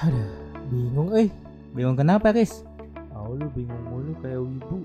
Aduh, 0.00 0.32
bingung 0.72 1.12
eh. 1.12 1.28
Bingung 1.76 1.92
kenapa, 1.92 2.32
Riz? 2.32 2.64
Oh, 3.12 3.36
lu 3.36 3.52
bingung 3.52 3.84
mulu 3.84 4.16
kayak 4.24 4.40
wibu. 4.40 4.78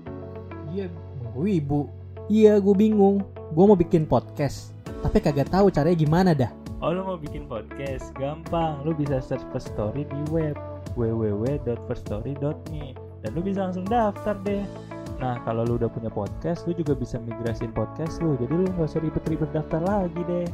Iya, 0.68 0.86
wibu. 1.32 1.80
Iya, 2.28 2.60
gue 2.60 2.74
bingung. 2.76 3.24
Gue 3.56 3.64
mau 3.64 3.78
bikin 3.78 4.04
podcast, 4.04 4.76
tapi 5.00 5.24
kagak 5.24 5.48
tahu 5.48 5.72
caranya 5.72 5.96
gimana 5.96 6.30
dah. 6.36 6.52
Oh 6.84 6.92
lu 6.92 7.00
mau 7.00 7.16
bikin 7.16 7.48
podcast? 7.48 8.12
Gampang, 8.20 8.84
lu 8.84 8.92
bisa 8.92 9.24
search 9.24 9.40
First 9.48 9.72
Story 9.72 10.04
di 10.04 10.20
web 10.28 10.52
www.firststory.me 10.92 12.92
dan 13.24 13.30
lu 13.32 13.40
bisa 13.40 13.64
langsung 13.64 13.88
daftar 13.88 14.36
deh. 14.44 14.68
Nah 15.16 15.40
kalau 15.48 15.64
lu 15.64 15.80
udah 15.80 15.88
punya 15.88 16.12
podcast, 16.12 16.68
lu 16.68 16.76
juga 16.76 16.92
bisa 16.92 17.16
migrasin 17.16 17.72
podcast 17.72 18.20
lu. 18.20 18.36
Jadi 18.36 18.52
lu 18.52 18.68
nggak 18.68 18.84
usah 18.84 19.00
ribet-ribet 19.00 19.48
daftar 19.56 19.80
lagi 19.80 20.20
deh. 20.28 20.44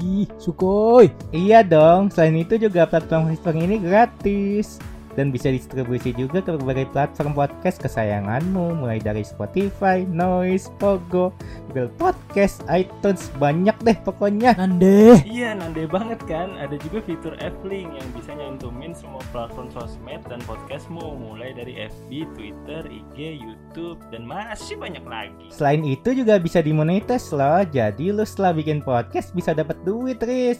Ih, 0.00 0.28
sukoy. 0.36 1.08
Iya 1.32 1.64
dong, 1.64 2.12
selain 2.12 2.36
itu 2.36 2.60
juga 2.60 2.84
platform 2.84 3.32
History 3.32 3.64
ini 3.64 3.76
gratis 3.80 4.76
dan 5.18 5.34
bisa 5.34 5.50
distribusi 5.50 6.14
juga 6.14 6.42
ke 6.42 6.54
berbagai 6.58 6.86
platform 6.94 7.34
podcast 7.34 7.82
kesayanganmu 7.82 8.78
mulai 8.78 9.02
dari 9.02 9.26
Spotify, 9.26 10.06
Noise, 10.06 10.70
Pogo, 10.78 11.34
Google 11.70 11.90
Podcast, 11.98 12.62
iTunes, 12.70 13.30
banyak 13.38 13.74
deh 13.82 13.98
pokoknya. 14.02 14.54
Nande. 14.58 15.22
Iya, 15.26 15.54
nande 15.58 15.86
banget 15.86 16.18
kan? 16.26 16.54
Ada 16.58 16.78
juga 16.82 17.02
fitur 17.02 17.34
F-Link 17.38 17.90
yang 17.94 18.08
bisa 18.14 18.30
nyantumin 18.34 18.92
semua 18.94 19.22
platform 19.34 19.70
sosmed 19.74 20.22
dan 20.26 20.42
podcastmu 20.46 21.18
mulai 21.18 21.54
dari 21.54 21.86
FB, 21.86 22.10
Twitter, 22.34 22.82
IG, 22.86 23.38
YouTube, 23.38 23.98
dan 24.10 24.26
masih 24.26 24.78
banyak 24.78 25.02
lagi. 25.06 25.46
Selain 25.54 25.82
itu 25.86 26.14
juga 26.14 26.38
bisa 26.38 26.62
dimonetize 26.62 27.30
loh, 27.34 27.62
jadi 27.66 28.14
lu 28.14 28.22
setelah 28.26 28.54
bikin 28.54 28.82
podcast 28.82 29.30
bisa 29.34 29.54
dapat 29.54 29.78
duit, 29.86 30.18
Riz. 30.22 30.58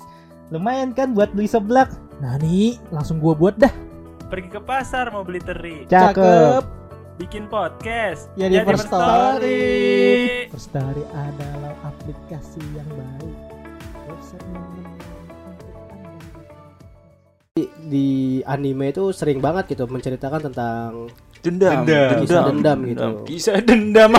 Lumayan 0.50 0.90
kan 0.90 1.14
buat 1.14 1.30
beli 1.30 1.46
seblak? 1.46 1.94
Nani, 2.18 2.78
langsung 2.90 3.22
gua 3.22 3.38
buat 3.38 3.54
dah. 3.54 3.89
Pergi 4.30 4.46
ke 4.48 4.60
pasar 4.62 5.10
mau 5.10 5.26
beli 5.26 5.42
teri, 5.42 5.76
Cakep. 5.84 6.62
bikin 7.18 7.50
podcast. 7.50 8.30
Ya 8.32 8.46
di 8.46 8.56
Jadi 8.56 8.64
First 8.64 8.86
Story. 8.86 9.66
First 10.48 10.68
Story 10.70 11.02
adalah 11.10 11.74
aplikasi 11.82 12.62
yang 12.72 12.86
baik. 12.88 13.34
Website 14.06 14.46
yang 14.46 14.62
benar 14.62 14.94
untuk 15.44 15.74
Anda. 15.90 16.14
di 17.84 18.08
anime 18.44 18.86
itu 18.88 19.10
sering 19.10 19.38
banget 19.38 19.64
gitu 19.68 19.84
menceritakan 19.84 20.40
tentang 20.46 21.10
Dendam, 21.40 21.82
Dendam. 21.82 22.20
Kisah 22.20 22.42
dendam 22.46 22.78
gitu. 22.84 23.08
Kisah 23.26 23.56
dendam. 23.60 24.10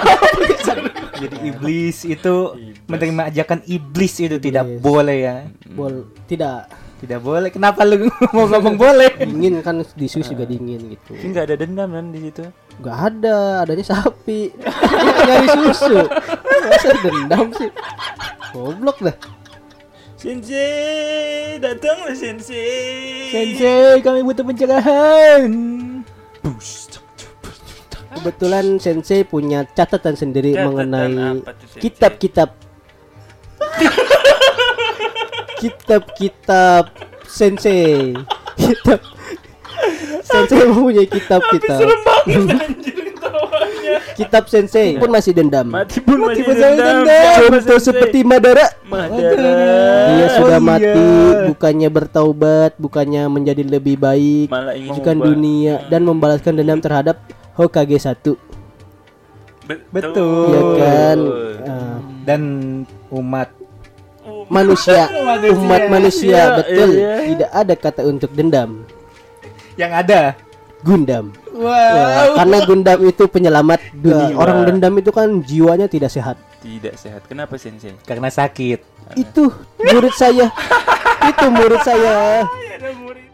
Jadi 1.22 1.38
iblis 1.46 1.98
itu 2.04 2.36
Iblis. 2.52 2.82
menerima 2.90 3.24
ajakan 3.30 3.60
iblis 3.64 4.14
itu 4.18 4.38
tidak 4.38 4.66
Iblis. 4.68 4.82
boleh 4.82 5.18
ya. 5.22 5.38
bol 5.72 5.94
tidak 6.26 6.66
Tidak 7.02 7.20
boleh. 7.20 7.50
Kenapa 7.50 7.82
lu 7.82 8.06
mau 8.36 8.46
ngomong 8.46 8.78
boleh? 8.78 9.10
dingin 9.26 9.58
kan 9.66 9.82
di 9.82 10.06
Swiss 10.06 10.30
juga 10.30 10.46
dingin 10.46 10.94
gitu. 10.94 11.18
Ini 11.18 11.34
nggak 11.34 11.46
ada 11.50 11.56
dendam 11.58 11.90
kan 11.90 12.06
di 12.14 12.20
situ. 12.30 12.46
Gak 12.82 12.98
ada, 12.98 13.62
adanya 13.66 13.86
sapi. 13.86 14.54
Nyari 15.28 15.48
susu. 15.50 15.98
Masa 16.66 16.90
dendam 17.02 17.46
sih? 17.58 17.70
Goblok 18.54 18.98
dah. 19.06 19.18
Sensei, 20.18 21.58
datanglah 21.58 22.14
Sensei. 22.14 23.30
Sensei, 23.34 23.98
kami 24.06 24.22
butuh 24.22 24.46
pencerahan. 24.46 25.50
Kebetulan 28.12 28.78
Sensei 28.78 29.26
punya 29.26 29.66
catatan 29.66 30.14
sendiri 30.14 30.54
Catatan 30.54 30.66
mengenai 30.70 31.42
kitab-kitab 31.82 32.54
kitab-kitab 35.62 36.90
Sensei. 37.30 38.18
Kitab 38.58 39.00
Sensei 40.26 40.58
mempunyai 40.66 41.06
kitab-kitab. 41.06 41.86
Kitab 44.18 44.44
Sensei 44.50 44.98
pun 44.98 45.14
masih 45.14 45.32
dendam. 45.38 45.70
Mati 45.70 46.02
pun 46.02 46.18
masih 46.26 46.44
pun 46.44 46.56
masih 46.58 46.82
dendam. 46.82 47.06
Contoh 47.46 47.80
seperti 47.80 48.26
Madara. 48.26 48.68
Madara. 48.90 49.54
Dia 50.18 50.28
sudah 50.38 50.60
iya. 50.60 50.70
mati, 50.74 51.10
bukannya 51.54 51.90
bertaubat, 51.94 52.72
bukannya 52.82 53.30
menjadi 53.30 53.62
lebih 53.62 54.02
baik, 54.02 54.50
Malah 54.50 54.74
ingin 54.74 54.92
menunjukkan 54.92 55.16
mengubah. 55.16 55.30
dunia 55.30 55.76
dan 55.88 56.02
membalaskan 56.04 56.54
dendam 56.58 56.82
terhadap 56.82 57.22
Hokage 57.54 58.02
1. 58.02 58.34
Betul. 59.94 60.52
Ya 60.52 60.62
kan? 60.76 61.18
Ah, 61.64 61.98
Dan 62.28 62.42
umat 63.14 63.61
manusia, 64.52 65.08
Manusia. 65.32 65.56
umat 65.56 65.82
manusia, 65.88 66.28
Iya, 66.38 66.58
betul. 66.60 66.90
iya. 66.94 67.14
Tidak 67.24 67.50
ada 67.50 67.74
kata 67.74 68.02
untuk 68.04 68.30
dendam. 68.32 68.84
yang 69.80 69.96
ada. 69.96 70.36
Gundam. 70.82 71.32
Wow. 71.54 71.70
Ya, 71.70 72.34
karena 72.36 72.58
Gundam 72.66 73.00
itu 73.06 73.24
penyelamat 73.26 73.80
dunia. 73.94 74.34
Jiwa. 74.34 74.38
Orang 74.38 74.66
dendam 74.66 74.94
itu 74.98 75.14
kan 75.14 75.30
jiwanya 75.40 75.86
tidak 75.86 76.10
sehat. 76.10 76.36
Tidak 76.60 76.98
sehat. 76.98 77.22
Kenapa 77.26 77.54
Sensei? 77.56 77.94
Karena 78.02 78.28
sakit. 78.28 78.82
Itu 79.14 79.54
murid 79.78 80.12
saya. 80.12 80.50
itu 81.32 81.46
murid 81.48 81.82
saya. 81.82 82.44
Ada 82.44 82.90
murid. 82.98 83.30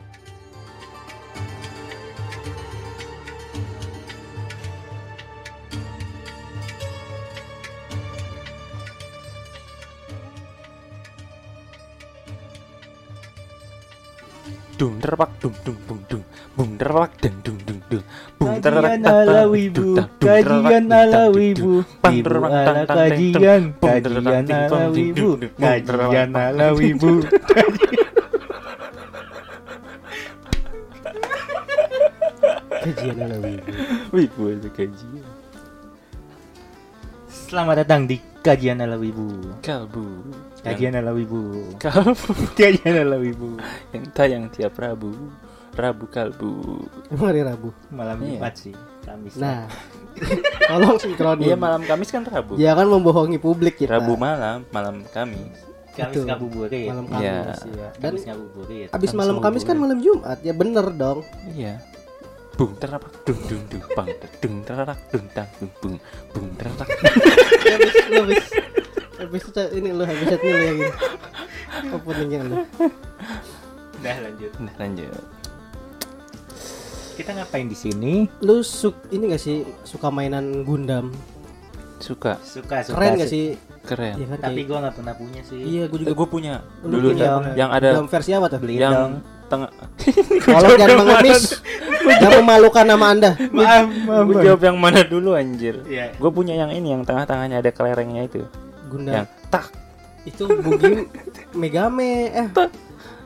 Dung 14.77 15.01
terpak 15.01 15.41
dung 15.41 15.57
dung 15.65 15.79
dung 15.89 16.01
dung 16.05 16.23
bung 16.53 16.73
terpak 16.77 17.17
dung 17.17 17.37
dung 17.41 17.57
dung 17.65 17.81
dung 17.89 18.05
bung 18.37 18.61
terak 18.61 18.97
Kajian 18.97 19.05
ala 19.09 19.41
wibu, 19.49 19.87
kajian 20.21 20.85
ala 20.89 21.23
wibu, 21.33 21.81
wibu 21.81 22.37
ala 22.45 22.85
kajian, 22.85 23.73
kajian 23.77 24.45
ala 24.49 24.89
wibu, 24.93 25.29
kajian 25.57 26.29
ala 26.33 26.67
wibu. 26.73 27.13
Kajian 32.85 33.17
ala 33.17 33.37
wibu. 33.41 33.69
wibu 34.13 34.41
itu 34.53 34.69
kajian 34.73 35.25
Selamat 37.27 37.83
datang 37.83 38.05
di 38.05 38.21
kajian 38.45 38.81
ala 38.81 38.97
wibu. 38.97 39.57
kalbu 39.65 40.05
Kajian 40.67 40.93
ala 40.93 41.11
wibu. 41.11 41.41
kalbu 41.77 42.31
Kajian 42.57 42.95
ala 42.97 43.17
wibu. 43.17 43.55
yang 43.89 44.05
tayang 44.11 44.45
tiap 44.47 44.75
Rabu 44.75 45.15
Rabu 45.71 46.05
kalbu 46.05 46.51
Emang 47.07 47.27
hari 47.27 47.41
Rabu. 47.41 47.69
Malam 47.87 48.17
Iya. 48.19 48.35
Jumat 48.35 48.53
sih. 48.55 48.73
Kamis. 49.01 49.33
Nah, 49.37 49.69
tolong 50.69 50.97
sinkronin. 50.97 51.45
iya 51.45 51.55
malam 51.55 51.81
Kamis 51.81 52.09
kan 52.09 52.21
Rabu 52.21 52.57
Jangan 52.57 52.87
membohongi 52.89 53.37
publik 53.37 53.77
kita. 53.77 53.95
Rabu 53.95 54.13
malam 54.13 54.67
malam 54.69 55.05
Kamis 55.07 55.55
Kamis 55.93 56.23
ngabuburit. 56.23 56.87
malam 56.87 57.05
Iya. 57.11 57.35
Kamis 57.47 57.61
ya. 57.63 57.87
Dan 57.93 58.11
Kamis 58.11 58.23
ngabuburit. 58.25 58.87
abis 58.89 59.11
malam 59.13 59.35
Kamis 59.37 59.63
kan 59.63 59.75
malam 59.75 59.97
Jumat 59.97 60.37
ya 60.41 60.51
bener 60.51 60.85
dong. 60.91 61.21
iya 61.49 61.79
bung 62.53 62.73
terapak 62.73 63.13
dung 63.21 63.37
dung 63.45 63.63
dung 63.69 63.85
bang 63.87 64.09
dung 64.41 64.65
terarak 64.65 64.97
dung 65.13 65.29
tang 65.29 65.45
dung 65.61 65.69
bung 65.77 65.95
bung 66.33 66.49
terarak 66.57 66.89
habis 67.69 67.93
lu 68.09 68.21
habis 69.17 69.41
itu 69.43 69.61
ini 69.73 69.89
lu 69.91 70.03
habis 70.03 70.27
ini 70.27 70.47
lu 70.47 70.57
yang 70.59 70.77
ini. 70.77 70.89
openingnya 71.89 72.39
lu. 72.43 72.55
Udah 73.97 74.15
lanjut. 74.19 74.51
nah 74.57 74.73
lanjut 74.77 75.09
Kita 77.13 77.33
ngapain 77.33 77.65
di 77.65 77.73
sini? 77.73 78.29
Lu 78.39 78.61
suk 78.61 79.09
ini 79.09 79.25
gak 79.27 79.41
sih 79.41 79.65
suka 79.83 80.07
mainan 80.07 80.61
Gundam? 80.61 81.09
suka 81.97 82.37
Suka, 82.39 82.85
suka. 82.85 82.93
Keren 82.93 83.17
gak 83.17 83.25
sih? 83.27 83.57
keren 83.81 84.13
Iya 84.15 84.25
kan 84.27 84.37
Tapi 84.43 84.53
kayak- 84.55 84.67
gua 84.69 84.77
nggak 84.79 84.95
pernah 84.95 85.13
punya 85.15 85.41
sih. 85.41 85.57
Iya, 85.59 85.83
gue 85.87 85.97
juga 85.97 86.13
gue 86.13 86.27
punya 86.27 86.53
Lu 86.83 86.93
dulu 86.93 87.07
punya 87.09 87.25
yang, 87.25 87.43
yang 87.57 87.69
ada 87.71 87.89
Gundam 87.91 88.07
versi 88.07 88.31
apa 88.31 88.45
tuh? 88.47 88.59
Beliin 88.59 88.79
yang 88.79 88.93
dong. 88.93 89.13
tengah 89.47 89.69
Tolong 90.45 90.77
jangan 90.77 90.97
mengemis. 90.99 91.43
Jangan 92.07 92.37
memalukan 92.37 92.85
nama 92.85 93.05
Anda. 93.09 93.31
Maaf, 93.49 93.85
maaf. 94.05 94.23
gue 94.23 94.35
jawab 94.45 94.61
yang 94.61 94.77
mana 94.77 95.01
dulu 95.03 95.33
anjir 95.33 95.81
Iya. 95.83 96.13
gue 96.13 96.29
punya 96.29 96.53
yang 96.53 96.69
ini 96.69 96.93
yang 96.93 97.01
tengah-tengahnya 97.01 97.57
ada 97.57 97.71
kelerengnya 97.71 98.21
itu 98.23 98.45
Gundam. 98.87 99.13
yang 99.13 99.27
tak 99.47 99.65
Itu 100.23 100.43
Bugim 100.59 101.07
Megame 101.53 102.11
eh 102.29 102.47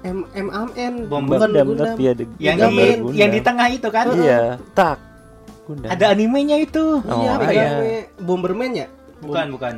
M 0.02 0.26
M 0.28 0.48
M 0.50 0.70
N 0.72 0.94
Bom 1.06 1.26
bukan 1.26 1.50
Gundam 1.50 1.66
Gundam. 1.72 1.94
ada 1.94 2.24
Yang 2.38 2.56
Gundam, 2.58 2.72
di 2.72 2.86
Gundam. 2.98 3.16
yang 3.16 3.30
di 3.30 3.42
tengah 3.42 3.68
itu 3.70 3.88
kan? 3.88 4.06
iya 4.14 4.42
tak 4.74 4.98
Gundam 5.64 5.90
Ada 5.90 6.06
animenya 6.10 6.58
itu. 6.58 7.00
Oh, 7.00 7.22
Iya, 7.22 7.32
apa 7.36 7.44
Megame 7.48 7.92
Bomberman 8.18 8.72
ya? 8.76 8.88
Bukan, 9.22 9.46
bukan. 9.52 9.74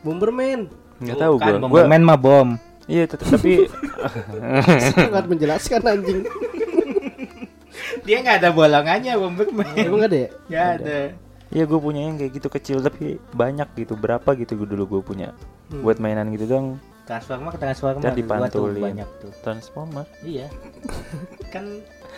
Bomberman. 0.00 0.60
nggak 1.00 1.16
tahu 1.18 1.34
gue 1.36 1.54
Bomberman 1.58 2.02
mah 2.04 2.16
bom. 2.16 2.48
iya 2.84 3.08
tapi 3.08 3.64
Sangat 4.94 5.24
menjelaskan 5.24 5.80
anjing. 5.82 6.20
Dia 8.04 8.20
nggak 8.20 8.36
ada 8.38 8.50
bolongannya 8.50 9.16
Bomberman. 9.16 9.72
Emang 9.74 10.04
ada 10.04 10.16
ya? 10.16 10.28
Ya 10.46 10.64
ada. 10.76 10.96
Iya 11.54 11.64
gue 11.64 11.78
punya 11.78 12.02
yang 12.02 12.16
kayak 12.16 12.32
gitu 12.34 12.48
kecil 12.48 12.78
tapi 12.78 13.16
banyak 13.30 13.70
gitu 13.76 13.94
berapa 13.94 14.26
gitu 14.34 14.54
gue 14.56 14.68
dulu 14.68 14.98
gue 14.98 15.02
punya 15.06 15.28
Hmm. 15.64 15.80
buat 15.80 15.96
mainan 15.96 16.28
gitu 16.28 16.44
dong 16.44 16.66
Transformer 17.04 17.52
Transformer 17.54 18.00
Ntar 18.00 18.10
gua 18.10 18.16
tuh 18.16 18.20
dipantulin. 18.20 18.82
banyak 18.82 19.08
tuh. 19.18 19.32
Transformer. 19.40 20.04
Iya. 20.20 20.48
kan 21.54 21.64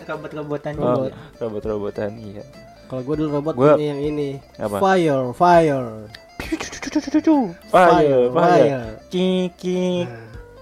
robot-robotan 0.05 0.73
Oh, 0.77 1.07
juga. 1.07 1.11
robot-robotan 1.37 2.11
iya. 2.17 2.43
Kalau 2.87 3.03
gue 3.03 3.15
dulu 3.19 3.29
robot 3.35 3.55
Gua- 3.55 3.75
punya 3.75 3.87
yang 3.89 4.01
ini. 4.01 4.39
Apa? 4.57 4.79
Fire, 4.79 5.27
fire. 5.33 5.91
Fire, 7.67 8.31
fire. 8.31 8.83
Kiki. 9.11 10.07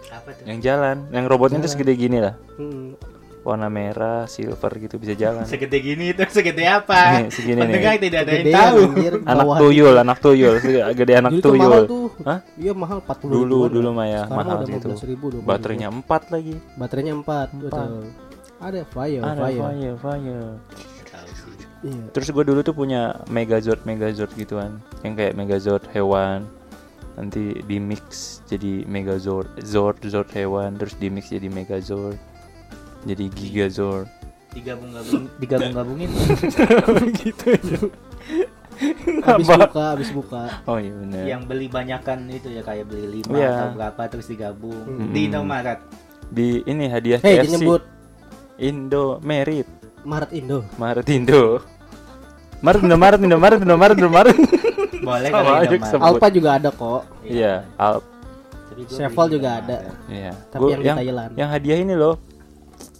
Apa 0.09 0.29
tuh? 0.31 0.45
Yang 0.47 0.59
jalan, 0.63 0.97
yang 1.11 1.25
robotnya 1.27 1.61
tuh 1.61 1.69
segede 1.69 1.93
gini 1.95 2.17
lah. 2.19 2.33
Hmm. 2.57 2.97
Warna 3.45 3.69
merah, 3.69 4.25
silver 4.25 4.73
gitu 4.81 4.97
bisa 4.97 5.13
jalan. 5.13 5.45
Segede 5.45 5.77
gini 5.77 6.11
itu 6.11 6.25
segede 6.27 6.65
apa? 6.65 7.21
Nih, 7.21 7.29
segini 7.29 7.61
nih. 7.61 7.65
Pendengar 7.69 7.93
tidak 8.01 8.21
ada 8.25 8.33
yang 8.33 8.47
tahu. 8.49 8.79
anjir, 8.89 9.13
Anak 9.23 9.47
tuyul, 9.61 9.95
anak 9.95 10.19
tuyul, 10.19 10.55
gede 10.97 11.13
anak 11.15 11.33
mahal 11.37 11.45
tuyul. 11.45 11.83
tuh. 11.85 12.07
Hah? 12.25 12.39
Iya 12.57 12.73
mahal 12.73 12.99
40 12.99 13.29
Dulu 13.29 13.59
dulu 13.69 13.89
mah 13.93 14.07
ya 14.09 14.23
mahal 14.27 14.65
udah 14.65 14.69
gitu. 14.73 14.89
15 14.97 15.05
ribu, 15.07 15.27
20 15.37 15.45
Baterainya. 15.45 15.89
4 15.93 16.33
lagi. 16.33 16.55
Baterainya 16.75 17.15
4, 17.15 17.21
Empat. 17.21 17.49
betul. 17.53 17.93
Ada 18.59 18.81
fire, 18.89 19.21
Ada 19.21 19.41
fire. 19.45 19.61
fire, 19.61 19.95
fire. 20.01 20.49
Iya. 21.85 22.05
Terus 22.11 22.29
gue 22.33 22.45
dulu 22.45 22.61
tuh 22.65 22.73
punya 22.73 23.21
Megazord, 23.29 23.85
Megazord 23.85 24.33
gituan, 24.33 24.81
yang 25.05 25.13
kayak 25.13 25.37
Megazord 25.37 25.85
hewan, 25.93 26.49
nanti 27.13 27.61
di 27.61 27.77
mix 27.77 28.41
jadi 28.49 28.89
Megazord, 28.89 29.53
Zord, 29.61 30.01
Zord 30.01 30.33
hewan, 30.33 30.81
terus 30.81 30.97
di 30.97 31.13
mix 31.13 31.29
jadi 31.29 31.53
Megazord, 31.53 32.17
jadi 33.05 33.25
Gigazord. 33.31 34.09
Digabung-gabung 34.51 35.23
digabung-gabungin. 35.43 36.11
gitu 37.17 37.45
ya. 37.51 37.79
Habis 39.25 39.47
Apa? 39.47 39.67
buka, 39.67 39.85
habis 39.95 40.11
buka. 40.11 40.43
Oh 40.65 40.77
iya 40.77 40.91
benar. 40.93 41.23
yang 41.25 41.43
beli 41.45 41.67
banyakan 41.69 42.27
itu 42.29 42.51
ya 42.51 42.61
kayak 42.61 42.85
beli 42.85 43.21
lima 43.21 43.31
Iya. 43.33 43.51
atau 43.53 43.69
berapa 43.73 44.03
terus 44.09 44.27
digabung 44.27 44.75
Hmm. 44.75 45.11
di 45.11 45.21
Indomaret. 45.25 45.79
Di 46.27 46.47
ini 46.65 46.89
hadiah 46.89 47.21
Hei, 47.21 47.39
KFC. 47.39 47.55
nyebut 47.55 47.83
Indo 48.57 49.19
Merit, 49.21 49.67
Maret 50.03 50.31
Indo. 50.33 50.59
Maret 50.75 51.07
Indo. 51.09 51.63
Maret 52.61 52.81
Indo, 52.81 52.97
Maret 52.97 53.21
Indo, 53.21 53.37
Maret 53.37 53.59
Indo, 53.61 53.77
Maret 53.77 53.97
Indo, 53.97 54.11
Maret. 54.11 54.37
Boleh 55.05 55.29
Sama 55.29 55.37
kali 55.37 55.47
aja 55.47 55.53
Indomaret. 55.61 55.81
kesebut. 55.85 56.07
Alfa 56.09 56.27
juga 56.29 56.51
ada 56.53 56.71
kok. 56.71 57.03
Iya, 57.23 57.55
Alp. 57.77 58.03
Tapi 58.65 58.81
gua 58.83 58.97
Sevel 58.97 59.27
juga 59.31 59.49
ada. 59.55 59.77
Iya. 60.09 60.33
Tapi 60.49 60.61
Gua 60.61 60.71
yang 60.73 60.83
di 60.83 61.01
Thailand. 61.05 61.33
yang 61.37 61.49
hadiah 61.49 61.79
ini 61.79 61.95
loh. 61.95 62.15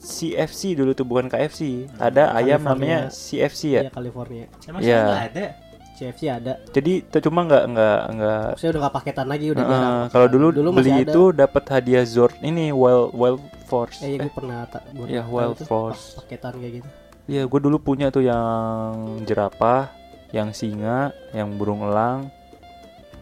CFC 0.05 0.61
dulu 0.75 0.93
tuh 0.93 1.03
bukan 1.03 1.27
KFC. 1.27 1.89
Ada 1.97 2.31
ayam 2.33 2.61
California. 2.61 2.69
namanya 2.69 2.99
CFC 3.09 3.63
ya. 3.71 3.81
Iya, 3.81 3.91
California. 3.91 4.45
Emang 4.63 4.81
Iya. 4.81 5.01
nggak 5.03 5.25
ada? 5.31 5.47
CFC 5.95 6.23
ada. 6.27 6.53
Jadi 6.69 6.93
tuh 7.03 7.23
cuma 7.23 7.41
nggak 7.43 7.65
nggak 7.71 7.99
nggak. 8.13 8.47
Saya 8.59 8.69
udah 8.71 8.81
gak 8.83 8.95
paketan 8.95 9.27
lagi, 9.27 9.47
udah 9.49 9.63
Eh, 9.63 9.71
jarang. 9.71 10.07
kalau 10.11 10.27
dulu, 10.27 10.47
Dulu 10.51 10.69
beli 10.75 10.91
ada. 10.93 11.03
itu 11.05 11.23
dapat 11.33 11.65
hadiah 11.69 12.03
Zord 12.05 12.35
ini 12.41 12.69
Wild 12.69 13.15
Wild 13.15 13.39
Force. 13.65 14.03
Eh, 14.03 14.13
Eh, 14.13 14.19
gue 14.21 14.29
pernah 14.29 14.67
tak 14.67 14.91
Iya, 15.07 15.23
tahu 15.23 15.33
Wild 15.33 15.59
Force. 15.63 16.03
pa- 16.13 16.27
paketan 16.27 16.59
kayak 16.59 16.73
gitu. 16.77 16.89
Iya, 17.25 17.43
gue 17.47 17.61
dulu 17.63 17.77
punya 17.79 18.11
tuh 18.11 18.21
yang 18.21 18.93
jerapah, 19.23 19.89
yang 20.29 20.51
singa, 20.51 21.15
yang 21.31 21.55
burung 21.55 21.87
elang, 21.87 22.27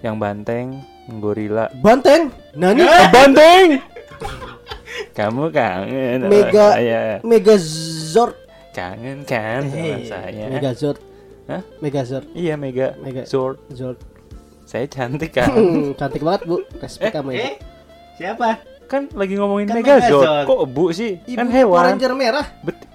yang 0.00 0.16
banteng, 0.16 0.80
gorila. 1.14 1.68
Banteng. 1.76 2.32
Nani? 2.52 2.82
Ah, 2.82 3.06
banteng. 3.06 3.78
Kamu 5.12 5.48
kangen 5.48 6.18
sama 6.20 6.30
Mega- 6.30 6.72
saya. 6.72 7.02
Megazord. 7.22 8.34
Kangen 8.72 9.18
kan 9.22 9.60
sama 9.64 9.76
Hey, 9.76 10.04
saya. 10.04 10.44
Megazord. 10.48 10.98
Hah? 11.44 11.60
Megazord. 11.78 12.24
Iya 12.32 12.54
Mega, 12.54 12.94
Mega- 12.98 13.24
Zord. 13.24 13.58
Zord. 13.70 13.98
Saya 14.64 14.86
cantik 14.86 15.32
kan. 15.32 15.52
Cantik 15.94 16.20
banget, 16.20 16.46
Bu. 16.46 16.64
Respect 16.76 17.12
sama 17.12 17.32
ibu. 17.32 17.42
Eh, 17.42 17.54
siapa? 18.14 18.62
kan 18.84 19.08
lagi 19.10 19.34
ngomongin 19.34 19.66
Kan 19.66 19.80
Megazord. 19.80 20.20
Megazord. 20.20 20.46
Kok 20.46 20.62
bu 20.68 20.84
sih? 20.92 21.16
Ibu 21.22 21.38
kan 21.38 21.48
hewan. 21.48 21.84
Ranger 21.88 22.12
merah. 22.12 22.46
Bet- 22.60 22.88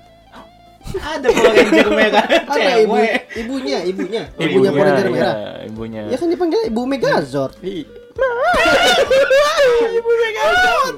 Ada 0.87 1.27
Power 1.27 1.51
Ranger 1.51 1.89
merah 1.91 2.23
Ada 2.53 2.71
ibu, 2.79 2.95
ibunya, 3.35 3.83
ibunya. 3.83 4.23
Oh, 4.31 4.41
ibunya 4.41 4.69
Power 4.71 4.85
Ranger 4.87 5.03
iya, 5.03 5.11
merah. 5.11 5.35
ibunya. 5.65 6.01
Ya 6.07 6.15
kan 6.15 6.29
dipanggil 6.29 6.61
Ibu 6.65 6.81
Megazord. 6.85 7.53
Ibu 9.89 10.11
Megazord. 10.15 10.97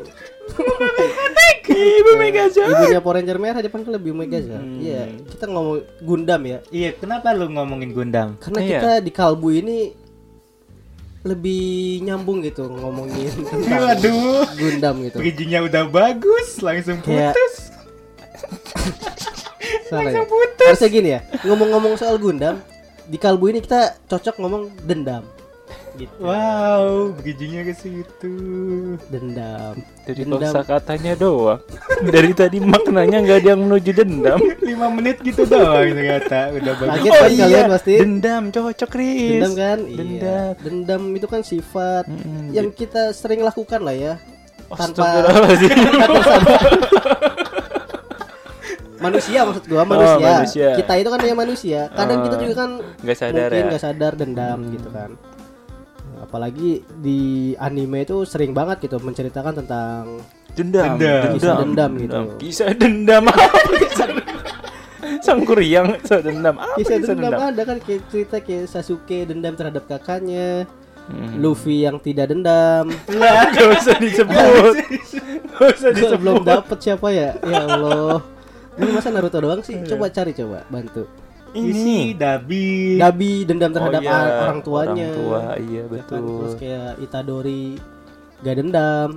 Ibu 1.80 2.12
Megazord. 2.20 2.70
Ibunya 2.76 3.00
Power 3.00 3.16
Ranger 3.22 3.38
merah 3.40 3.62
dipanggil 3.62 3.96
Ibu 3.96 4.12
Megazord. 4.12 4.60
Hmm. 4.64 4.82
Iya, 4.82 5.02
kita 5.30 5.46
ngomong 5.48 5.78
Gundam 6.04 6.42
ya. 6.44 6.60
Iya, 6.70 6.90
kenapa 6.98 7.32
lu 7.32 7.48
ngomongin 7.52 7.92
Gundam? 7.96 8.36
Karena 8.42 8.60
Iya. 8.60 8.70
kita 8.80 8.92
di 9.00 9.12
Kalbu 9.14 9.50
ini 9.54 9.78
lebih 11.20 12.00
nyambung 12.08 12.40
gitu 12.40 12.64
ngomongin 12.72 13.28
tentang 13.44 13.60
Waduh, 13.92 14.48
Gundam 14.56 14.96
gitu. 15.04 15.18
bridgingnya 15.20 15.60
udah 15.68 15.84
bagus, 15.92 16.64
langsung 16.64 17.04
putus. 17.04 17.54
Salah 19.92 20.12
ya? 20.16 20.24
Harusnya 20.64 20.90
gini 20.90 21.10
ya, 21.12 21.20
ngomong-ngomong 21.44 22.00
soal 22.00 22.16
Gundam, 22.18 22.64
di 23.04 23.20
Kalbu 23.20 23.52
ini 23.52 23.60
kita 23.60 24.00
cocok 24.08 24.40
ngomong 24.40 24.72
dendam. 24.88 25.28
Gitu. 25.92 26.16
Wow, 26.18 27.12
bridgingnya 27.14 27.64
ke 27.64 27.74
situ. 27.74 28.34
Dendam. 29.10 29.74
Dari 30.04 30.22
Dendam. 30.22 30.40
kosa 30.40 30.62
katanya 30.62 31.14
doang. 31.14 31.60
Dari 32.14 32.32
tadi 32.32 32.58
maknanya 32.58 33.18
nggak 33.20 33.38
ada 33.40 33.50
yang 33.52 33.62
menuju 33.62 33.92
dendam. 33.94 34.40
5 34.40 34.64
menit 34.96 35.18
gitu 35.20 35.44
doang 35.44 35.90
ternyata 35.90 36.52
udah 36.52 36.74
bagus. 36.76 36.94
Kaget 36.96 37.12
kan 37.12 37.32
kalian 37.36 37.66
pasti? 37.70 37.94
Dendam 37.98 38.44
cocok 38.50 38.92
Riz. 38.94 39.32
Dendam 39.34 39.54
kan? 39.54 39.78
Dendam. 39.82 40.08
Iya. 40.08 40.40
Dendam 40.62 41.02
itu 41.12 41.28
kan 41.28 41.42
sifat 41.42 42.04
Mm-mm. 42.06 42.54
yang 42.54 42.70
kita 42.70 43.12
sering 43.12 43.42
lakukan 43.42 43.82
lah 43.82 43.96
ya. 43.96 44.14
Tanpa 44.70 45.26
manusia 49.00 49.40
maksud 49.42 49.64
gua 49.66 49.84
manusia. 49.84 50.16
Oh, 50.20 50.36
manusia. 50.36 50.70
Kita 50.76 50.94
itu 50.96 51.08
kan 51.08 51.20
hanya 51.20 51.38
manusia. 51.38 51.80
Kadang 51.90 52.18
kita 52.22 52.36
Oh, 52.36 52.42
juga 52.42 52.54
kan 52.56 52.70
nggak 53.00 53.18
sadar 53.18 53.48
mungkin 53.48 53.58
ya. 53.58 53.70
nggak 53.72 53.82
sadar 53.82 54.12
dendam 54.14 54.58
gitu 54.70 54.90
kan. 54.92 55.10
Apalagi 56.20 56.84
di 57.00 57.20
anime 57.56 58.04
itu 58.04 58.28
sering 58.28 58.52
banget 58.52 58.86
gitu 58.86 59.00
menceritakan 59.00 59.64
tentang 59.64 60.20
Dendam. 60.54 61.00
Dendam. 61.00 61.32
Kisah 61.40 61.56
dendam 61.64 61.92
gitu. 61.96 62.20
Kisah 62.42 62.70
dendam 62.76 63.24
apa? 63.32 63.44
Kisah 63.80 64.08
dendam. 64.12 64.38
Sang 65.20 65.42
Kuryang 65.44 66.00
kisah 66.00 66.20
dendam 66.22 66.56
apa? 66.60 66.80
kisah 66.80 66.98
dendam 67.02 67.34
ada 67.34 67.62
kan 67.66 67.78
kayak 67.82 68.08
cerita 68.08 68.40
kayak 68.40 68.72
Sasuke 68.72 69.28
dendam 69.28 69.56
terhadap 69.56 69.84
kakaknya, 69.88 70.64
Hmm. 71.10 71.42
Luffy 71.42 71.90
yang 71.90 71.98
tidak 71.98 72.30
dendam. 72.30 72.94
Lah, 73.18 73.50
gak 73.50 73.82
usah 73.82 73.98
disebut. 73.98 74.74
Gak 75.58 75.70
usah 75.74 75.90
disebut. 75.90 76.22
belum 76.22 76.46
dapet 76.46 76.78
siapa 76.78 77.10
ya? 77.10 77.34
Ya 77.42 77.66
Allah. 77.66 78.22
Ini 78.78 78.90
masa 78.94 79.10
Naruto 79.10 79.42
doang 79.42 79.66
sih? 79.66 79.74
Coba 79.90 80.14
cari 80.14 80.38
coba, 80.38 80.62
bantu. 80.70 81.10
Ini 81.52 82.14
Dabi. 82.14 82.96
Dabi 82.96 83.32
dendam 83.44 83.72
terhadap 83.72 84.00
Oh, 84.00 84.06
iya. 84.06 84.18
orang 84.40 84.60
tuanya. 84.62 85.08
Orang 85.08 85.18
tua, 85.18 85.42
iya 85.58 85.82
Ya 85.82 85.84
kan? 85.88 86.06
Terus 86.06 86.30
betul. 86.46 86.50
kayak 86.58 86.92
Itadori 87.00 87.64
gak 88.40 88.56
dendam. 88.56 89.10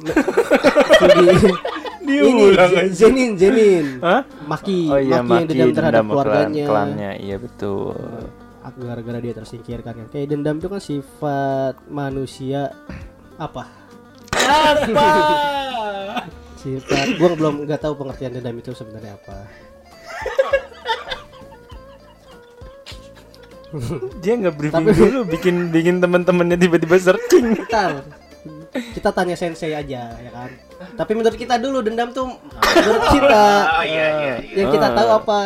Sugi- 0.99 1.57
ini 2.03 2.19
Diulang 2.19 2.73
Z- 2.73 2.93
Zenin, 2.99 3.31
Zenin. 3.37 3.87
Hah? 4.01 4.27
Maki, 4.45 4.81
Oh 4.87 4.99
iya, 4.99 5.23
Maki 5.23 5.31
yang 5.31 5.47
dendam 5.47 5.71
terhadap 5.73 6.01
dendam 6.01 6.11
keluarganya. 6.11 6.65
klan, 6.65 6.89
klannya, 6.91 7.11
iya 7.19 7.37
betul. 7.37 7.95
Aku 8.63 8.79
gara-gara 8.81 9.19
dia 9.19 9.33
tersingkirkan 9.33 9.93
kan. 9.93 10.07
Kayak 10.09 10.27
dendam 10.31 10.57
itu 10.57 10.69
kan 10.69 10.79
sifat 10.79 11.75
manusia 11.87 12.71
apa? 13.37 13.67
Apa? 14.33 15.07
Sifat 16.57 17.07
gua 17.19 17.35
belum 17.35 17.55
nggak 17.65 17.81
tahu 17.81 17.95
pengertian 17.97 18.33
dendam 18.33 18.55
itu 18.57 18.71
sebenarnya 18.71 19.15
apa. 19.15 19.39
Dia 24.19 24.33
nggak 24.37 24.55
briefing 24.55 24.85
Tapi- 24.85 24.99
dulu, 24.99 25.21
bikin 25.27 25.55
bikin 25.69 25.97
teman-temannya 25.99 26.57
tiba-tiba 26.57 26.97
searching. 26.97 27.57
Bentar. 27.57 28.05
Kita 28.73 29.11
tanya 29.11 29.33
sensei 29.33 29.73
aja 29.73 30.13
ya 30.13 30.31
kan. 30.31 30.49
Tapi 30.95 31.13
menurut 31.13 31.37
kita 31.37 31.57
dulu 31.57 31.81
dendam 31.81 32.09
tuh 32.11 32.27
menurut 32.67 33.05
kita 33.13 33.43
Oh 33.71 33.85
iya 33.85 34.07
iya. 34.19 34.35
yang 34.55 34.69
kita 34.71 34.89
Ah. 34.89 34.95
tahu 34.95 35.09
apa? 35.15 35.41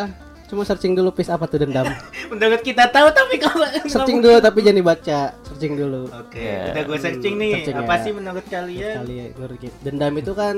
Cuma 0.47 0.63
searching 0.63 0.91
dulu 0.91 1.11
please 1.11 1.27
apa 1.27 1.43
tuh 1.43 1.59
dendam. 1.59 1.83
Menurut 2.31 2.59
kita 2.61 2.87
tahu 2.87 3.11
tapi 3.11 3.35
kalau 3.35 3.67
searching 3.83 4.19
dulu 4.19 4.39
tapi 4.39 4.63
jangan 4.63 4.79
dibaca. 4.79 5.19
Searching 5.43 5.75
dulu. 5.75 6.07
Oke, 6.09 6.39
Ya. 6.39 6.71
udah 6.71 6.83
gue 6.83 6.97
searching 6.97 7.35
nih. 7.35 7.51
Searching 7.59 7.77
apa 7.77 7.93
ya. 7.93 7.99
sih 7.99 8.11
menurut 8.11 8.45
kalian? 8.47 8.95
Kali 8.97 9.13
ya, 9.13 9.25
menurut 9.33 9.57
kita. 9.59 9.75
Dendam 9.83 10.13
itu 10.15 10.31
kan 10.31 10.55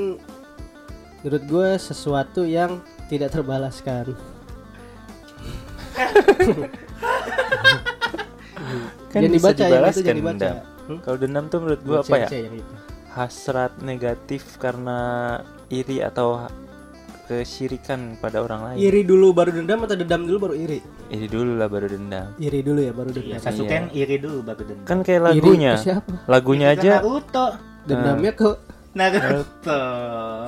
menurut 1.20 1.44
gue 1.44 1.70
sesuatu 1.76 2.46
yang 2.46 2.78
tidak 3.08 3.30
terbalaskan. 3.32 4.14
Kan 9.10 9.20
bisa 9.26 9.50
dibaca 9.50 9.64
yang 9.64 9.84
itu 9.90 10.00
jangan 10.00 10.16
dibaca. 10.16 10.38
dendam. 10.38 10.56
Hmm? 10.86 10.98
Kalau 11.02 11.18
dendam 11.18 11.44
tuh 11.48 11.58
menurut 11.60 11.82
gua 11.82 11.98
apa 12.00 12.16
ya? 12.16 12.26
sensei 12.26 12.40
yang 12.46 12.56
itu. 12.58 12.74
Hasrat 13.10 13.72
negatif 13.82 14.42
karena 14.58 14.98
iri 15.68 15.98
atau 16.00 16.46
kesyirikan 17.26 18.16
pada 18.18 18.40
orang 18.40 18.60
lain. 18.66 18.76
Iri 18.80 19.02
dulu 19.02 19.32
baru 19.32 19.50
dendam 19.52 19.82
atau 19.82 19.94
dendam 19.94 20.22
dulu 20.26 20.50
baru 20.50 20.54
iri? 20.56 20.80
Iri 21.10 21.26
dulu 21.26 21.52
lah 21.58 21.66
baru 21.66 21.86
dendam. 21.88 22.28
Iri 22.38 22.60
dulu 22.62 22.80
ya 22.80 22.92
baru 22.92 23.10
Iya, 23.10 23.18
dendam. 23.18 23.40
Sasuke 23.42 23.64
Iya. 23.64 23.70
kan 23.70 23.84
iri 23.92 24.16
dulu 24.18 24.38
baru 24.42 24.62
dendam. 24.62 24.86
Kan 24.86 24.98
kayak 25.02 25.20
Iri 25.20 25.26
lagunya. 25.42 25.72
ke 25.74 25.82
siapa? 25.82 26.12
Lagunya 26.26 26.68
kan 26.68 26.76
aja 26.76 26.90
Naruto. 26.96 27.46
Dendamnya 27.86 28.32
ke 28.32 28.48
Naruto. 28.94 29.80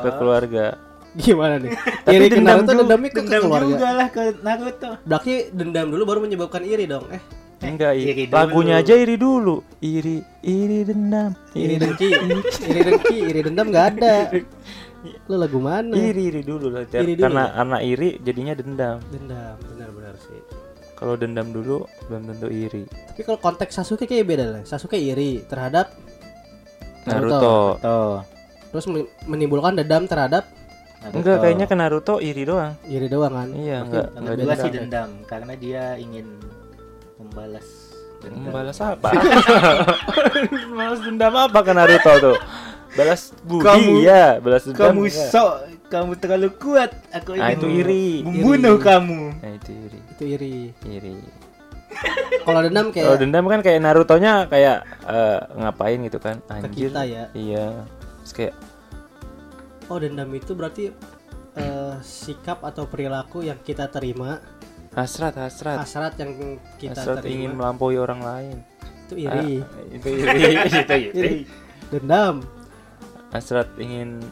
ke 0.02 0.10
keluarga. 0.18 0.66
Gimana 1.14 1.56
nih? 1.58 1.72
Tapi 2.06 2.16
iri 2.16 2.26
ke 2.26 2.36
dendam 2.36 2.56
Naruto 2.58 2.68
juga- 2.68 2.80
dendamnya 2.82 3.10
ke, 3.10 3.20
Dendam 3.20 3.42
keluarga. 3.44 3.68
juga 3.68 3.88
lah 3.92 4.08
ke 4.08 4.22
Naruto. 4.40 4.90
Berarti 5.04 5.34
dendam 5.52 5.88
dulu 5.88 6.04
baru 6.06 6.20
menyebabkan 6.22 6.64
iri 6.64 6.86
dong. 6.86 7.06
Eh, 7.10 7.22
Enggak, 7.62 7.94
iri 7.94 8.24
dulu. 8.26 8.38
lagunya 8.38 8.76
aja 8.78 8.94
iri 8.96 9.16
dulu. 9.16 9.56
Iri, 9.80 10.18
iri 10.42 10.80
dendam. 10.82 11.32
iri 11.54 11.76
dengki, 11.78 12.10
iri 12.70 12.82
dengki, 12.82 13.18
iri 13.24 13.40
dendam 13.42 13.68
nggak 13.70 13.86
ada. 13.92 14.16
Lu 15.28 15.36
lagu 15.36 15.58
mana? 15.58 15.94
Iri, 15.94 16.30
iri 16.30 16.42
dulu 16.42 16.70
lah. 16.70 16.86
Iri 16.86 17.14
dulu 17.14 17.24
Karena 17.24 17.44
ya? 17.44 17.54
karena 17.54 17.78
iri 17.82 18.10
jadinya 18.20 18.54
dendam. 18.54 18.98
Dendam, 19.10 19.56
benar-benar 19.68 20.16
sih. 20.18 20.40
Kalau 20.94 21.18
dendam 21.18 21.50
dulu 21.50 21.82
belum 22.06 22.30
tentu 22.30 22.48
iri. 22.48 22.86
Tapi 22.86 23.22
kalau 23.22 23.38
konteks 23.38 23.74
Sasuke 23.76 24.06
kayak 24.06 24.26
beda 24.26 24.46
lah. 24.48 24.62
Sasuke 24.62 24.96
iri 24.96 25.42
terhadap 25.44 25.90
Naruto. 27.04 27.78
Tuh. 27.78 28.18
terus 28.70 28.86
men- 28.88 29.10
menimbulkan 29.26 29.76
dendam 29.76 30.06
terhadap 30.06 30.48
Enggak, 31.04 31.38
kayaknya 31.40 31.66
ke 31.66 31.74
Naruto 31.74 32.16
iri 32.18 32.44
doang. 32.44 32.78
iri 32.86 33.08
doang 33.08 33.34
kan. 33.34 33.50
Iya, 33.52 33.78
enggak, 33.82 34.06
Yang 34.08 34.16
enggak 34.16 34.36
kedua 34.36 34.46
dendam. 34.48 34.62
sih 34.62 34.72
dendam 34.72 35.10
karena 35.26 35.54
dia 35.56 35.84
ingin 35.98 36.28
membalas 37.18 37.68
dendam. 38.20 38.42
Membalas 38.46 38.78
apa? 38.80 39.10
Balas 40.72 41.00
dendam 41.02 41.34
apa 41.36 41.60
ke 41.60 41.72
Naruto 41.72 42.12
tuh? 42.22 42.38
Balas 42.92 43.22
budi 43.42 43.64
Kamu- 43.64 44.04
ya, 44.04 44.38
balas 44.38 44.64
dendam. 44.64 44.84
Kamu 44.84 45.02
enggak. 45.06 45.30
sok, 45.30 45.54
kamu 45.88 46.12
terlalu 46.18 46.50
kuat. 46.54 46.92
Aku 47.10 47.34
Nah, 47.34 47.50
ingin 47.50 47.58
itu 47.58 47.68
iri. 47.74 48.08
membunuh 48.22 48.76
Iri. 48.76 48.84
kamu. 48.84 49.22
Nah, 49.34 49.52
itu 49.56 49.72
iri. 49.74 50.00
Itu 50.08 50.24
iri. 50.28 50.56
Iri. 50.86 51.16
Kalau 52.42 52.60
dendam 52.62 52.86
Kalau 52.88 52.96
kayak 53.08 53.20
dendam 53.20 53.46
kan 53.46 53.60
kayak 53.60 53.80
Naruto-nya 53.80 54.34
kayak 54.48 54.78
eh, 55.04 55.40
ngapain 55.56 56.00
gitu 56.02 56.20
kan? 56.20 56.40
ke 56.42 56.52
Anjir. 56.62 56.88
kita 56.88 57.02
ya. 57.04 57.24
Iya. 57.32 57.66
Terus 58.22 58.34
kayak 58.34 58.54
Oh, 59.92 60.00
dendam 60.00 60.32
itu 60.32 60.56
berarti 60.56 60.88
eh, 61.60 61.96
sikap 62.00 62.64
atau 62.64 62.88
perilaku 62.88 63.44
yang 63.44 63.60
kita 63.60 63.92
terima, 63.92 64.40
hasrat, 64.96 65.36
hasrat. 65.36 65.84
hasrat 65.84 66.16
yang 66.16 66.56
kita 66.80 66.96
hasrat 66.96 67.28
ingin 67.28 67.52
terima. 67.52 67.68
melampaui 67.68 68.00
orang 68.00 68.24
lain. 68.24 68.56
Itu 69.04 69.20
iri. 69.20 69.60
Ah, 69.60 69.84
itu 69.92 70.08
iri. 70.16 70.32
itu 70.72 70.80
iri. 70.80 71.02
Iri. 71.20 71.36
Dendam. 71.92 72.40
Hasrat 73.36 73.68
ingin 73.76 74.24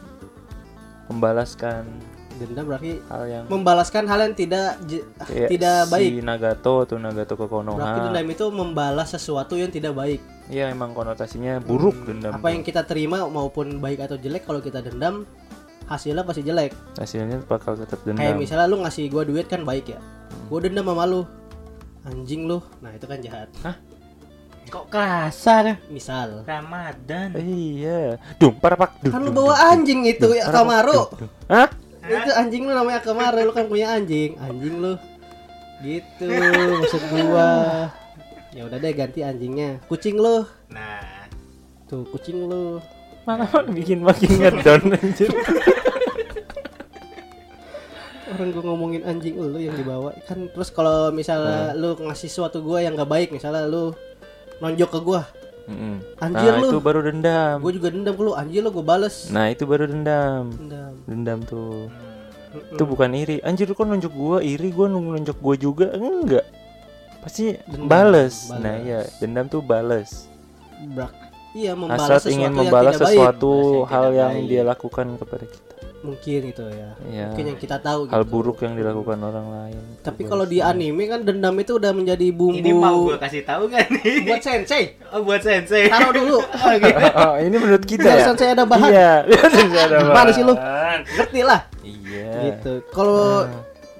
membalaskan 1.12 1.84
Dendam 2.30 2.64
berarti 2.64 3.02
hal 3.10 3.22
yang 3.26 3.44
membalaskan 3.50 4.06
hal 4.06 4.22
yang 4.22 4.34
tidak 4.38 4.78
kayak 5.26 5.48
tidak 5.50 5.78
baik. 5.90 6.08
si 6.08 6.22
Nagato 6.22 6.74
tuh 6.86 6.96
Nagato 6.96 7.34
ke 7.34 7.44
Berarti 7.44 7.68
Konoha. 7.68 8.06
dendam 8.06 8.26
itu 8.30 8.44
membalas 8.48 9.08
sesuatu 9.10 9.58
yang 9.58 9.68
tidak 9.68 9.92
baik. 9.92 10.20
Iya 10.46 10.70
emang 10.70 10.94
konotasinya 10.94 11.58
buruk 11.58 12.06
dendam. 12.06 12.32
Apa 12.32 12.46
tuh. 12.46 12.54
yang 12.54 12.62
kita 12.62 12.82
terima 12.86 13.26
maupun 13.26 13.76
baik 13.78 14.06
atau 14.06 14.16
jelek 14.16 14.46
kalau 14.46 14.62
kita 14.62 14.80
dendam 14.80 15.26
hasilnya 15.84 16.22
pasti 16.22 16.46
jelek. 16.46 16.70
hasilnya 16.96 17.42
bakal 17.44 17.74
tetap 17.74 17.98
Kayak 18.00 18.16
dendam. 18.16 18.38
misalnya 18.38 18.66
lu 18.70 18.76
ngasih 18.80 19.04
gua 19.10 19.22
duit 19.26 19.50
kan 19.50 19.66
baik 19.66 19.92
ya. 19.92 20.00
Hmm. 20.00 20.46
Gua 20.48 20.58
dendam 20.62 20.86
sama 20.86 21.04
lu. 21.04 21.22
Anjing 22.00 22.48
lu. 22.48 22.62
Nah, 22.80 22.96
itu 22.96 23.04
kan 23.04 23.20
jahat. 23.20 23.52
Kok 24.70 24.86
kasar? 24.88 25.82
Misal. 25.90 26.46
Ramadan. 26.46 27.34
Iya. 27.34 28.16
Dung 28.38 28.54
parapak 28.56 29.02
dung. 29.02 29.12
Kan 29.12 29.20
lu 29.26 29.34
bawa 29.34 29.74
anjing 29.74 30.06
itu 30.06 30.30
ya 30.32 30.46
Kamaru. 30.48 31.10
Hah? 31.50 31.68
Itu 32.10 32.30
anjing 32.34 32.62
lu 32.66 32.72
namanya 32.74 33.00
Kamaru, 33.06 33.46
lu 33.46 33.52
kan 33.54 33.70
punya 33.70 33.94
anjing. 33.94 34.34
Anjing 34.42 34.74
lu. 34.82 34.98
Gitu 35.80 36.26
maksud 36.82 37.02
gua. 37.14 37.88
Ya 38.50 38.66
udah 38.66 38.78
deh 38.82 38.90
ganti 38.90 39.22
anjingnya. 39.22 39.78
Kucing 39.86 40.18
lu. 40.18 40.42
Nah, 40.74 41.30
Tuh, 41.86 42.02
kucing 42.10 42.50
lu. 42.50 42.82
Malah 43.22 43.46
bikin 43.70 44.02
makin 44.02 44.30
ngedon 44.42 44.98
anjir. 44.98 45.30
Orang 48.30 48.50
gua 48.54 48.64
ngomongin 48.74 49.02
anjing 49.06 49.38
lu 49.38 49.58
yang 49.58 49.74
dibawa 49.74 50.14
kan 50.26 50.46
terus 50.50 50.70
kalau 50.70 51.10
misalnya 51.10 51.74
lu 51.74 51.98
ngasih 51.98 52.30
sesuatu 52.30 52.62
gua 52.62 52.78
yang 52.80 52.94
gak 52.94 53.10
baik 53.10 53.28
misalnya 53.34 53.66
lu 53.66 53.90
nonjok 54.62 54.90
ke 54.96 55.00
gua 55.02 55.26
Mm-mm. 55.66 55.94
Anjir 56.18 56.52
nah, 56.52 56.60
lu. 56.60 56.68
itu 56.68 56.78
baru 56.78 57.00
dendam. 57.02 57.56
gue 57.58 57.72
juga 57.74 57.88
dendam 57.88 58.14
ke 58.14 58.22
lu 58.22 58.32
anjir 58.32 58.60
lu 58.60 58.70
gue 58.70 58.82
bales 58.82 59.28
Nah, 59.28 59.48
itu 59.48 59.64
baru 59.64 59.84
dendam. 59.84 60.50
dendam 60.52 60.92
Dendam 61.04 61.38
tuh. 61.42 61.88
Itu 62.50 62.82
bukan 62.82 63.10
iri. 63.12 63.38
Anjir 63.40 63.64
lu 63.64 63.74
kok 63.74 63.84
nunjuk 63.84 64.10
gua 64.10 64.38
iri, 64.40 64.70
gua 64.70 64.86
nung- 64.86 65.14
nunjuk 65.14 65.38
gua 65.38 65.54
juga. 65.54 65.94
Enggak. 65.94 66.42
Pasti 67.20 67.54
Dendam, 67.62 67.86
bales. 67.86 68.48
bales. 68.48 68.58
Nah, 68.58 68.74
iya, 68.76 69.00
dendam 69.18 69.46
tuh 69.46 69.60
bales. 69.60 70.26
Brak. 70.80 71.12
iya 71.50 71.74
membalas 71.74 72.00
Hasrat 72.00 72.22
sesuatu 72.22 72.30
ingin 72.32 72.46
yang 72.46 72.54
membalas 72.56 72.94
tidak 72.94 73.04
baik 73.04 73.10
sesuatu 73.12 73.50
yang 73.52 73.86
hal 73.86 74.06
yang 74.10 74.32
baik. 74.32 74.48
dia 74.48 74.62
lakukan 74.64 75.06
kepada 75.18 75.44
kita. 75.46 75.69
Mungkin 76.00 76.40
itu 76.48 76.64
ya 76.64 76.90
Iya. 77.02 77.24
mungkin 77.28 77.44
yang 77.46 77.58
kita 77.58 77.76
tahu 77.76 78.08
Hal 78.08 78.22
gitu. 78.22 78.32
buruk 78.32 78.58
yang 78.60 78.72
dilakukan 78.72 79.18
orang 79.18 79.46
lain. 79.46 79.82
tapi 80.00 80.24
kalau 80.24 80.42
di 80.42 80.58
anime 80.58 81.04
kan 81.06 81.20
dendam 81.20 81.52
itu 81.54 81.76
udah 81.76 81.92
menjadi 81.92 82.26
bumbu 82.30 82.56
ini 82.56 82.72
mau 82.72 83.04
gue 83.04 83.16
kasih 83.16 83.44
tahu 83.44 83.68
kan 83.68 83.84
nih? 83.94 84.24
buat 84.24 84.40
sensei 84.40 84.96
Oh, 85.08 85.20
buat 85.20 85.40
sensei. 85.40 85.86
taruh 85.86 86.08
dulu 86.10 86.40
Oh, 86.56 86.72
gitu. 86.72 86.96
oh, 87.20 87.34
ini 87.36 87.52
menurut 87.54 87.84
kita 87.84 88.08
ya. 88.10 88.24
sensei 88.24 88.48
ada 88.48 88.64
bahan 88.64 88.88
Iya, 88.88 89.12
sensei 89.46 89.80
ada 89.82 89.96
Gimana 90.00 90.30
sih 90.30 90.40
lu? 90.40 90.54
bahan. 90.54 90.98
ngerti 91.06 91.40
lah 91.42 91.60
Iya. 91.82 92.32
gitu 92.48 92.72
kalau 92.90 93.44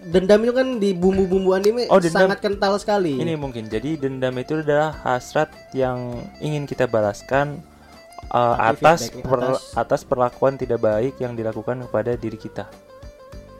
dendam 0.03 0.41
itu 0.41 0.53
kan 0.53 0.67
di 0.81 0.91
bumbu-bumbu 0.93 1.53
anime 1.53 1.85
Oh, 1.87 2.01
dendam. 2.01 2.25
sangat 2.25 2.41
kental 2.41 2.75
sekali 2.77 3.21
Ini 3.21 3.37
mungkin 3.37 3.69
jadi 3.69 4.01
dendam 4.01 4.33
itu 4.35 4.57
adalah 4.59 4.97
hasrat 4.99 5.53
yang 5.71 6.01
ingin 6.41 6.65
kita 6.65 6.89
balaskan 6.89 7.61
uh, 8.31 8.57
atas 8.59 9.11
per- 9.11 9.43
atas. 9.43 9.75
atas 9.77 10.01
perlakuan 10.03 10.55
tidak 10.55 10.81
baik 10.81 11.19
yang 11.19 11.35
dilakukan 11.35 11.85
kepada 11.87 12.15
diri 12.15 12.39
kita. 12.39 12.67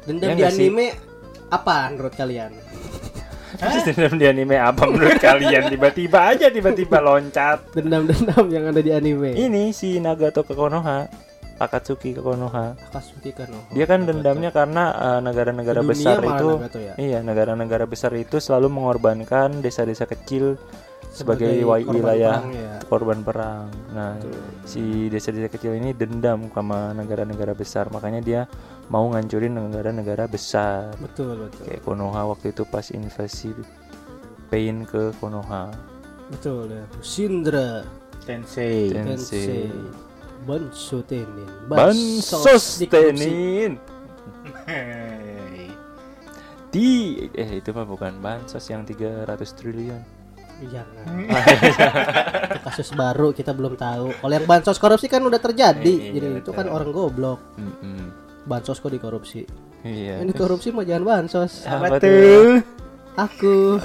dendam 0.07 0.33
Ya 0.33 0.35
di 0.35 0.41
nggak 0.43 0.53
sih? 0.57 0.67
anime 0.71 0.87
apa 1.51 1.75
menurut 1.93 2.15
kalian 2.17 2.51
dendam 3.87 4.15
di 4.17 4.25
anime 4.31 4.57
apa 4.57 4.83
menurut 4.87 5.19
kalian? 5.19 5.69
Tiba-tiba 5.69 6.19
aja 6.33 6.47
tiba-tiba 6.49 7.03
loncat. 7.03 7.75
dendam-dendam 7.75 8.47
yang 8.49 8.65
ada 8.71 8.81
di 8.81 8.95
anime 8.95 9.35
Ini 9.35 9.75
si 9.75 9.99
Nagato 9.99 10.47
ke 10.47 10.55
Konoha, 10.55 11.11
Akatsuki 11.59 12.17
ke 12.17 12.23
Konoha. 12.25 12.79
Akatsuki 12.79 13.35
kan 13.37 13.51
oh. 13.53 13.61
Dia 13.75 13.85
kan 13.85 14.07
dendamnya 14.09 14.49
karena 14.49 14.95
uh, 14.97 15.21
negara-negara 15.21 15.83
Dunia 15.85 15.93
besar 15.93 16.19
itu 16.25 16.49
Nagato 16.57 16.79
ya? 16.81 16.95
Iya, 16.97 17.19
negara-negara 17.21 17.85
besar 17.85 18.15
itu 18.17 18.41
selalu 18.41 18.71
mengorbankan 18.73 19.61
desa-desa 19.61 20.07
kecil 20.09 20.57
sebagai, 21.11 21.53
wa- 21.63 21.77
korban 21.77 21.95
wilayah 21.95 22.37
perang 22.39 22.49
ya. 22.55 22.75
korban 22.87 23.19
perang. 23.21 23.67
Nah, 23.91 24.15
si 24.63 25.11
desa-desa 25.11 25.51
kecil 25.51 25.75
ini 25.75 25.91
dendam 25.91 26.47
sama 26.51 26.95
negara-negara 26.95 27.53
besar, 27.53 27.91
makanya 27.91 28.21
dia 28.23 28.41
mau 28.87 29.11
ngancurin 29.11 29.53
negara-negara 29.53 30.27
besar. 30.27 30.95
betul 30.99 31.47
betul 31.47 31.63
Kayak 31.67 31.83
Konoha 31.83 32.23
waktu 32.27 32.51
itu 32.51 32.63
pas 32.65 32.87
invasi 32.91 33.51
Pain 34.49 34.83
ke 34.83 35.15
Konoha. 35.19 35.71
betul 36.31 36.71
ya 36.71 36.87
Shindra 37.03 37.83
Sensei. 38.23 38.91
Tensei. 38.95 39.67
Tensei 39.67 39.71
Banso 40.47 41.03
Tenin 41.03 41.51
Bansos 41.67 42.79
dikorupsi. 42.79 43.27
Tenin. 43.27 43.73
Hei. 44.67 45.69
Di 46.71 46.87
eh 47.35 47.59
itu 47.59 47.75
mah 47.75 47.83
bukan 47.83 48.15
bansos 48.19 48.63
yang 48.71 48.87
300 48.87 49.27
triliun. 49.59 50.03
Jangan. 50.61 51.05
Itu 52.53 52.59
kasus 52.69 52.89
baru 52.93 53.33
kita 53.33 53.57
belum 53.57 53.81
tahu. 53.81 54.13
Kalau 54.21 54.35
yang 54.35 54.45
bansos 54.45 54.77
korupsi 54.77 55.09
kan 55.09 55.25
udah 55.25 55.41
terjadi. 55.41 55.89
Iya, 55.89 56.13
Jadi 56.21 56.27
itu 56.45 56.51
kan 56.53 56.69
orang 56.69 56.93
goblok. 56.93 57.41
Mm-mm. 57.57 58.13
Bansos 58.45 58.77
kok 58.77 58.93
dikorupsi? 58.93 59.49
Iya. 59.81 60.21
Ini 60.21 60.33
korupsi 60.37 60.69
mah 60.69 60.85
jangan 60.85 61.05
bansos. 61.09 61.65
Apa 61.65 61.97
Apa 61.97 61.97
tuh? 62.03 62.61
Aku. 63.17 63.81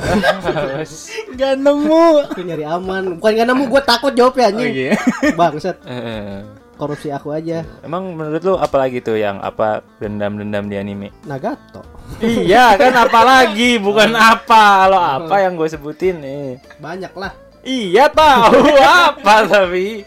Gak 1.40 1.54
nemu. 1.60 2.08
Aku 2.30 2.40
nyari 2.44 2.66
aman. 2.68 3.20
Bukan 3.20 3.32
gak 3.40 3.48
nemu 3.48 3.64
gue 3.72 3.82
takut 3.84 4.12
jawab 4.12 4.36
ya 4.36 4.52
anjing 4.52 4.72
iya. 4.72 4.92
Bangsat. 5.40 5.80
Eh, 5.88 6.44
Korupsi 6.76 7.08
aku 7.08 7.32
aja. 7.32 7.64
Emang 7.82 8.16
menurut 8.20 8.44
lu 8.44 8.54
apa 8.60 8.76
lagi 8.76 9.00
tuh 9.00 9.16
yang 9.16 9.40
apa 9.40 9.80
dendam-dendam 10.04 10.68
di 10.68 10.76
anime? 10.76 11.08
Nagato. 11.24 11.82
Iya 12.20 12.76
kan 12.76 12.92
apa 13.08 13.22
lagi? 13.24 13.80
Bukan 13.80 14.12
apa. 14.12 14.92
Lo 14.92 15.00
apa 15.00 15.40
yang 15.40 15.56
gue 15.56 15.72
sebutin 15.72 16.20
nih? 16.20 16.60
Banyak 16.84 17.16
lah 17.16 17.46
iya 17.66 18.06
tahu 18.08 18.62
apa 19.10 19.50
tapi. 19.50 20.06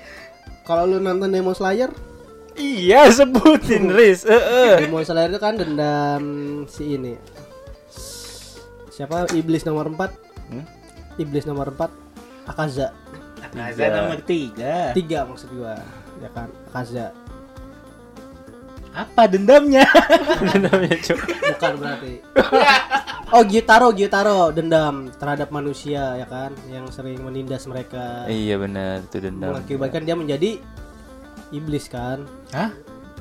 Kalau 0.62 0.86
lu 0.86 1.02
nonton 1.02 1.28
Demon 1.28 1.52
Slayer? 1.52 1.90
Iya 2.54 3.10
sebutin 3.10 3.90
Riz. 3.90 4.22
Eh, 4.24 4.38
eh. 4.38 4.74
Demon 4.86 5.02
Slayer 5.02 5.28
itu 5.28 5.40
kan 5.42 5.58
dendam 5.58 6.22
si 6.70 6.96
ini. 6.96 7.18
Siapa? 8.94 9.30
Iblis 9.34 9.66
nomor 9.66 9.90
4 9.90 10.30
Hmm? 10.48 10.64
Iblis 11.20 11.44
nomor 11.44 11.68
4 11.76 12.07
Akaza 12.48 12.88
Akaza 13.38 13.84
nomor 13.92 14.18
tiga. 14.24 14.90
Tiga 14.92 15.22
maksud 15.22 15.52
gua 15.52 15.76
Ya 16.18 16.28
kan 16.32 16.48
Akaza 16.66 17.12
Apa 18.90 19.28
dendamnya? 19.30 19.84
dendamnya 20.50 20.96
Cuk. 20.98 21.20
Bukan 21.22 21.72
berarti 21.78 22.14
Oh 23.30 23.44
Gyutaro 23.44 23.92
Gyutaro 23.92 24.50
Dendam 24.50 25.12
terhadap 25.14 25.52
manusia 25.52 26.16
ya 26.16 26.26
kan 26.26 26.50
Yang 26.66 26.96
sering 26.96 27.20
menindas 27.20 27.68
mereka 27.68 28.24
iya 28.26 28.56
benar 28.56 29.04
itu 29.04 29.20
dendam 29.20 29.52
Mengakibatkan 29.54 30.02
dia 30.02 30.16
menjadi 30.16 30.50
iblis 31.48 31.88
kan. 31.88 32.28
Hah? 32.52 32.70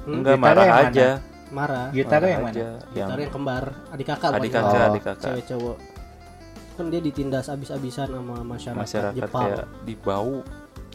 Hmm, 0.04 0.20
Enggak 0.20 0.36
marah 0.40 0.64
yang 0.64 0.76
mana? 0.76 0.90
aja. 0.92 1.08
marah. 1.48 1.88
Marah 1.92 2.28
yang 2.28 2.44
mana? 2.44 2.56
aja. 2.56 2.68
Yang 2.92 3.10
yang 3.24 3.32
kembar, 3.32 3.64
adik 3.92 4.08
kakak 4.08 4.32
adik 4.36 4.52
kakak, 4.52 4.76
Oh. 4.76 4.90
adik 4.92 5.04
kakak. 5.04 5.24
Cewek 5.24 5.44
cowok. 5.48 5.78
Kan 6.78 6.88
dia 6.88 7.02
ditindas 7.02 7.46
abis-abisan 7.48 8.08
sama 8.08 8.38
masyarakat, 8.40 8.78
Masyarakat 8.80 9.18
Jepang. 9.18 9.44
kayak 9.44 9.66
dibau 9.84 10.46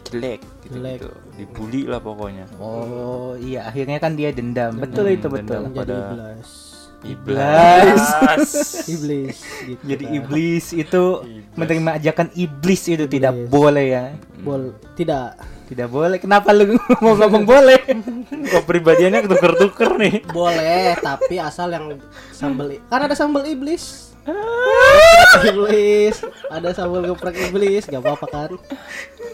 jelek 0.05 0.39
gitu, 0.61 0.73
Jelek. 0.73 0.97
gitu. 0.97 1.09
Dibully 1.35 1.81
lah 1.85 1.99
pokoknya. 1.99 2.45
Oh 2.55 3.35
iya 3.35 3.65
akhirnya 3.65 3.97
kan 3.97 4.13
dia 4.13 4.29
dendam. 4.29 4.71
Dendam. 4.71 4.81
Betul 4.81 5.05
itu 5.11 5.25
Dendam. 5.25 5.35
betul. 5.37 5.59
Menjadi 5.65 5.91
pada- 5.91 6.07
iblis. 6.13 6.51
Iblis. 7.03 8.03
Iblis 8.93 9.37
gitu. 9.65 9.83
Jadi 9.85 10.03
kan. 10.05 10.15
iblis 10.15 10.65
itu 10.71 11.03
Iblis. 11.19 11.51
menerima 11.53 11.91
ajakan 11.93 12.27
iblis 12.33 12.81
itu 12.85 13.05
tidak 13.05 13.33
Iblis. 13.33 13.49
boleh 13.49 13.85
ya. 13.85 14.03
Bol 14.39 14.61
tidak 14.95 15.35
Tidak 15.63 15.89
boleh. 15.89 16.15
Kenapa 16.17 16.53
lu 16.53 16.75
mau 17.01 17.11
ngomong 17.13 17.43
boleh? 17.43 17.79
Kok 18.51 18.63
pribadiannya 18.63 19.25
tuker-tuker 19.25 19.97
nih? 19.97 20.21
boleh 20.29 20.93
tapi 20.97 21.35
asal 21.37 21.67
yang 21.67 21.97
sambal 22.29 22.69
i- 22.69 22.83
kan 22.85 23.01
ada 23.01 23.15
sambal 23.15 23.43
iblis. 23.43 24.13
Iblis, 25.41 26.15
ada 26.47 26.69
sambal 26.71 27.01
geprek 27.03 27.35
iblis, 27.49 27.83
gak 27.85 28.01
apa-apa 28.01 28.25
kan? 28.27 28.51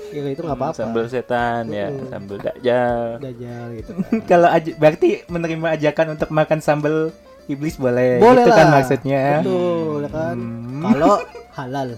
Ya 0.10 0.26
itu 0.26 0.42
nggak 0.42 0.58
apa-apa. 0.58 0.78
Sambal 0.78 1.06
setan 1.06 1.70
ya, 1.70 1.94
sambal 2.10 2.42
dajjal. 2.42 3.22
Dajjal 3.22 3.68
gitu. 3.78 3.92
Kalau 4.26 4.50
aj- 4.50 4.74
berarti 4.76 5.22
menerima 5.30 5.78
ajakan 5.78 6.18
untuk 6.18 6.30
makan 6.34 6.60
sambal 6.60 7.14
iblis 7.46 7.78
boleh. 7.78 8.18
Boleh 8.18 8.42
itu 8.42 8.50
lah. 8.50 8.58
kan 8.58 8.68
maksudnya. 8.74 9.24
Betul 9.46 10.02
ya 10.06 10.10
kan. 10.10 10.38
Hmm. 10.38 10.82
Kalau 10.90 11.16
halal. 11.54 11.90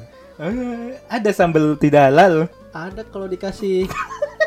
Eh, 0.42 0.98
ada 1.08 1.30
sambal 1.32 1.78
tidak 1.78 2.12
halal. 2.12 2.52
Ada 2.72 3.04
kalau 3.08 3.28
dikasih 3.28 3.88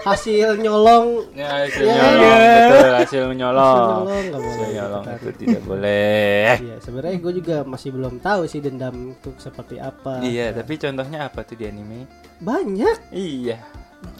hasil 0.02 0.58
nyolong 0.58 1.06
Ya, 1.32 1.48
hasil 1.62 1.84
Ya. 1.84 1.94
nyolong, 1.94 2.40
betul, 2.66 2.90
hasil 2.92 3.22
nyolong. 3.30 3.78
hasil 3.78 4.04
nyolong 4.04 4.24
boleh. 4.26 4.44
Hasil 4.44 4.68
nyolong 4.72 5.04
itu 5.06 5.30
tidak 5.38 5.62
boleh. 5.62 6.46
Iya, 6.58 6.76
sebenarnya 6.78 7.16
gue 7.16 7.32
juga 7.34 7.56
masih 7.62 7.90
belum 7.90 8.14
tahu 8.18 8.42
sih 8.44 8.58
dendam 8.58 8.94
itu 9.12 9.30
seperti 9.36 9.76
apa. 9.76 10.20
Iya, 10.20 10.50
tapi 10.52 10.72
contohnya 10.74 11.18
apa 11.24 11.40
tuh 11.42 11.54
di 11.54 11.64
anime? 11.64 12.10
Banyak. 12.38 12.96
Iya. 13.10 13.58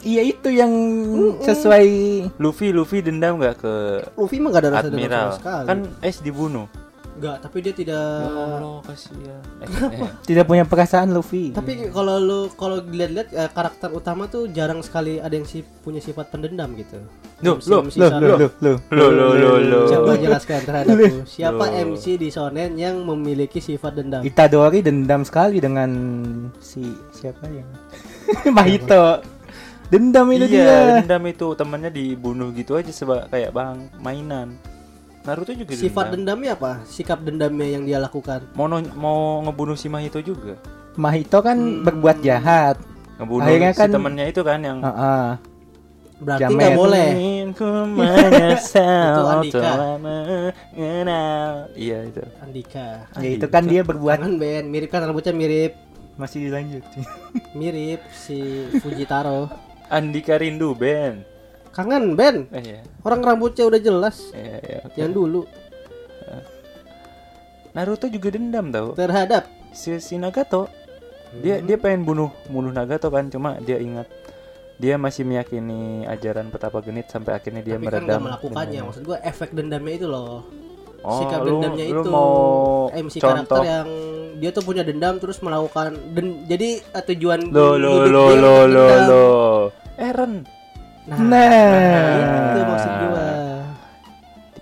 Iya 0.01 0.23
itu 0.25 0.49
yang 0.49 0.73
sesuai 1.41 1.89
Luffy, 2.39 2.73
Luffy 2.73 2.99
dendam 3.01 3.37
nggak 3.37 3.57
ke 3.59 3.75
Luffy 4.17 4.41
mah 4.41 4.49
gak 4.51 4.63
ada 4.65 4.71
rasa 4.73 4.89
dendam 4.89 5.05
Admiral? 5.05 5.29
sama 5.29 5.37
sekali. 5.37 5.67
Kan 5.67 5.79
Ace 6.01 6.21
dibunuh. 6.21 6.67
Enggak, 7.15 7.47
tapi 7.47 7.63
dia 7.63 7.71
tidak 7.71 8.27
Ya 8.27 8.59
Allah, 8.59 8.79
kasihan. 8.83 9.43
Eh, 9.65 10.03
eh. 10.03 10.11
tidak 10.27 10.45
punya 10.51 10.67
perasaan 10.67 11.15
Luffy. 11.15 11.55
Tapi 11.55 11.89
kalau 11.95 12.19
lu 12.19 12.41
kalau 12.59 12.83
dilihat-lihat 12.83 13.29
eh, 13.31 13.51
karakter 13.55 13.95
utama 13.95 14.27
tuh 14.27 14.51
jarang 14.51 14.83
sekali 14.83 15.23
ada 15.23 15.31
yang 15.31 15.47
si, 15.47 15.63
punya 15.63 16.03
sifat 16.03 16.35
pendendam 16.35 16.75
gitu. 16.75 16.99
Shonen. 17.45 17.93
loh, 18.19 18.39
loh, 18.41 18.51
loh. 18.59 18.77
Lo 18.91 19.07
lo 19.13 19.27
lo 19.37 19.53
lo. 19.63 19.81
Coba 19.87 20.13
jelaskan 20.19 20.61
terhadapku. 20.65 21.29
Siapa 21.29 21.65
Loh. 21.71 21.95
MC 21.95 22.05
di 22.19 22.29
Shonen 22.33 22.75
yang 22.75 22.99
memiliki 23.05 23.63
sifat 23.63 24.01
dendam? 24.01 24.23
Itadori 24.25 24.81
dendam 24.83 25.23
sekali 25.23 25.63
dengan 25.63 25.91
si 26.59 26.83
siapa 27.15 27.47
yang 27.47 27.69
Mahito. 28.57 29.23
Dendam 29.93 30.27
itu 30.33 30.49
dia. 30.49 30.65
Iya, 30.65 30.79
dendam 31.05 31.23
itu 31.29 31.53
temannya 31.55 31.93
dibunuh 31.93 32.51
gitu 32.57 32.75
aja 32.75 32.91
seba 32.91 33.29
kayak 33.29 33.53
bang 33.53 33.77
mainan. 34.01 34.57
Naruto 35.25 35.51
juga 35.51 35.73
Sifat 35.73 36.13
dendam. 36.13 36.37
dendamnya 36.37 36.53
apa? 36.53 36.73
Sikap 36.85 37.19
dendamnya 37.19 37.65
yang 37.71 37.83
dia 37.83 37.97
lakukan. 37.97 38.45
Mau 38.53 38.69
no- 38.69 38.93
mau 38.95 39.19
ngebunuh 39.41 39.73
si 39.73 39.89
Mahito 39.89 40.21
juga. 40.21 40.61
Mahito 40.95 41.41
kan 41.41 41.57
Hmm. 41.57 41.81
berbuat 41.81 42.21
jahat. 42.21 42.77
Ngebunuh 43.17 43.43
Akhirnya 43.43 43.71
si 43.71 43.79
kan- 43.79 43.91
temannya 43.91 44.27
itu 44.29 44.41
kan 44.41 44.61
yang 44.61 44.79
Heeh. 44.79 45.27
Berarti 46.15 46.43
Jamet. 46.45 46.55
nggak 46.55 46.77
boleh. 46.77 47.09
Itu 47.51 47.67
Andika. 49.27 49.73
Iya 51.75 51.99
itu. 52.05 52.23
Andika. 52.39 52.89
Ya 53.17 53.29
itu 53.31 53.47
kan 53.49 53.63
dia 53.65 53.83
berbuat 53.83 54.19
Jangan 54.21 54.39
Ben, 54.39 54.65
mirip 54.67 54.89
kan 54.89 55.03
rambutnya 55.03 55.33
mirip, 55.33 55.75
masih 56.15 56.47
dilanjut. 56.47 56.85
mirip 57.53 58.01
si 58.11 58.39
Fujitaro. 58.79 59.49
Andika 59.89 60.37
Rindu 60.37 60.73
Ben. 60.73 61.25
Kangen 61.75 62.15
Ben, 62.15 62.47
Eh, 62.49 62.63
iya. 62.63 62.81
orang 63.03 63.21
rambutnya 63.21 63.67
udah 63.67 63.79
jelas. 63.79 64.31
Iya, 64.31 64.57
iya, 64.61 64.79
oke. 64.81 64.95
Yang 64.95 65.11
dulu 65.13 65.41
Naruto 67.75 68.07
juga 68.07 68.31
dendam 68.31 68.71
tau. 68.71 68.95
terhadap 68.95 69.51
Si, 69.71 69.99
si 69.99 70.15
Nagato 70.15 70.71
dia 71.35 71.59
dia 71.59 71.75
pengen 71.75 72.07
bunuh 72.07 72.31
bunuh 72.47 72.71
Nagato 72.71 73.11
kan 73.11 73.27
cuma 73.27 73.59
dia 73.59 73.75
ingat 73.77 74.07
dia 74.77 74.95
masih 74.95 75.23
meyakini 75.25 76.07
ajaran 76.07 76.47
petapa 76.47 76.79
genit 76.79 77.11
sampai 77.11 77.35
akhirnya 77.35 77.59
dia 77.61 77.75
tapi 77.75 77.83
kan 77.85 77.91
meredam 77.93 78.07
nggak 78.07 78.23
melakukannya. 78.25 78.81
Maksud 78.87 79.03
gua 79.03 79.19
efek 79.21 79.51
dendamnya 79.51 79.95
itu 79.97 80.07
loh. 80.07 80.47
Oh, 81.03 81.19
Sikap 81.19 81.43
lu- 81.43 81.59
dendamnya 81.59 81.85
lu 81.85 82.01
itu. 82.01 82.09
mau 82.09 82.33
MC 82.89 83.15
contoh 83.19 83.59
karakter 83.59 83.61
yang 83.67 83.87
dia 84.37 84.51
tuh 84.51 84.63
punya 84.63 84.83
dendam 84.83 85.19
terus 85.19 85.39
melakukan 85.39 85.91
den 86.09 86.47
jadi 86.47 86.69
eh, 86.81 87.05
tujuan 87.05 87.51
lo 87.51 87.75
lo 87.75 88.07
lo 88.07 88.25
lo 88.33 88.55
lo 88.65 88.85
lo 89.05 89.25
Eren 89.97 90.47
Nah, 91.05 91.21
Nah. 91.21 92.17
itu 92.17 92.61
maksud 92.65 92.93
gua. 92.99 93.29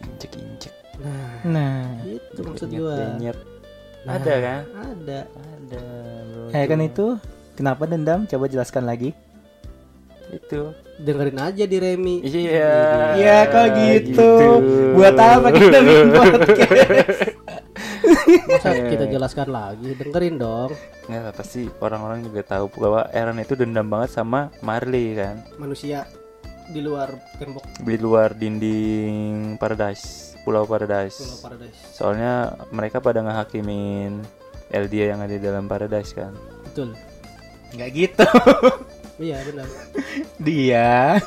injek 0.02 0.32
injek 0.34 0.74
Nah, 0.98 1.30
Nah, 1.44 1.78
itu 2.02 2.40
maksud 2.40 2.68
gua. 2.72 2.96
Nah, 2.98 3.34
ada 4.08 4.34
kan 4.36 4.60
Ada. 4.74 5.18
ada 5.30 5.82
bro 6.26 6.50
ya 6.50 6.64
kan 6.66 6.80
itu 6.80 7.06
kenapa 7.54 7.82
dendam? 7.86 8.26
Coba 8.26 8.44
jelaskan 8.46 8.84
lagi. 8.84 9.14
itu 10.30 10.72
Dengerin 10.96 11.36
aja 11.38 11.62
di 11.62 11.76
Remi. 11.76 12.24
iya 12.24 13.12
Iya 13.12 13.38
kok 13.46 13.66
gitu. 13.76 14.30
Buat 14.94 15.14
apa 15.14 15.48
kita 15.50 15.78
bikin 15.84 16.08
podcast? 16.08 17.20
Masa 18.48 18.68
Iya. 18.70 18.84
kita 18.88 19.04
jelaskan 19.08 19.48
lagi? 19.48 19.92
Dengerin 19.92 20.36
dong. 20.36 20.70
nggak 21.04 21.34
pasti 21.34 21.68
orang-orang 21.76 22.22
juga 22.22 22.40
tahu 22.48 22.64
bahwa 22.72 23.06
Eren 23.10 23.36
itu 23.36 23.52
dendam 23.52 23.84
banget 23.84 24.10
sama 24.10 24.48
Marley 24.58 25.12
kan 25.14 25.42
Manusia 25.54 26.06
di 26.72 26.80
luar 26.80 27.12
tembok 27.36 27.64
di 27.84 27.96
luar 28.00 28.32
dinding 28.32 29.56
Paradise 29.60 30.34
Pulau 30.42 30.64
Paradise 30.64 31.20
Pulau 31.20 31.38
Paradise. 31.44 31.78
Soalnya 31.92 32.56
mereka 32.72 32.98
pada 32.98 33.20
ngehakimin 33.20 34.24
Eldia 34.72 35.12
yang 35.12 35.20
ada 35.20 35.36
di 35.36 35.44
dalam 35.44 35.68
Paradise 35.68 36.16
kan. 36.16 36.32
Betul. 36.64 36.96
Enggak 37.76 37.90
gitu. 37.92 38.26
Iya 39.20 39.38
benar. 39.44 39.68
Dia 40.40 41.20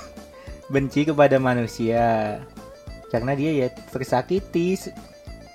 benci 0.68 1.08
kepada 1.08 1.38
manusia 1.40 2.42
karena 3.08 3.32
dia 3.38 3.52
ya 3.56 3.68
tersakiti 3.72 4.76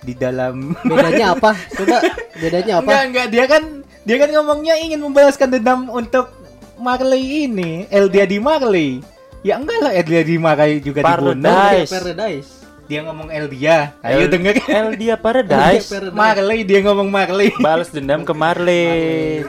di 0.01 0.15
dalam 0.17 0.73
Bedanya 0.89 1.37
apa? 1.37 1.53
Coba 1.53 2.01
bedanya 2.39 2.81
apa? 2.81 2.87
Enggak, 2.87 3.03
enggak, 3.05 3.27
dia 3.29 3.45
kan 3.45 3.63
dia 4.09 4.17
kan 4.17 4.31
ngomongnya 4.33 4.75
ingin 4.81 5.05
membalaskan 5.05 5.53
dendam 5.53 5.93
untuk 5.93 6.33
Marley 6.81 7.45
ini, 7.45 7.85
Eldia 7.93 8.25
di 8.25 8.41
Marley. 8.41 9.05
Ya 9.41 9.57
enggak 9.57 9.79
lah, 9.81 9.93
Eldia 9.93 10.21
di 10.21 10.37
Marley 10.37 10.79
juga 10.79 11.01
dibunuh. 11.01 11.33
Paradise. 11.33 11.91
Paradise. 11.91 12.49
Dia 12.85 13.01
ngomong 13.07 13.29
Eldia. 13.31 13.95
Ayo 14.03 14.27
El- 14.27 14.31
denger. 14.31 14.55
Eldia 14.61 15.15
Paradise 15.25 15.87
Paradise. 15.87 16.13
Marley 16.13 16.61
dia 16.63 16.81
ngomong 16.83 17.09
Marley. 17.09 17.49
balas 17.57 17.89
dendam 17.89 18.21
ke 18.21 18.35
Marley. 18.35 18.85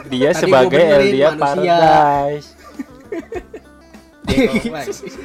Dia 0.08 0.30
Tadi 0.32 0.40
sebagai 0.40 0.80
Eldia 0.80 1.26
manusia. 1.32 1.76
Paradise. 1.76 2.48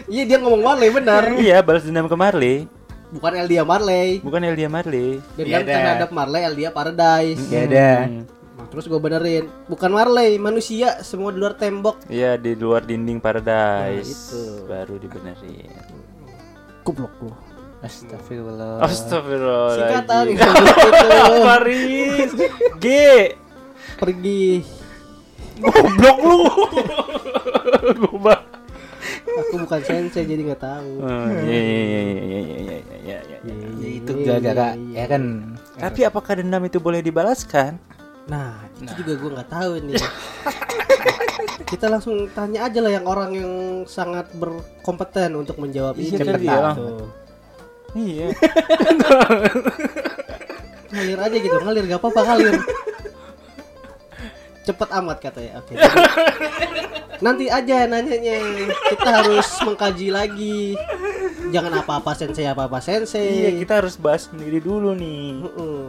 Iya 0.10 0.24
dia 0.26 0.38
ngomong 0.42 0.60
Marley 0.60 0.90
benar. 0.90 1.32
iya, 1.38 1.62
balas 1.62 1.86
dendam 1.86 2.10
ke 2.10 2.18
Marley. 2.18 2.68
Bukan 3.08 3.32
Eldia 3.40 3.64
Marley. 3.64 4.20
Bukan 4.20 4.42
Eldia 4.44 4.68
Marley. 4.68 5.24
Iya 5.40 5.64
Dendam 5.64 5.64
terhadap 5.64 6.10
Marley 6.12 6.42
Eldia 6.44 6.70
Paradise. 6.76 7.40
Ya 7.48 7.64
udah. 7.64 7.98
Hmm. 8.04 8.24
Nah, 8.58 8.66
terus 8.74 8.90
gue 8.90 8.98
benerin 8.98 9.46
bukan 9.70 9.94
Marley 9.94 10.42
manusia 10.42 10.98
semua 11.06 11.30
di 11.30 11.38
luar 11.38 11.54
tembok 11.54 12.10
iya 12.10 12.42
di 12.42 12.58
luar 12.58 12.82
dinding 12.82 13.22
paradise 13.22 14.10
nah, 14.10 14.18
itu. 14.34 14.42
baru 14.66 14.96
dibenerin 14.98 15.72
kublok 16.82 17.14
lu 17.22 17.34
Astagfirullah. 17.78 18.82
Astagfirullah. 18.82 19.78
Singkatan 19.78 20.24
itu. 20.34 20.50
Paris. 21.46 22.30
G. 22.84 22.86
Pergi. 24.02 24.66
Goblok 25.62 26.18
lu. 26.26 26.42
Gua 28.02 28.36
Aku 29.38 29.56
bukan 29.62 29.82
sensei 29.86 30.26
jadi 30.26 30.42
nggak 30.42 30.62
tahu. 30.66 30.92
Oh, 31.06 31.30
iya, 31.46 31.62
iya, 31.62 31.84
iya, 31.86 32.02
iya 32.02 32.02
iya 32.02 32.40
iya 32.42 32.58
iya 32.58 32.78
iya 32.82 33.18
iya 33.22 33.38
iya. 33.54 33.88
Itu 34.02 34.12
gara-gara 34.26 34.74
ya 34.74 35.06
kan. 35.06 35.24
Tapi 35.78 36.02
apakah 36.10 36.42
dendam 36.42 36.66
itu 36.66 36.82
boleh 36.82 37.06
dibalaskan? 37.06 37.78
Nah, 38.28 38.52
itu 38.78 38.92
juga 39.00 39.14
gue 39.16 39.30
nggak 39.36 39.50
tahu 39.50 39.72
nih. 39.84 39.96
Kita 41.72 41.88
langsung 41.88 42.28
tanya 42.32 42.68
aja 42.68 42.80
lah 42.80 42.92
yang 42.92 43.06
orang 43.08 43.32
yang 43.32 43.54
sangat 43.84 44.28
berkompeten 44.36 45.36
untuk 45.36 45.56
menjawab 45.58 45.96
Iya, 45.96 46.16
ini. 46.16 46.28
kan, 46.28 46.40
iya. 46.40 46.72
Iya. 47.96 48.28
Ngalir 50.88 51.20
aja 51.20 51.36
gitu, 51.36 51.58
ngalir 51.60 51.84
gak 51.86 52.00
apa-apa 52.00 52.22
ngalir. 52.24 52.56
Cepet 54.64 54.90
amat 55.00 55.18
katanya. 55.20 55.52
Oke. 55.60 55.76
Nanti 57.20 57.48
aja 57.48 57.88
nanyanya. 57.88 58.36
Kita 58.88 59.10
harus 59.24 59.48
mengkaji 59.64 60.08
lagi. 60.12 60.76
jangan 61.48 61.80
apa-apa 61.80 62.12
sensei 62.12 62.44
apa-apa 62.44 62.80
Iya, 62.80 63.04
sensei. 63.04 63.56
kita 63.60 63.80
harus 63.80 63.96
bahas 63.96 64.28
sendiri 64.28 64.60
dulu 64.60 64.92
nih. 64.92 65.44
Mm-mm. 65.44 65.88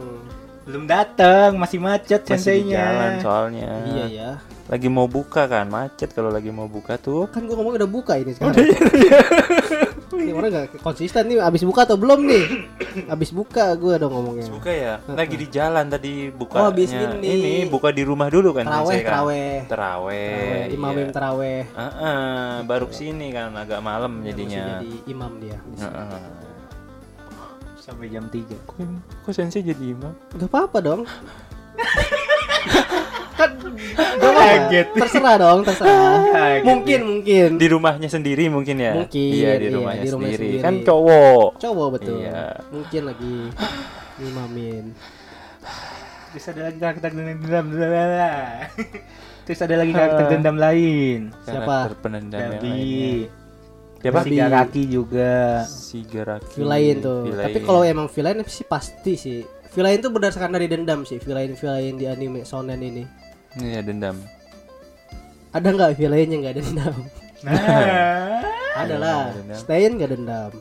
Belum 0.69 0.85
datang, 0.85 1.57
masih 1.57 1.81
macet 1.81 2.21
Masih 2.21 2.37
senseinya. 2.37 2.77
jalan 2.77 3.11
soalnya. 3.25 3.71
Iya 3.89 4.05
ya. 4.05 4.29
Lagi 4.69 4.85
mau 4.85 5.09
buka 5.09 5.49
kan, 5.49 5.65
macet 5.65 6.13
kalau 6.13 6.29
lagi 6.29 6.53
mau 6.53 6.69
buka 6.69 7.01
tuh. 7.01 7.25
Kan 7.33 7.49
gua 7.49 7.57
ngomong 7.57 7.73
udah 7.81 7.89
buka 7.89 8.21
ini 8.21 8.37
sekarang. 8.37 8.69
Ini 10.09 10.29
orang 10.35 10.49
nggak 10.51 10.83
konsisten 10.85 11.25
nih 11.25 11.41
abis 11.41 11.65
buka 11.65 11.89
atau 11.89 11.97
belum 11.97 12.21
nih? 12.21 12.43
Abis 13.09 13.33
buka 13.33 13.73
gua 13.81 13.97
dong 13.97 14.13
ngomongnya. 14.13 14.45
Buka 14.45 14.69
ya? 14.69 14.93
Lagi 15.09 15.41
di 15.41 15.47
jalan 15.49 15.89
tadi 15.89 16.29
buka. 16.29 16.61
Oh, 16.61 16.65
habis 16.69 16.93
ini. 16.93 17.65
buka 17.65 17.89
di 17.89 18.05
rumah 18.05 18.29
dulu 18.29 18.53
kan 18.53 18.69
Teraweh, 18.69 18.99
kan? 19.01 19.09
teraweh. 19.09 19.53
Teraweh. 19.65 20.69
Imam 20.69 20.93
iya. 20.93 21.01
imam 21.01 21.13
teraweh. 21.13 21.59
Heeh, 21.65 22.45
baru 22.69 22.85
ke 22.85 22.95
sini 22.97 23.33
kan 23.33 23.57
agak 23.57 23.81
malam 23.81 24.21
Masih 24.21 24.37
jadinya. 24.37 24.65
jadi 24.77 24.91
imam 25.09 25.31
dia. 25.41 25.57
di 25.65 25.75
sini. 25.81 25.97
Heeh. 25.97 26.48
Sampai 27.79 28.11
jam 28.11 28.27
3. 28.27 28.43
Kok, 28.67 28.75
kok 29.25 29.33
sensei 29.33 29.63
jadi 29.63 29.95
imam? 29.95 30.11
Gak 30.35 30.51
apa-apa 30.51 30.77
dong. 30.83 31.01
kan 33.39 33.49
gak. 33.55 34.19
Kaget. 34.19 34.87
Terserah 34.99 35.35
dong, 35.39 35.59
terserah. 35.63 36.19
Kaget 36.27 36.63
mungkin, 36.67 36.99
mungkin. 37.07 37.49
Di 37.55 37.67
rumahnya 37.71 38.09
sendiri 38.11 38.51
mungkin 38.51 38.83
ya? 38.83 38.93
Mungkin, 38.99 39.31
Iya, 39.31 39.51
di 39.55 39.71
iya, 39.71 39.75
rumahnya 39.79 40.03
di 40.03 40.11
rumahnya 40.11 40.35
sendiri. 40.35 40.59
sendiri. 40.59 40.65
Kan 40.65 40.73
cowok. 40.83 41.47
Cowok 41.59 41.87
betul. 41.95 42.17
Iya. 42.19 42.43
Mungkin 42.69 43.01
lagi 43.07 43.35
imamin. 44.19 44.85
Terus 46.29 46.45
ada 46.53 46.61
lagi 46.69 46.77
karakter 46.77 47.09
dendam 47.09 47.65
Terus 49.47 49.59
ada 49.65 49.75
lagi 49.81 49.91
karakter 49.95 50.25
dendam 50.29 50.57
lain. 50.61 51.19
Siapa? 51.41 51.65
Karakter 51.65 51.97
penendam 52.05 52.37
yang 52.37 52.53
lainnya. 52.61 53.38
Siapa? 53.99 54.23
Si 54.23 54.31
Garaki 54.31 54.83
juga. 54.87 55.33
Si 55.67 55.99
Garaki. 56.07 56.55
Villain 56.55 56.95
tuh. 57.03 57.27
Villain. 57.27 57.45
Tapi 57.51 57.59
kalau 57.67 57.81
emang 57.83 58.07
villain 58.07 58.39
sih 58.47 58.63
pasti 58.63 59.13
sih. 59.19 59.39
Villain 59.75 59.99
tuh 59.99 60.11
berdasarkan 60.11 60.55
dari 60.55 60.71
dendam 60.71 61.03
sih. 61.03 61.19
Villain 61.19 61.53
villain 61.53 61.95
di 61.99 62.05
anime 62.07 62.47
shonen 62.47 62.79
ini. 62.79 63.03
Iya, 63.59 63.83
dendam. 63.83 64.15
Ada 65.51 65.67
nggak 65.73 65.91
villain 65.99 66.29
yang 66.31 66.41
nggak 66.47 66.57
dendam? 66.63 66.95
Nah. 67.43 68.39
Ada 68.79 68.95
lah. 68.95 69.21
Stain 69.57 69.99
nggak 69.99 70.11
dendam. 70.15 70.51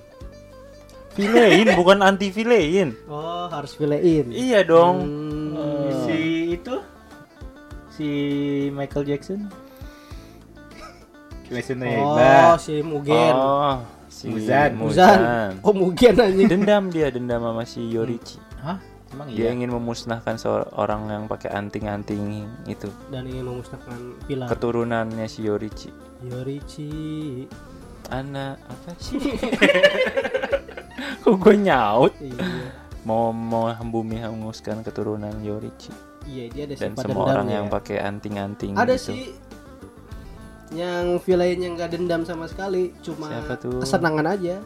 Villain 1.14 1.66
bukan 1.74 1.98
anti 2.02 2.30
villain. 2.30 2.94
Oh 3.10 3.46
harus 3.50 3.74
villain. 3.74 4.30
Iya 4.30 4.62
dong. 4.66 4.96
Hmm. 5.58 6.06
si 6.06 6.18
itu 6.54 6.78
si 7.90 8.08
Michael 8.70 9.06
Jackson. 9.06 9.50
Jackson 11.48 11.80
Oh 11.80 11.88
hebat. 11.88 12.60
si 12.60 12.74
Mugen. 12.84 13.34
Oh, 13.34 13.76
si 14.08 14.24
Muzan. 14.28 14.70
Muzan. 14.76 15.18
Oh 15.64 15.72
Mugen 15.72 16.14
anjing. 16.16 16.48
Dendam 16.48 16.92
dia 16.92 17.08
dendam 17.08 17.40
sama 17.42 17.64
si 17.64 17.80
Yorichi. 17.88 18.36
Hah? 18.60 18.78
Emang 19.08 19.32
Dia 19.32 19.48
iya? 19.48 19.56
ingin 19.56 19.72
memusnahkan 19.72 20.36
seorang 20.36 21.08
yang 21.08 21.24
pakai 21.24 21.48
anting-anting 21.48 22.44
itu. 22.68 22.92
Dan 23.08 23.24
ingin 23.24 23.48
memusnahkan 23.48 24.20
pilar. 24.28 24.46
Keturunannya 24.52 25.24
si 25.24 25.48
Yorichi. 25.48 25.88
Yorichi. 26.22 26.92
Anak 28.08 28.56
apa 28.68 28.90
sih? 29.00 29.20
Kok 31.24 31.34
gue 31.36 31.56
nyaut? 31.56 32.12
Iya. 32.20 32.72
Mau 33.04 33.32
mau 33.32 33.72
bumi 33.72 34.20
hanguskan 34.20 34.84
keturunan 34.84 35.32
Yorichi 35.40 35.88
Iya 36.28 36.44
dia 36.52 36.62
ada 36.68 36.74
dan 36.76 36.92
semua 36.92 37.24
orang 37.32 37.48
ya. 37.48 37.54
yang 37.56 37.66
pakai 37.72 37.96
anting-anting 38.04 38.76
Ada 38.76 39.00
gitu. 39.00 39.08
sih 39.08 39.20
yang 40.70 41.16
villain 41.18 41.56
yang 41.56 41.72
nggak 41.74 41.90
dendam 41.90 42.22
sama 42.22 42.44
sekali, 42.44 42.92
cuma 43.00 43.28
Siapa 43.28 43.54
tuh? 43.56 43.80
kesenangan 43.80 44.26
aja. 44.28 44.56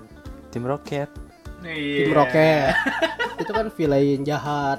Tim 0.49 0.65
Rocket. 0.65 1.09
Iya. 1.63 1.99
Tim 2.01 2.13
Rocket. 2.13 2.73
itu 3.41 3.51
kan 3.51 3.67
villain 3.71 4.21
jahat. 4.23 4.79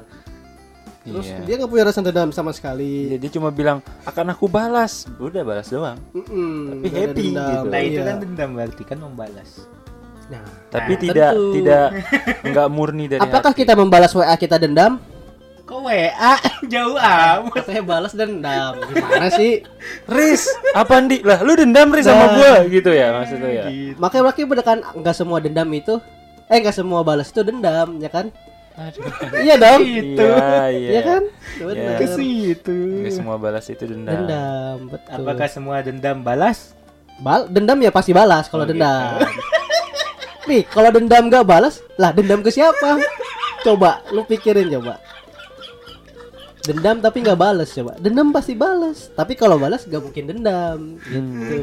Terus 1.04 1.28
Iya. 1.28 1.40
dia 1.44 1.56
nggak 1.58 1.68
punya 1.70 1.84
rasa 1.86 2.00
dendam 2.00 2.30
sama 2.30 2.52
sekali. 2.52 3.12
Iya, 3.12 3.18
dia 3.18 3.30
cuma 3.30 3.50
bilang 3.50 3.80
akan 4.04 4.32
aku 4.32 4.48
balas. 4.48 5.04
Udah 5.18 5.42
balas 5.42 5.68
doang. 5.68 6.00
Mm-mm, 6.14 6.80
Tapi 6.80 6.86
nggak 6.86 6.94
ada 6.94 7.00
happy 7.06 7.22
dendam. 7.26 7.50
gitu. 7.50 7.68
Nah 7.68 7.80
itu 7.82 7.92
Iya. 7.94 8.04
kan 8.06 8.16
dendam 8.20 8.50
berarti 8.54 8.84
kan 8.84 8.98
membalas. 9.00 9.50
Nah, 10.24 10.44
Tapi 10.70 10.92
Nah, 10.94 11.02
tidak 11.02 11.32
tentu. 11.34 11.52
tidak 11.54 11.88
nggak 12.50 12.68
murni 12.70 13.06
dari 13.06 13.20
apakah 13.22 13.52
hati. 13.52 13.60
kita 13.60 13.74
membalas 13.76 14.12
WA 14.14 14.36
kita 14.36 14.56
dendam? 14.56 14.96
Kok 15.74 15.82
WA 15.82 16.34
jauh 16.74 16.94
amat? 16.94 17.50
Katanya 17.50 17.82
balas 17.82 18.14
dendam. 18.14 18.78
Gimana 18.86 19.26
sih? 19.34 19.66
Riz, 20.06 20.46
apa 20.72 21.02
Andi? 21.02 21.26
Lah, 21.26 21.42
lu 21.42 21.58
dendam 21.58 21.90
Riz 21.90 22.06
sama 22.06 22.30
Nah. 22.30 22.34
gua 22.38 22.54
gitu 22.70 22.94
ya 22.94 23.10
maksudnya 23.10 23.50
ya. 23.50 23.64
Makanya 23.98 24.22
berarti 24.22 24.42
bener 24.46 24.62
kan 24.62 24.80
nggak 24.86 25.16
semua 25.18 25.42
dendam 25.42 25.66
itu 25.74 25.98
eh 26.46 26.62
nggak 26.62 26.78
semua 26.78 27.02
balas 27.02 27.34
itu 27.34 27.42
dendam, 27.42 27.98
ya 27.98 28.06
kan? 28.08 28.30
Aduh. 28.74 29.02
iya 29.40 29.58
dong. 29.58 29.82
Itu. 29.82 30.22
Iya, 30.22 30.62
iya. 30.70 30.90
Iya 30.90 31.02
kan? 31.02 31.22
Iya. 31.58 31.92
Ke 31.98 32.06
situ. 32.08 32.78
Nggak 33.02 33.14
semua 33.16 33.36
balas 33.42 33.66
itu 33.66 33.84
dendam. 33.84 34.14
Dendam, 34.14 34.78
betul. 34.94 35.10
Apakah 35.16 35.48
semua 35.50 35.82
dendam 35.82 36.22
balas? 36.22 36.78
Bal 37.18 37.50
dendam 37.50 37.82
ya 37.82 37.90
pasti 37.90 38.14
balas 38.14 38.46
kalau 38.46 38.62
Oh, 38.62 38.70
gitu. 38.70 38.78
dendam. 38.78 39.26
Nih, 40.44 40.62
kalau 40.68 40.92
dendam 40.92 41.32
gak 41.32 41.48
balas, 41.48 41.80
lah 41.96 42.12
dendam 42.12 42.44
ke 42.44 42.52
siapa? 42.52 43.00
Coba 43.64 44.04
lu 44.12 44.22
pikirin 44.22 44.68
coba. 44.70 45.00
Dendam 46.64 47.04
tapi 47.04 47.20
nggak 47.20 47.36
balas 47.36 47.76
coba. 47.76 48.00
Dendam 48.00 48.32
pasti 48.32 48.56
balas. 48.56 49.12
Tapi 49.12 49.36
kalau 49.36 49.60
balas 49.60 49.84
gak 49.84 50.00
mungkin 50.00 50.32
dendam 50.32 50.96
gitu. 51.04 51.60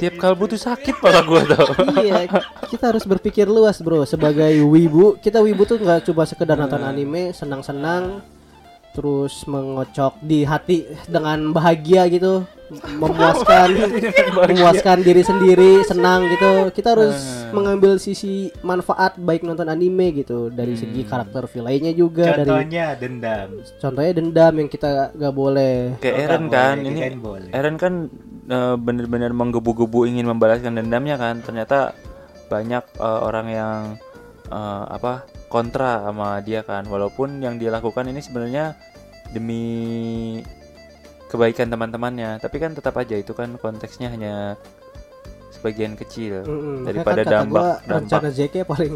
Tiap 0.00 0.16
kalbu 0.16 0.48
tuh 0.48 0.56
sakit 0.56 0.96
pala 0.96 1.20
gua 1.20 1.44
tau. 1.44 1.76
iya, 2.00 2.24
kita 2.72 2.88
harus 2.88 3.04
berpikir 3.04 3.44
luas, 3.44 3.84
Bro. 3.84 4.08
Sebagai 4.08 4.64
wibu, 4.64 5.20
kita 5.20 5.44
wibu 5.44 5.68
tuh 5.68 5.76
nggak 5.76 6.08
coba 6.08 6.24
sekedar 6.24 6.56
nonton 6.56 6.80
anime, 6.80 7.36
senang-senang 7.36 8.24
terus 8.90 9.46
mengocok 9.46 10.18
di 10.20 10.42
hati 10.42 10.82
dengan 11.06 11.54
bahagia 11.54 12.10
gitu. 12.10 12.42
Memuaskan 12.70 13.74
memuaskan 14.30 15.02
diri 15.02 15.26
sendiri 15.26 15.82
senang 15.82 16.30
gitu. 16.30 16.70
Kita 16.70 16.94
harus 16.94 17.18
mengambil 17.50 17.98
sisi 17.98 18.46
manfaat 18.62 19.18
baik 19.18 19.42
nonton 19.42 19.66
anime 19.66 20.14
gitu. 20.14 20.50
Dari 20.50 20.78
segi 20.78 21.02
karakter 21.02 21.50
villainnya 21.50 21.90
juga 21.90 22.30
dari 22.30 22.46
Contohnya 22.46 22.94
dendam. 22.94 23.48
contohnya 23.82 24.12
dendam 24.14 24.52
yang 24.54 24.68
kita 24.70 25.10
gak 25.10 25.34
boleh. 25.34 25.98
Kayak 25.98 26.14
Oh, 26.14 26.22
Eren 26.22 26.44
kan, 26.46 26.74
boleh, 26.78 26.86
ini 26.86 26.98
kirain 27.00 27.18
boleh. 27.18 27.50
Eren 27.50 27.74
kan 27.74 27.92
eh, 28.46 28.76
bener-bener 28.78 29.30
menggebu-gebu 29.34 30.06
ingin 30.06 30.30
membalaskan 30.30 30.78
dendamnya 30.78 31.18
kan. 31.18 31.42
Ternyata 31.42 31.94
banyak 32.46 32.84
eh, 32.86 33.20
orang 33.26 33.46
yang 33.50 33.78
eh, 34.46 34.84
apa 34.86 35.26
kontra 35.50 36.06
sama 36.06 36.38
dia 36.40 36.62
kan. 36.62 36.86
Walaupun 36.86 37.42
yang 37.42 37.58
dia 37.58 37.68
lakukan 37.68 38.06
ini 38.06 38.22
sebenarnya 38.22 38.78
demi 39.34 39.62
kebaikan 41.26 41.68
teman-temannya, 41.68 42.38
tapi 42.38 42.58
kan 42.58 42.72
tetap 42.72 42.94
aja 42.96 43.14
itu 43.14 43.30
kan 43.30 43.54
konteksnya 43.58 44.10
hanya 44.10 44.54
sebagian 45.50 45.92
kecil 45.92 46.40
makanya 46.40 46.86
daripada 46.88 47.20
kan 47.20 47.26
kata 47.26 47.34
dampak 47.36 47.50
gua 47.52 47.68
dampak. 47.76 47.94
rencana 48.00 48.28
JK 48.30 48.54
paling. 48.64 48.94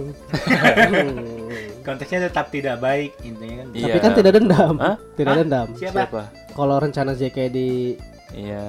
Konteksnya 1.86 2.20
tetap 2.24 2.48
tidak 2.48 2.80
baik 2.80 3.12
intinya 3.20 3.60
kan. 3.60 3.66
Iya. 3.70 3.84
tapi 3.84 3.98
kan 4.00 4.12
tidak 4.16 4.32
dendam 4.32 4.74
Hah? 4.80 4.96
tidak 5.14 5.28
Hah? 5.28 5.40
dendam 5.44 5.66
Siapa? 5.76 5.96
Siapa? 6.00 6.22
kalau 6.56 6.76
rencana 6.80 7.12
JK 7.12 7.38
di 7.50 7.68
Iya, 8.32 8.64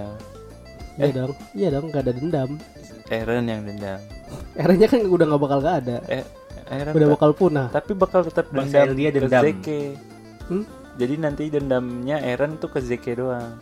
iya 0.99 1.09
dong 1.15 1.31
iya 1.55 1.67
dong 1.71 1.89
gak 1.89 2.03
ada 2.03 2.13
dendam 2.13 2.49
Eren 3.07 3.45
yang 3.45 3.61
dendam. 3.63 4.01
R-nya 4.57 4.87
kan 4.89 4.99
udah 5.05 5.25
nggak 5.25 5.41
bakal 5.41 5.59
gak 5.61 5.75
ada 5.85 5.97
Eh, 6.11 6.25
Eren 6.65 6.93
udah 6.97 7.09
bakal 7.13 7.31
punah 7.37 7.67
tapi 7.69 7.93
bakal 7.93 8.25
tetap 8.25 8.49
dendam 8.49 8.97
dia 8.97 9.09
ke 9.13 9.17
dendam. 9.21 9.43
Zeke. 9.45 9.81
Hmm? 10.49 10.63
Jadi 10.95 11.13
nanti 11.19 11.43
dendamnya 11.51 12.17
Eren 12.23 12.57
tuh 12.57 12.71
ke 12.71 12.79
Zeke 12.81 13.13
doang. 13.13 13.59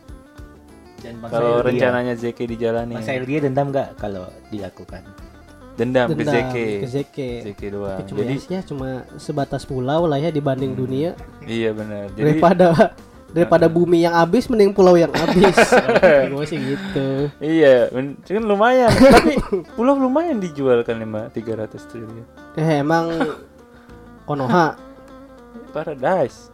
Kalau 1.03 1.59
rencananya 1.59 2.15
Zeke 2.15 2.47
dijalani. 2.47 2.95
Sail 3.03 3.27
dia 3.27 3.43
dendam 3.43 3.75
nggak 3.75 3.99
kalau 3.99 4.23
dilakukan? 4.47 5.03
Dendam, 5.73 6.13
ke 6.13 6.21
dendam 6.21 6.35
Zeke. 6.37 6.65
ke 6.79 6.87
Zeke 6.87 7.29
Zeke 7.43 7.67
doang. 7.73 7.99
Tapi 7.99 8.07
cuma 8.13 8.19
Jadi 8.23 8.35
ya 8.47 8.61
cuma 8.63 8.89
sebatas 9.17 9.65
pulau 9.65 10.05
lah 10.05 10.21
ya 10.21 10.29
dibanding 10.31 10.77
dunia 10.77 11.17
iya 11.43 11.73
benar. 11.75 12.13
Jadi 12.13 12.39
daripada 12.39 12.93
daripada 13.33 13.65
bumi 13.65 14.05
yang 14.05 14.13
habis 14.13 14.45
mending 14.45 14.69
pulau 14.71 14.93
yang 14.93 15.09
habis 15.09 15.57
gue 16.31 16.45
sih 16.45 16.59
gitu 16.61 17.33
iya, 17.41 17.89
kan 17.89 18.43
lumayan. 18.45 18.93
Tapi 19.17 19.41
pulau 19.73 19.97
lumayan 19.97 20.37
dijual 20.37 20.85
kan 20.85 21.01
lima 21.01 21.33
300 21.33 21.73
triliun. 21.89 22.25
eh 22.53 22.79
emang 22.79 23.09
Konoha 24.29 24.77
Paradise. 25.73 26.52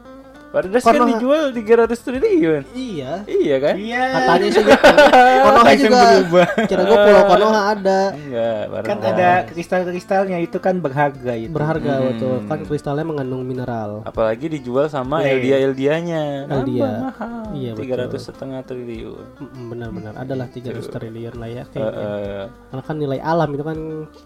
Paradise 0.50 0.82
kan 0.82 1.06
dijual 1.08 1.44
300 1.52 1.94
triliun. 1.96 2.62
Iya. 2.72 3.22
Iya 3.24 3.56
kan? 3.60 3.76
Iya. 3.78 4.02
Katanya 4.10 4.48
sih 4.48 4.62
gitu. 4.62 4.72
Konoha 5.46 5.72
juga. 5.76 5.98
berubah. 6.10 6.48
Kira 6.66 6.82
gue 6.82 6.98
Pulau 7.00 7.24
Konoha 7.24 7.62
ada. 7.70 8.00
Enggak, 8.12 8.62
Kan 8.82 8.98
Paradise. 8.98 9.14
ada 9.14 9.30
kristal-kristalnya 9.48 10.38
itu 10.40 10.58
kan 10.58 10.76
berharga 10.78 11.34
itu. 11.34 11.54
Berharga 11.54 11.92
Hmm. 11.92 12.06
betul. 12.10 12.36
Kan 12.46 12.60
kristalnya 12.64 13.06
mengandung 13.06 13.44
mineral. 13.44 14.02
Apalagi 14.04 14.50
dijual 14.50 14.88
sama 14.88 15.22
Weh. 15.22 15.32
Eldia 15.32 15.62
Eldianya. 15.62 16.50
Eldia. 16.50 16.92
mahal. 17.08 17.54
Iya, 17.54 17.72
betul. 17.72 17.82
Tiga 17.86 17.96
ratus 18.00 18.22
setengah 18.24 18.60
triliun. 18.64 19.26
Benar-benar 19.70 20.14
adalah 20.18 20.50
300 20.50 20.82
triliun 20.88 21.36
lah 21.36 21.50
ya 21.52 21.64
kayaknya. 21.68 21.94
eh, 21.94 22.46
Karena 22.68 22.84
kan 22.84 22.96
nilai 22.98 23.20
alam 23.20 23.50
itu 23.50 23.62
kan 23.62 23.78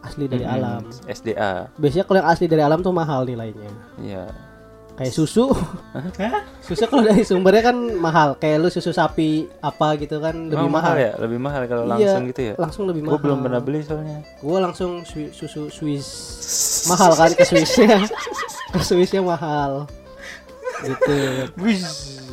asli 0.02 0.26
dari 0.26 0.44
mm, 0.44 0.56
alam. 0.56 0.82
SDA. 1.04 1.68
Biasanya 1.76 2.06
kalau 2.06 2.18
yang 2.18 2.30
asli 2.30 2.46
dari 2.48 2.64
alam 2.64 2.80
tuh 2.80 2.92
mahal 2.92 3.24
nilainya. 3.24 3.68
Iya. 3.98 4.53
Kayak 4.94 5.10
susu. 5.12 5.50
Hah? 6.22 6.46
susu 6.62 6.86
kalau 6.86 7.02
dari 7.02 7.26
sumbernya 7.26 7.64
kan 7.66 7.78
mahal. 7.98 8.38
Kayak 8.38 8.58
lu 8.62 8.70
susu 8.70 8.90
sapi 8.90 9.50
apa 9.60 9.98
gitu 9.98 10.18
kan 10.18 10.48
lebih 10.48 10.64
Oh, 10.64 10.72
mahal. 10.72 10.94
ya, 10.96 11.12
lebih 11.18 11.40
mahal 11.40 11.66
kalau 11.66 11.84
Iya, 11.90 12.14
langsung 12.14 12.24
gitu 12.30 12.42
ya. 12.44 12.54
Langsung 12.56 12.84
lebih 12.86 13.02
mahal. 13.04 13.18
belum 13.18 13.40
pernah 13.42 13.60
beli 13.60 13.82
soalnya. 13.82 14.22
Gue 14.38 14.58
langsung 14.58 15.02
susu 15.04 15.68
Swiss 15.68 16.08
mahal 16.86 17.12
kan 17.14 17.32
ke 17.32 17.42
Swissnya. 17.42 18.06
ke 18.70 18.80
Swissnya 18.80 19.22
mahal. 19.22 19.90
Gitu. 20.84 21.16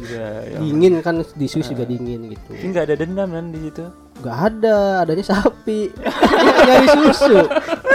Ya, 0.06 0.28
ya. 0.44 0.58
Dingin 0.58 1.00
kan 1.00 1.22
di 1.22 1.46
Swiss 1.46 1.68
juga 1.68 1.84
dingin 1.84 2.28
gitu. 2.28 2.50
Ini 2.50 2.66
nggak 2.68 2.84
ada 2.86 2.94
dendam 2.94 3.28
kan 3.30 3.46
di 3.48 3.60
situ. 3.62 3.84
Gak 4.20 4.36
ada, 4.52 4.76
adanya 5.00 5.24
sapi. 5.24 5.88
Nyari 6.68 6.86
susu. 6.92 7.40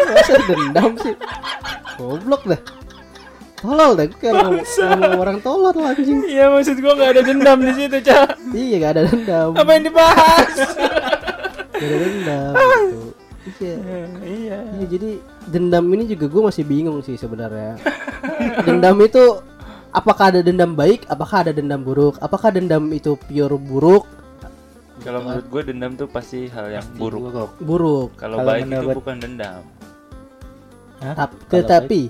Masa 0.09 0.33
dendam 0.41 0.91
sih? 0.97 1.13
Goblok 1.95 2.49
dah. 2.49 2.61
Tolol 3.65 3.91
dah, 3.97 4.05
kayak 4.05 4.33
ngomong, 4.37 4.61
ngomong 4.61 5.17
orang 5.17 5.37
tolol 5.41 5.73
lah 5.73 5.97
anjing. 5.97 6.21
Iya 6.29 6.45
maksud 6.53 6.77
gua 6.77 6.93
nggak 6.93 7.11
ada 7.17 7.21
dendam 7.25 7.57
di 7.65 7.73
situ 7.73 7.97
cah. 8.05 8.25
Iya 8.53 8.75
gak 8.77 8.91
ada 8.93 9.01
dendam. 9.09 9.49
Apa 9.57 9.69
yang 9.73 9.83
dibahas? 9.89 10.53
Gak 11.73 11.87
ada 11.89 11.97
dendam 11.97 12.53
gitu. 13.45 13.61
Iya. 13.61 13.77
iya. 14.25 14.59
Iya 14.77 14.85
jadi 14.89 15.09
dendam 15.49 15.85
ini 15.93 16.03
juga 16.09 16.25
gue 16.29 16.41
masih 16.49 16.63
bingung 16.65 16.99
sih 17.05 17.17
sebenarnya. 17.17 17.77
dendam 18.65 18.97
itu 19.01 19.41
apakah 19.93 20.33
ada 20.33 20.41
dendam 20.41 20.73
baik, 20.73 21.05
apakah 21.05 21.45
ada 21.45 21.51
dendam 21.53 21.81
buruk, 21.81 22.17
apakah 22.19 22.49
dendam 22.49 22.89
itu 22.89 23.13
pure 23.29 23.57
buruk? 23.57 24.05
Kalau 25.05 25.21
menurut 25.21 25.45
gue 25.45 25.61
dendam 25.69 25.91
tuh 25.93 26.09
pasti 26.09 26.49
hal 26.49 26.71
yang 26.73 26.85
buruk. 26.97 27.53
Buruk. 27.61 28.17
Kalau 28.17 28.41
Kalau 28.41 28.47
baik 28.49 28.65
itu 28.65 28.87
bukan 28.97 29.15
dendam. 29.21 29.61
Tap- 30.95 31.37
tetapi 31.51 32.09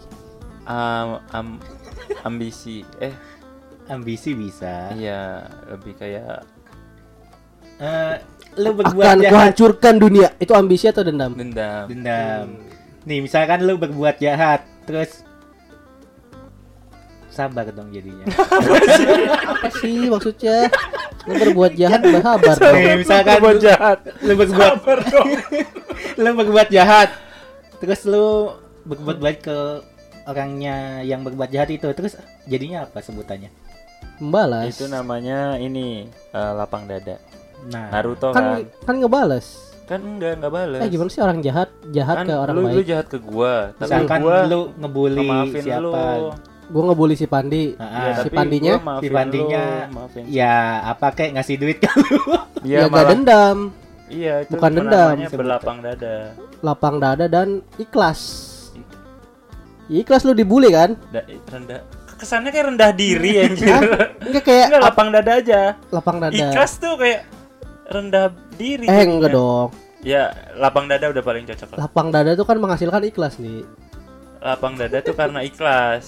Am- 0.65 1.21
am- 1.29 1.61
ambisi. 2.21 2.81
Eh, 2.97 3.13
Ambisi 3.85 4.33
bisa. 4.33 4.89
iya, 4.93 5.45
lebih 5.69 5.93
kayak 5.93 6.41
Eh, 7.75 8.15
lu 8.55 8.71
berbuat 8.71 9.03
akan 9.03 9.17
jahat 9.19 9.31
kuhancurkan 9.35 9.93
dunia. 9.99 10.31
Itu 10.39 10.55
ambisi 10.55 10.87
atau 10.87 11.03
dendam? 11.03 11.35
dendam. 11.35 11.85
dendam. 11.85 12.45
Nih, 13.03 13.19
misalkan 13.19 13.61
lu 13.61 13.75
berbuat 13.75 14.15
jahat, 14.17 14.63
terus 14.87 15.21
sabar 17.27 17.67
dong 17.67 17.91
jadinya. 17.91 18.23
Apa 19.51 19.67
sih 19.75 20.07
maksudnya? 20.07 20.71
Lu 21.27 21.35
berbuat 21.35 21.75
jahat 21.75 21.99
bersabar 21.99 22.55
dong. 22.55 22.75
Nih, 22.79 22.95
misalkan 22.95 23.35
Berbuat 23.43 23.55
lu, 23.59 23.61
jahat. 23.61 23.97
lu 24.23 24.33
berbuat 24.39 24.73
lu 26.23 26.29
berbuat 26.31 26.67
jahat. 26.71 27.09
Terus 27.83 28.01
lu 28.07 28.55
berbuat 28.87 29.17
baik 29.19 29.39
ke 29.43 29.57
orangnya 30.25 30.75
yang 31.01 31.21
berbuat 31.21 31.49
jahat 31.49 31.69
itu, 31.69 31.87
terus 31.91 32.17
jadinya 32.43 32.83
apa 32.83 32.99
sebutannya? 32.99 33.49
Membalas. 34.17 34.69
Itu 34.69 34.85
namanya 34.87 35.55
ini 35.55 36.05
eh, 36.09 36.51
lapang 36.53 36.85
dada. 36.85 37.17
Nah, 37.65 37.89
Naruto 37.89 38.29
kan 38.29 38.61
kan. 38.61 38.85
kan 38.85 38.95
ngebales. 38.99 39.47
Kan 39.85 40.01
enggak 40.01 40.41
enggak 40.41 40.49
balas. 40.51 40.81
Eh 40.81 40.89
gimana 40.89 41.09
sih 41.09 41.21
orang 41.21 41.39
jahat 41.39 41.69
jahat 41.93 42.15
kan 42.19 42.25
ke 42.25 42.33
orang 42.33 42.53
lu, 42.53 42.61
lu 42.63 42.67
baik? 42.73 42.85
jahat 42.85 43.07
ke 43.07 43.17
gua, 43.19 43.69
tapi 43.75 43.85
misalkan 43.85 44.19
gua 44.19 44.37
lu 44.43 44.61
ngebully 44.75 45.21
maafin 45.23 45.61
siapa? 45.61 45.79
lu. 45.79 45.93
Gua 46.65 46.83
ngebully 46.89 47.13
si 47.13 47.29
Pandi. 47.29 47.77
Nah, 47.77 47.85
Iya, 47.85 48.13
si 48.15 48.21
tapi 48.23 48.35
Pandinya? 48.35 48.73
Si 48.97 49.07
Pandinya, 49.07 49.63
lu, 49.85 49.93
maafin. 49.93 50.23
Ya, 50.25 50.57
apa 50.83 51.13
kayak 51.13 51.37
ngasih 51.37 51.55
duit 51.55 51.77
ke 51.77 51.89
lu? 52.01 52.17
Iya, 52.65 52.77
ya 52.81 52.83
gak 52.83 52.91
malah- 52.91 53.09
dendam, 53.13 53.57
Iya, 54.05 54.33
itu 54.41 54.51
Bukan 54.53 54.71
dendam. 54.71 55.09
namanya 55.13 55.29
berlapang 55.31 55.77
dada. 55.81 56.15
lapang 56.61 56.95
dada 56.97 57.25
dan 57.25 57.47
ikhlas. 57.77 58.21
Ya, 59.85 59.97
ikhlas 60.01 60.23
lu 60.23 60.33
dibully 60.33 60.69
kan? 60.69 60.97
Da- 61.09 61.25
rendah 61.47 61.81
kesannya 62.15 62.49
kayak 62.49 62.65
rendah 62.71 62.91
diri 62.91 63.31
anjir. 63.43 63.69
Enggak 64.23 64.43
kayak 64.43 64.65
Enggak 64.69 64.81
lapang 64.83 65.09
dada 65.11 65.31
aja. 65.35 65.61
lapang 65.89 66.17
dada. 66.17 66.33
Ikhlas 66.33 66.71
tuh 66.77 66.95
kayak 66.95 67.27
rendah 67.87 68.25
diri. 68.55 68.85
Eh 68.85 68.91
jadinya. 68.91 69.13
enggak 69.13 69.31
dong. 69.31 69.69
Ya, 69.99 70.23
lapang 70.55 70.85
dada 70.85 71.09
udah 71.09 71.21
paling 71.21 71.45
cocok 71.45 71.69
lah. 71.73 71.77
Lapang 71.81 72.07
dada 72.09 72.31
tuh 72.33 72.45
kan 72.45 72.57
menghasilkan 72.57 73.01
ikhlas 73.03 73.37
nih. 73.37 73.65
Lapang 74.37 74.77
dada 74.77 75.01
tuh 75.01 75.13
karena 75.13 75.41
ikhlas, 75.41 76.05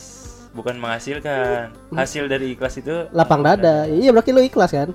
bukan 0.53 0.77
menghasilkan. 0.77 1.73
Hasil 1.91 2.29
dari 2.29 2.53
ikhlas 2.53 2.77
itu 2.77 3.09
Lapang 3.09 3.41
dada. 3.41 3.85
Iya 3.85 4.13
berarti 4.13 4.29
lu 4.31 4.41
ikhlas 4.41 4.69
kan? 4.69 4.93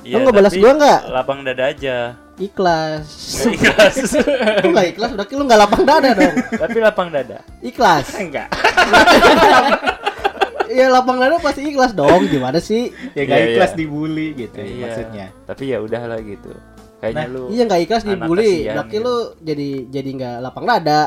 Iya, 0.00 0.16
Lu 0.16 0.24
ngebalas 0.24 0.54
tapi 0.54 0.62
gua 0.62 0.72
nggak? 0.72 1.00
Lapang 1.10 1.38
dada 1.42 1.64
aja. 1.66 2.14
Ikhlas. 2.40 3.04
Nggak 3.44 3.52
ikhlas. 3.52 3.94
lu 4.64 4.68
nggak 4.72 4.88
ikhlas 4.90 5.10
berarti 5.12 5.32
lu 5.36 5.44
nggak 5.44 5.60
lapang 5.60 5.82
dada 5.84 6.10
dong. 6.10 6.34
tapi 6.50 6.78
lapang 6.80 7.08
dada. 7.08 7.38
Ikhlas. 7.60 8.06
Enggak. 8.22 8.48
Iya 10.66 10.86
lapang 10.94 11.20
dada 11.20 11.36
pasti 11.36 11.60
ikhlas 11.62 11.92
dong. 11.92 12.24
Gimana 12.26 12.56
sih? 12.58 12.88
ya 13.12 13.22
gak 13.22 13.36
Iya, 13.36 13.46
ikhlas 13.52 13.72
iya. 13.72 13.78
dibully 13.78 14.26
gitu 14.34 14.56
Iya. 14.56 14.80
maksudnya. 14.80 15.26
Tapi 15.44 15.62
ya 15.68 15.78
udahlah 15.78 16.18
gitu. 16.20 16.52
Kayaknya 16.98 17.20
Nah, 17.20 17.26
lu 17.28 17.42
Iya 17.48 17.62
nggak 17.66 17.80
ikhlas 17.84 18.02
dibully. 18.02 18.40
kasihan 18.56 18.74
Berarti 18.74 18.96
gitu. 18.96 19.04
lu 19.04 19.14
jadi 19.40 19.68
jadi 19.92 20.10
nggak 20.16 20.36
lapang 20.40 20.64
dada. 20.64 21.00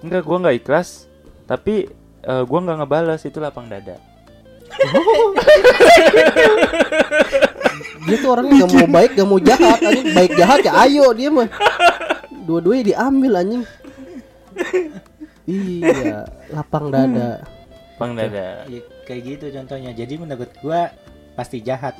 Enggak, 0.00 0.22
gua 0.24 0.36
nggak 0.40 0.56
ikhlas. 0.58 0.88
Tapi 1.44 1.74
eh, 2.22 2.42
gua 2.44 2.58
nggak 2.60 2.78
ngebalas 2.80 3.20
itu 3.22 3.38
lapang 3.38 3.68
dada. 3.68 3.96
Dia 8.06 8.16
tuh 8.18 8.30
orangnya 8.34 8.64
gak 8.64 8.70
mau 8.74 8.88
baik, 8.90 9.10
gak 9.16 9.28
mau 9.28 9.40
jahat. 9.40 9.78
Anjing 9.82 10.08
baik 10.14 10.32
jahat 10.34 10.58
ya 10.66 10.72
ayo 10.86 11.06
dia 11.16 11.28
mah. 11.30 11.48
Dua-duanya 12.48 12.84
diambil 12.94 13.32
anjing. 13.40 13.64
Iya, 15.48 16.28
lapang 16.52 16.92
dada. 16.92 17.44
Lapang 17.96 18.12
dada. 18.16 18.68
Ya, 18.68 18.80
kayak 19.08 19.22
gitu 19.24 19.46
contohnya. 19.54 19.90
Jadi 19.96 20.14
menurut 20.20 20.50
gua 20.60 20.92
pasti 21.38 21.64
jahat. 21.64 21.96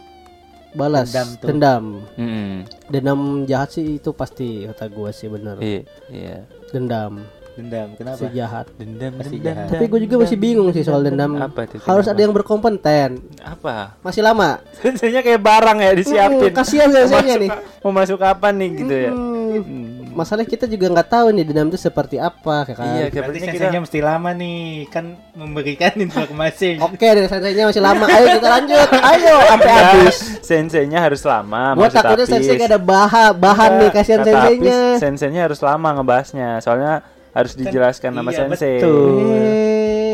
Balas 0.76 1.08
Dendam 1.08 1.28
tuh. 1.40 1.46
dendam. 1.48 1.84
Mm-mm. 2.20 2.68
Dendam 2.92 3.20
jahat 3.48 3.72
sih 3.72 3.96
itu 3.96 4.12
pasti 4.12 4.68
kata 4.68 4.92
gua 4.92 5.08
sih 5.16 5.32
bener. 5.32 5.56
Iya, 5.64 5.80
iya. 6.12 6.36
Dendam, 6.68 7.24
Dendam. 7.58 7.88
Kenapa? 7.98 8.22
si 8.22 8.26
jahat. 8.30 8.66
Dendam, 8.78 9.18
Pasti 9.18 9.34
dendam, 9.34 9.66
jahat. 9.66 9.68
Tapi 9.74 9.84
gue 9.90 10.00
juga 10.06 10.16
masih 10.22 10.38
bingung 10.38 10.70
sih 10.70 10.86
soal 10.86 11.02
dendam. 11.02 11.34
Apa 11.34 11.66
tuh? 11.66 11.82
Harus 11.82 12.06
ada 12.06 12.20
yang 12.22 12.30
berkompeten. 12.30 13.18
apa? 13.42 13.98
Masih 13.98 14.22
lama. 14.22 14.62
Sensenya 14.78 15.26
kayak 15.26 15.42
barang 15.42 15.78
ya 15.82 15.90
disiapin. 15.90 16.50
Hmm, 16.50 16.54
kasihan 16.54 16.86
sensenya 16.86 17.34
nih. 17.34 17.50
Mau 17.82 17.90
masuk 17.90 18.22
kapan 18.22 18.54
nih 18.62 18.70
gitu 18.78 18.94
ya? 18.94 19.10
Hmm, 19.10 19.36
Hmm. 19.48 20.12
Masalah 20.12 20.44
kita 20.44 20.68
juga 20.68 20.92
nggak 20.92 21.08
tahu 21.08 21.32
nih 21.32 21.40
dendam 21.40 21.72
itu 21.72 21.80
seperti 21.80 22.20
apa, 22.20 22.68
ya 22.68 22.74
kan? 22.76 22.84
Iya, 22.84 23.04
Berarti 23.08 23.38
kita 23.40 23.48
sensenya 23.48 23.80
mesti 23.80 23.98
lama 24.04 24.30
nih. 24.36 24.60
Kan 24.92 25.04
memberikan 25.32 25.92
informasi. 26.06 26.76
Oke, 26.78 27.00
dari 27.00 27.24
sensenya 27.24 27.64
masih 27.64 27.80
lama. 27.80 28.04
Ayo 28.06 28.36
kita 28.36 28.48
lanjut. 28.50 28.88
Ayo 29.16 29.34
sampai 29.48 29.70
habis. 29.72 30.16
Sensenya 30.44 30.98
harus 31.00 31.24
lama. 31.24 31.72
Gua 31.72 31.88
maksud 31.88 31.96
takutnya 31.96 32.26
sensei 32.28 32.54
gak 32.54 32.70
ada 32.70 32.78
bahan 32.78 33.32
bahan 33.34 33.70
nih 33.80 33.90
kasihan 33.90 34.20
senseinya. 34.20 34.80
Sensenya 35.00 35.40
harus 35.48 35.58
lama 35.64 35.88
ngebahasnya. 35.96 36.60
Soalnya 36.60 37.00
harus 37.38 37.54
dijelaskan 37.54 38.10
nama 38.10 38.34
iya, 38.34 38.38
sensei. 38.42 38.82
betul. 38.82 39.14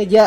Meja, 0.04 0.26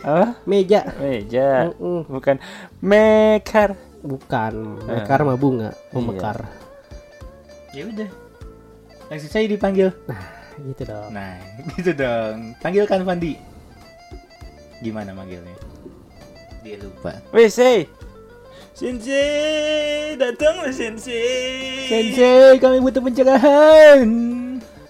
Apa? 0.00 0.40
meja. 0.48 0.80
Meja. 0.96 1.68
Mm-mm. 1.68 2.08
Bukan 2.08 2.40
mekar. 2.80 3.76
Bukan, 4.00 4.82
mekar 4.88 5.22
mah 5.22 5.36
bunga, 5.36 5.70
Iya. 5.70 5.92
memekar. 5.92 6.36
Ya 7.70 7.84
udah. 7.86 8.10
Langsung 9.12 9.30
saya 9.30 9.44
dipanggil. 9.46 9.92
Gitu 10.58 10.82
dong. 10.88 11.12
Nah, 11.12 11.36
gitu 11.76 11.92
dong. 11.92 12.56
Panggilkan 12.58 13.04
Fandi. 13.04 13.36
Gimana 14.80 15.12
manggilnya? 15.12 15.54
Dia 16.64 16.80
lupa. 16.80 17.20
Weh, 17.30 17.46
say. 17.46 17.86
Sensei, 18.72 20.16
datanglah 20.16 20.72
sensei. 20.72 21.86
Sensei, 21.86 22.56
kami 22.56 22.80
butuh 22.80 23.04
pencegahan. 23.04 24.08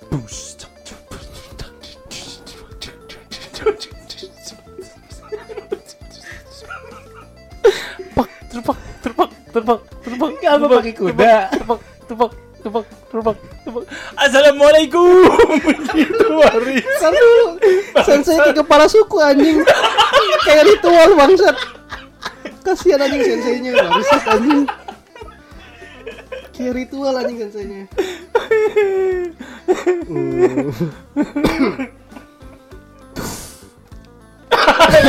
Terpak, 0.09 0.25
terpak, 9.53 9.79
terpak, 10.01 10.01
terpak. 10.01 10.31
Kamu 10.41 10.67
pakai 10.67 10.95
kuda. 10.97 11.35
Terpak, 11.53 11.79
terpak, 12.09 12.31
terpak, 12.65 12.85
terpak, 13.13 13.37
terpak. 13.63 13.85
Assalamualaikum. 14.17 15.29
Kan 17.01 17.13
dulu, 17.13 17.47
sensei 18.03 18.41
ke 18.41 18.53
kepala 18.57 18.89
suku 18.89 19.21
anjing. 19.21 19.61
Kayak 20.49 20.65
ritual 20.73 21.13
bangsat. 21.15 21.57
kasihan 22.63 23.03
anjing 23.03 23.27
senseinya 23.27 23.75
bangsat 23.75 24.23
anjing 24.39 24.63
kayak 26.55 26.79
ritual 26.79 27.11
anjing 27.19 27.43
senseinya 27.43 27.91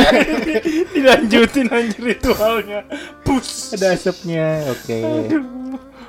Dilanjutin 0.94 1.66
anjir 1.70 2.02
ritualnya. 2.02 2.84
Pus. 3.22 3.74
Ada 3.74 3.94
asapnya. 3.94 4.68
Oke. 4.70 4.98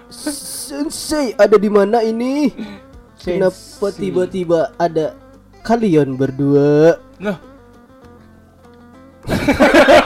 Sensei 0.09 1.33
ada 1.37 1.57
di 1.57 1.69
mana 1.69 2.01
ini? 2.05 2.53
Kenapa 3.21 3.89
Sensei. 3.89 4.09
tiba-tiba 4.09 4.73
ada 4.77 5.13
kalian 5.65 6.13
berdua? 6.17 6.99
Nah, 7.17 7.37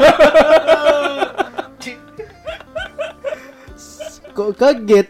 Kok 4.35 4.55
kaget? 4.55 5.07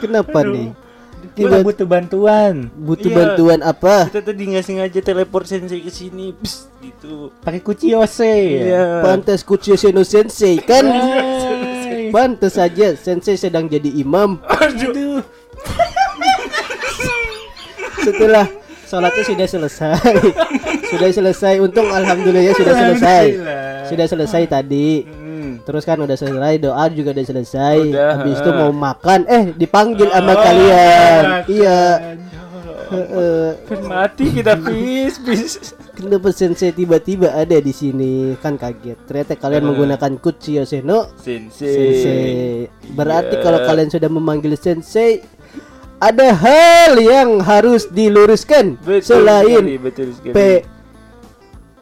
Kenapa 0.00 0.40
nih? 0.46 0.72
Tiba 1.34 1.66
butuh 1.66 1.82
bantuan. 1.82 2.70
butuh 2.78 3.10
Iya. 3.10 3.18
bantuan 3.18 3.58
apa? 3.66 4.06
kita 4.06 4.22
tadi 4.22 4.42
nggak 4.54 4.64
sengaja 4.64 5.00
teleport 5.02 5.44
sensei 5.50 5.82
ke 5.82 5.90
sini. 5.90 6.30
Gitu. 6.78 7.34
Pakai 7.42 7.58
kuciose. 7.58 8.34
Iya. 8.70 9.02
Pantas 9.02 9.42
Kuchiyo 9.42 9.74
Seno 9.74 10.06
Sensei 10.06 10.62
kan? 10.62 10.86
Hai. 10.86 12.14
Pantas 12.14 12.54
saja 12.54 12.94
Sensei 12.94 13.34
sedang 13.34 13.66
jadi 13.66 13.90
imam. 13.98 14.38
Aduh. 14.46 15.26
Setelah 17.98 18.46
sholatnya 18.86 19.24
sudah 19.26 19.46
selesai. 19.48 19.96
sudah 20.92 21.08
selesai. 21.10 21.54
Untung 21.58 21.90
alhamdulillah 21.90 22.54
sudah 22.54 22.74
selesai. 22.78 23.24
Sudah 23.90 24.06
selesai 24.06 24.42
tadi. 24.46 25.02
Terus 25.64 25.82
kan 25.82 25.96
udah 25.96 26.12
selesai 26.12 26.60
doa 26.60 26.84
juga 26.88 27.10
udah 27.10 27.24
selesai. 27.24 27.76
Udah, 27.88 28.10
Habis 28.14 28.36
itu 28.38 28.50
mau 28.52 28.68
makan 28.70 29.20
eh 29.24 29.44
dipanggil 29.50 30.08
sama 30.08 30.30
Oh, 30.30 30.38
kalian. 30.38 31.22
makan. 31.24 31.44
Iya. 31.48 31.80
Heeh. 32.84 33.46
Kan 33.64 33.80
mati 33.82 34.24
kita 34.30 34.54
pis 34.54 35.16
pis. 35.18 35.72
Kenapa 35.94 36.28
sensei 36.30 36.68
tiba-tiba 36.70 37.32
ada 37.32 37.56
di 37.56 37.72
sini? 37.72 38.36
Kan 38.36 38.54
kaget. 38.54 39.00
Ternyata 39.02 39.32
kalian 39.34 39.64
Eh. 39.64 39.66
menggunakan 39.66 40.12
Kuchiyo 40.16 40.62
Seno 40.62 41.08
Sensei. 41.16 41.72
Sensei. 41.72 42.68
Berarti 42.90 43.34
Iya. 43.34 43.42
kalau 43.42 43.60
kalian 43.64 43.88
sudah 43.88 44.10
memanggil 44.12 44.52
sensei 44.54 45.24
ada 45.96 46.28
hal 46.36 47.00
yang 47.00 47.40
harus 47.40 47.88
diluruskan 47.88 48.76
betul 48.78 49.00
selain 49.00 49.64
sekali, 49.64 49.76
betul 49.80 50.08
sekali. 50.12 50.34
P 50.34 50.38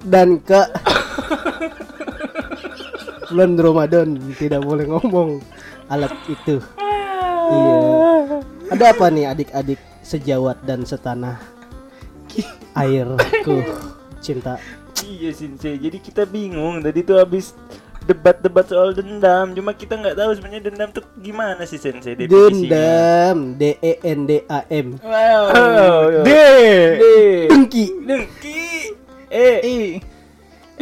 dan 0.04 0.38
K. 0.38 0.50
Bulan 3.32 3.56
Ramadan 3.56 4.20
tidak 4.36 4.60
boleh 4.60 4.84
ngomong 4.92 5.40
alat 5.88 6.12
itu. 6.28 6.60
Iya. 7.48 7.76
Ada 8.68 8.84
apa 8.92 9.08
nih 9.08 9.24
adik-adik 9.32 9.80
sejawat 10.04 10.60
dan 10.68 10.84
setanah 10.84 11.40
airku 12.76 13.64
cinta. 14.20 14.60
Iya 15.00 15.32
sensei. 15.32 15.80
Jadi 15.80 15.96
kita 15.96 16.28
bingung 16.28 16.84
tadi 16.84 17.00
tuh 17.00 17.24
habis 17.24 17.56
debat-debat 18.04 18.68
soal 18.68 18.92
dendam. 18.92 19.56
Cuma 19.56 19.72
kita 19.72 19.96
nggak 19.96 20.12
tahu 20.12 20.30
sebenarnya 20.36 20.62
dendam 20.68 20.92
tuh 20.92 21.04
gimana 21.16 21.64
sih 21.64 21.80
sensei 21.80 22.12
definisinya. 22.12 22.68
Dendam 22.68 23.56
D 23.56 23.80
E 23.80 23.92
N 24.04 24.20
D 24.28 24.44
A 24.44 24.60
M. 24.68 25.00
Wow. 25.00 26.20
D. 26.20 26.30
D. 27.00 27.04
Dengki, 27.48 27.84
Dengki. 28.04 28.60
Eh. 29.32 30.04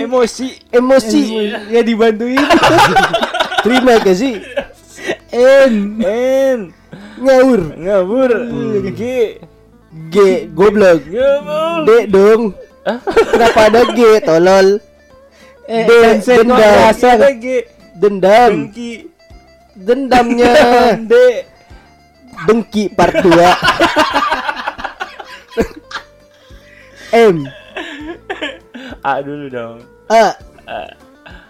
Emosi. 0.00 0.48
emosi. 0.72 1.22
Ya 1.68 1.80
dibantuin. 1.84 2.40
Terima 3.64 4.00
kasih. 4.00 4.40
N. 5.32 6.00
N. 6.00 6.60
Ngawur. 7.20 7.60
Ngawur. 7.76 8.30
G. 8.96 9.00
G 10.08 10.16
goblok. 10.56 11.04
D 11.84 11.90
dong. 12.08 12.56
Kenapa 13.30 13.60
ada 13.68 13.82
G 13.92 14.00
tolol? 14.24 14.80
Eh, 15.68 15.84
D 15.86 15.90
dendam. 16.40 16.96
Dendam. 18.00 18.52
Dendamnya 19.76 20.52
D. 21.10 21.14
dengki 22.46 22.88
part 22.88 23.20
2. 23.20 23.28
M 27.30 27.44
A 29.02 29.20
dulu 29.20 29.46
dong. 29.48 29.76
A 30.06 30.36
A. 30.66 30.80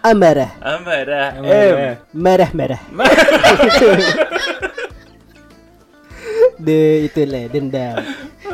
amarah 0.02 0.50
Amarah. 0.60 1.28
M. 1.36 1.44
Eh, 1.44 1.94
merah-merah. 2.12 2.80
D 6.58 6.68
itulah 7.02 7.48
dendam. 7.48 7.96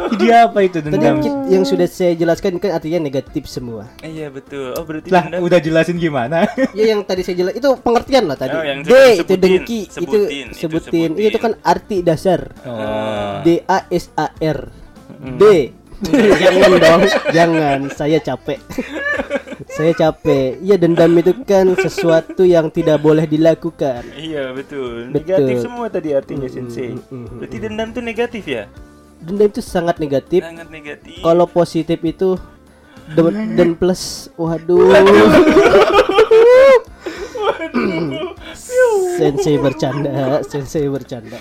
Jadi 0.06 0.26
apa 0.30 0.58
itu 0.60 0.78
Tadi 0.78 0.94
dendam? 0.94 1.18
ki- 1.18 1.50
yang 1.50 1.64
sudah 1.64 1.84
saya 1.84 2.14
jelaskan 2.14 2.56
kan 2.56 2.70
artinya 2.72 3.02
negatif 3.02 3.46
semua. 3.46 3.90
Iya 3.98 4.30
betul. 4.30 4.70
Oh 4.72 4.86
berarti 4.86 5.10
Lah, 5.10 5.26
dendam. 5.26 5.42
udah 5.42 5.58
jelasin 5.58 5.98
gimana? 5.98 6.46
Ya 6.70 6.86
yang 6.88 7.02
tadi 7.02 7.26
saya 7.26 7.34
jelas 7.36 7.52
itu 7.52 7.66
pengertian 7.76 8.26
lah 8.26 8.38
tadi. 8.38 8.54
Oh, 8.54 8.62
yang 8.62 8.80
D 8.80 8.86
sudah 8.86 9.06
itu 9.10 9.22
sebutin. 9.26 9.40
dengki, 9.42 9.80
itu 9.80 9.90
Sebutin, 9.92 10.46
itu 10.46 10.54
sebutin. 10.56 11.10
sebutin. 11.10 11.26
Itu 11.26 11.38
kan 11.40 11.52
arti 11.60 11.96
dasar. 12.00 12.40
Oh. 12.62 13.42
D 13.42 13.58
A 13.66 13.78
S 13.88 14.06
A 14.14 14.30
R. 14.36 14.58
D. 15.32 15.42
jangan 16.42 16.70
dong, 16.76 17.02
jangan. 17.32 17.78
Saya 17.92 18.18
capek. 18.20 18.60
saya 19.76 19.92
capek. 19.96 20.60
Ya 20.60 20.76
dendam 20.76 21.12
itu 21.16 21.32
kan 21.44 21.72
sesuatu 21.76 22.44
yang 22.44 22.68
tidak 22.68 23.00
boleh 23.00 23.24
dilakukan. 23.24 24.04
Iya 24.16 24.52
betul. 24.52 25.12
Betul. 25.12 25.40
Negatif 25.40 25.56
semua 25.64 25.86
tadi 25.88 26.12
artinya 26.12 26.48
sensei. 26.48 26.96
mm, 26.96 27.08
mm, 27.12 27.26
Berarti 27.40 27.56
dendam 27.60 27.88
tuh 27.92 28.04
negatif 28.04 28.44
ya? 28.44 28.64
Dendam 29.20 29.48
itu 29.48 29.62
sangat 29.64 29.96
negatif. 29.96 30.44
Sangat 30.44 30.68
negatif. 30.68 31.20
Kalau 31.24 31.46
positif 31.48 31.98
itu 32.04 32.36
dan, 33.14 33.54
dan 33.54 33.70
plus, 33.78 34.28
waduh. 34.34 34.90
sensei 39.16 39.56
bercanda, 39.56 40.42
sensei 40.44 40.90
bercanda. 40.90 41.38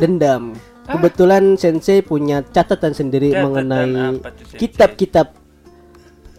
Dendam. 0.00 0.56
Kebetulan 0.84 1.56
sensei 1.56 2.04
punya 2.04 2.44
catatan 2.44 2.92
sendiri 2.92 3.32
Catatan 3.32 3.44
mengenai 3.48 4.20
kitab-kitab 4.60 5.32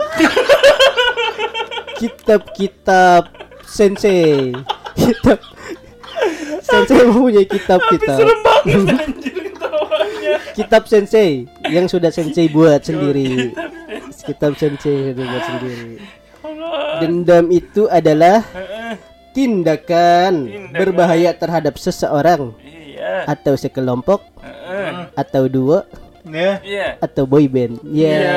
kitab-kitab 2.00 3.24
sensei. 3.66 4.54
Kitab 4.96 5.40
Sensei 6.66 6.98
mempunyai 7.06 7.46
kitab-kitab. 7.46 8.18
kitab 10.56 10.84
sensei 10.90 11.46
yang 11.70 11.86
sudah 11.86 12.10
sensei 12.10 12.50
buat 12.50 12.82
sendiri. 12.82 13.54
Kitab 14.26 14.58
sensei 14.58 15.12
yang 15.12 15.16
sudah 15.16 15.26
buat 15.30 15.44
sendiri. 15.46 15.90
Dendam 17.04 17.46
itu 17.52 17.86
adalah 17.92 18.42
tindakan 19.36 20.48
Tindakan. 20.48 20.72
berbahaya 20.74 21.36
terhadap 21.36 21.76
seseorang 21.76 22.56
Iya. 22.64 23.28
atau 23.28 23.54
sekelompok. 23.60 24.24
Atau 25.16 25.48
dua 25.48 25.88
Ya. 26.26 26.58
Iya. 26.66 26.88
atau 27.00 27.30
boy 27.30 27.46
band. 27.46 27.78
Ya. 27.86 28.18
Iya. 28.18 28.34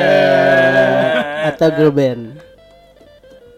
Atau 1.49 1.73
girl 1.73 1.89
band. 1.89 2.37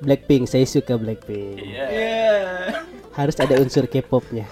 Blackpink, 0.02 0.48
saya 0.48 0.64
suka 0.64 0.96
Blackpink. 0.96 1.60
Iya. 1.60 2.32
Harus 3.12 3.36
ada 3.38 3.60
unsur 3.60 3.86
K-popnya. 3.86 4.48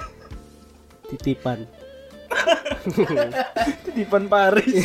Titipan. 1.07 1.63
Titipan 3.87 4.27
Paris. 4.27 4.83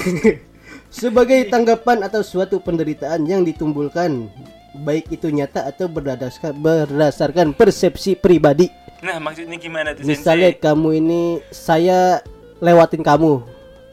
Sebagai 0.95 1.43
tanggapan 1.51 2.07
atau 2.07 2.23
suatu 2.23 2.63
penderitaan 2.63 3.27
yang 3.27 3.43
ditumbulkan 3.43 4.31
baik 4.79 5.11
itu 5.11 5.27
nyata 5.27 5.67
atau 5.67 5.91
berdasarkan 5.91 6.55
berdasarkan 6.55 7.51
persepsi 7.51 8.15
pribadi. 8.15 8.71
Nah, 9.03 9.19
maksudnya 9.19 9.59
gimana 9.59 9.91
tuh 9.93 10.07
Misalnya 10.07 10.55
sensei? 10.55 10.63
kamu 10.63 10.89
ini 11.03 11.23
saya 11.51 12.23
lewatin 12.63 13.03
kamu. 13.03 13.43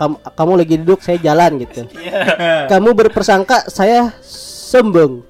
Kamu 0.02 0.18
kamu 0.34 0.52
lagi 0.58 0.76
duduk 0.82 1.00
saya 1.06 1.22
jalan 1.22 1.62
gitu. 1.62 1.86
Iya. 2.02 2.66
Kamu 2.66 2.98
berpersangka 2.98 3.70
saya 3.70 4.10
sombong. 4.26 5.22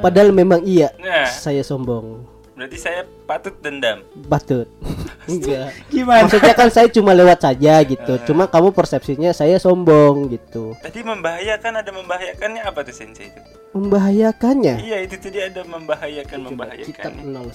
Padahal 0.00 0.32
memang 0.32 0.64
iya 0.64 0.92
Nah, 0.96 1.28
saya 1.28 1.60
sombong. 1.60 2.24
berarti 2.52 2.78
saya 2.78 3.02
patut 3.26 3.52
dendam. 3.58 4.00
Batut. 4.28 4.68
Enggak. 5.26 5.72
Gimana? 5.92 6.24
Maksudnya 6.24 6.54
kan 6.54 6.68
saya 6.70 6.86
cuma 6.88 7.10
lewat 7.10 7.42
saja 7.42 7.80
gitu. 7.82 8.12
Cuma 8.22 8.46
kamu 8.46 8.70
persepsinya 8.70 9.34
saya 9.34 9.56
sombong 9.58 10.30
gitu. 10.30 10.72
Tadi 10.78 11.02
membahayakan 11.02 11.72
ada 11.82 11.90
membahayakannya 11.90 12.62
apa 12.62 12.86
tuh 12.86 12.94
sensei 12.94 13.28
itu? 13.28 13.40
Membahayakannya. 13.72 14.78
Iya, 14.78 14.98
itu 15.02 15.16
tadi 15.18 15.40
ada 15.40 15.64
membahayakan 15.64 16.38
Coba 16.48 16.64
kitab 16.76 17.12
membahayakan. 17.18 17.50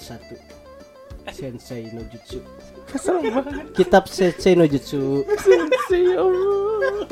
01 1.30 1.34
Sensei 1.34 1.88
no 1.92 2.02
Jutsu. 2.08 2.40
Kesel 2.88 3.16
banget. 3.20 3.68
Kitab 3.72 4.04
Sensei 4.08 4.52
no 4.52 4.64
Jutsu. 4.64 5.22
Sensei 5.36 6.02
ya 6.08 6.18
Allah. 6.18 7.04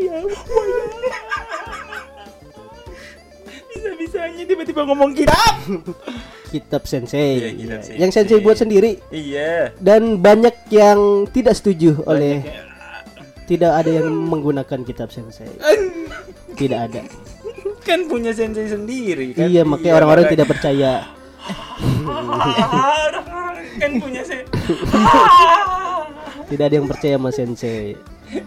Ya 0.00 0.14
ampun. 0.20 0.68
Bisa-bisa 3.66 3.90
bisanya 3.98 4.42
tiba-tiba 4.44 4.80
ngomong 4.84 5.10
kitab? 5.12 5.54
kitab 6.48 6.86
sensei. 6.86 7.34
Iya, 7.36 7.50
kitab 7.52 7.80
sensei. 7.82 7.98
Yang 7.98 8.10
sensei 8.14 8.38
buat 8.38 8.54
sendiri 8.54 9.02
Iya. 9.10 9.74
dan 9.76 10.22
banyak 10.22 10.54
yang 10.70 11.26
tidak 11.28 11.58
setuju 11.58 11.98
oleh 12.06 12.46
tidak 13.44 13.74
ada 13.74 13.90
yang 13.90 14.06
menggunakan 14.08 14.86
kitab 14.86 15.10
sensei. 15.10 15.50
Tidak 16.54 16.78
ada. 16.78 17.02
Kan 17.82 18.06
punya 18.06 18.30
sensei 18.30 18.70
sendiri 18.70 19.34
kan. 19.34 19.50
Iya, 19.50 19.66
makanya 19.66 19.98
orang-orang 19.98 20.24
makanya- 20.24 20.36
tidak 20.38 20.48
percaya. 20.48 20.92
Orang-orang 23.04 23.66
kan 23.76 23.90
punya 23.98 24.22
sensei. 24.22 24.43
Tidak 26.50 26.64
ada 26.64 26.74
yang 26.74 26.86
percaya 26.86 27.16
sama 27.16 27.30
sensei. 27.30 27.96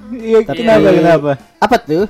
Iya, 0.09 0.43
Tapi- 0.43 0.57
kenapa 0.59 0.88
kenapa? 0.91 1.32
Apa 1.57 1.78
tuh? 1.80 2.05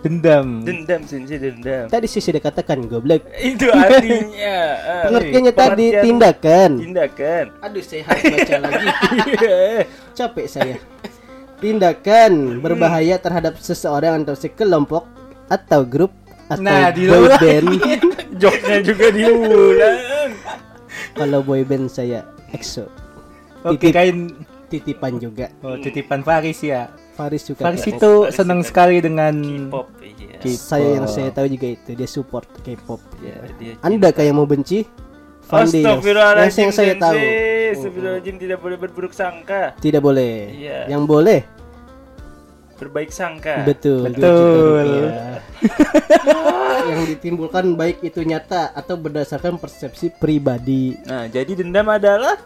Dendam. 0.00 0.64
Dendam 0.64 1.04
sensei 1.04 1.36
dendam. 1.36 1.84
Tadi 1.86 2.08
sih 2.08 2.18
sudah 2.18 2.40
katakan 2.40 2.80
goblok. 2.82 3.20
Itu 3.36 3.68
artinya. 3.74 4.56
ah, 4.80 5.02
Pengertiannya 5.06 5.52
tadi 5.52 5.86
pengertian 5.86 6.02
tindakan. 6.02 6.70
Tindakan. 6.80 7.44
Aduh, 7.60 7.82
saya 7.84 8.02
harus 8.08 8.22
baca 8.24 8.54
lagi. 8.64 8.86
Iya. 9.28 9.60
Capek 10.14 10.46
saya. 10.48 10.76
Tindakan 11.60 12.32
berbahaya 12.58 13.20
terhadap 13.20 13.60
seseorang 13.60 14.24
atau 14.24 14.32
sekelompok 14.32 15.04
atau 15.46 15.84
grup 15.84 16.16
atau 16.48 16.64
Nah, 16.64 16.88
boy 16.88 16.96
diulang. 16.96 17.36
band. 17.36 17.68
Joknya 18.34 18.78
juga 18.80 19.06
diulang. 19.12 20.32
Kalau 21.12 21.44
boy 21.44 21.60
band 21.60 21.92
saya 21.92 22.24
EXO. 22.48 22.88
Oke, 23.66 23.90
Titip. 23.90 23.94
kain 23.94 24.18
Titipan 24.70 25.18
juga. 25.18 25.50
oh, 25.66 25.74
titipan 25.82 26.22
Faris 26.22 26.62
ya. 26.62 26.94
Faris 27.18 27.42
suka 27.42 27.66
Faris 27.66 27.82
itu 27.90 28.30
senang 28.30 28.62
sekali 28.62 29.02
dengan 29.02 29.34
Pop 29.66 29.90
iya. 29.98 30.38
K-pop. 30.38 30.62
Saya 30.62 30.88
yang 30.94 31.06
saya 31.10 31.34
tahu 31.34 31.50
juga 31.50 31.74
itu 31.74 31.90
dia 31.98 32.06
support 32.06 32.46
K-pop. 32.62 33.02
Iya, 33.18 33.36
dia 33.58 33.72
Anda 33.82 34.14
kayak 34.14 34.30
mau 34.30 34.46
benci? 34.46 34.86
Fandi 35.50 35.82
yang, 35.82 35.98
yang 35.98 36.70
saya 36.70 36.94
tahu. 36.94 37.18
sensei. 37.18 37.74
Astagfirullahaladzim 37.74 38.36
tidak 38.38 38.58
boleh 38.62 38.76
berburuk 38.78 39.10
sangka 39.10 39.74
Tidak 39.82 39.98
boleh. 39.98 40.34
Iya. 40.54 40.78
Yang 40.86 41.02
boleh 41.10 41.40
Berbaik 42.78 43.12
sangka 43.12 43.66
betul. 43.68 44.08
Betul. 44.08 44.88
rupiah. 44.88 45.42
yang 46.94 47.02
ditimbulkan 47.04 47.76
baik 47.76 48.00
itu 48.00 48.24
nyata 48.24 48.72
atau 48.72 48.96
berdasarkan 48.96 49.60
persepsi 49.60 50.08
pribadi. 50.16 50.96
Nah 51.04 51.28
jadi 51.28 51.60
dendam 51.60 51.84
adalah 51.92 52.40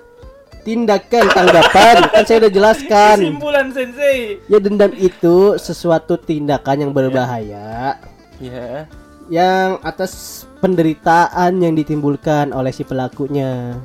Tindakan 0.64 1.24
tanggapan. 1.28 1.96
Kan 2.12 2.22
saya 2.24 2.38
udah 2.40 2.52
jelaskan. 2.52 3.16
Kesimpulan 3.20 3.66
sensei. 3.70 4.40
Ya 4.48 4.58
dendam 4.58 4.90
itu 4.92 5.54
sesuatu 5.56 6.16
tindakan 6.16 6.76
yang 6.80 6.92
berbahaya. 6.92 8.00
Ya 8.40 8.88
yang 9.24 9.80
atas 9.80 10.44
penderitaan 10.58 11.56
yang 11.56 11.72
ditimbulkan 11.72 12.50
oleh 12.50 12.68
si 12.68 12.82
pelakunya. 12.82 13.76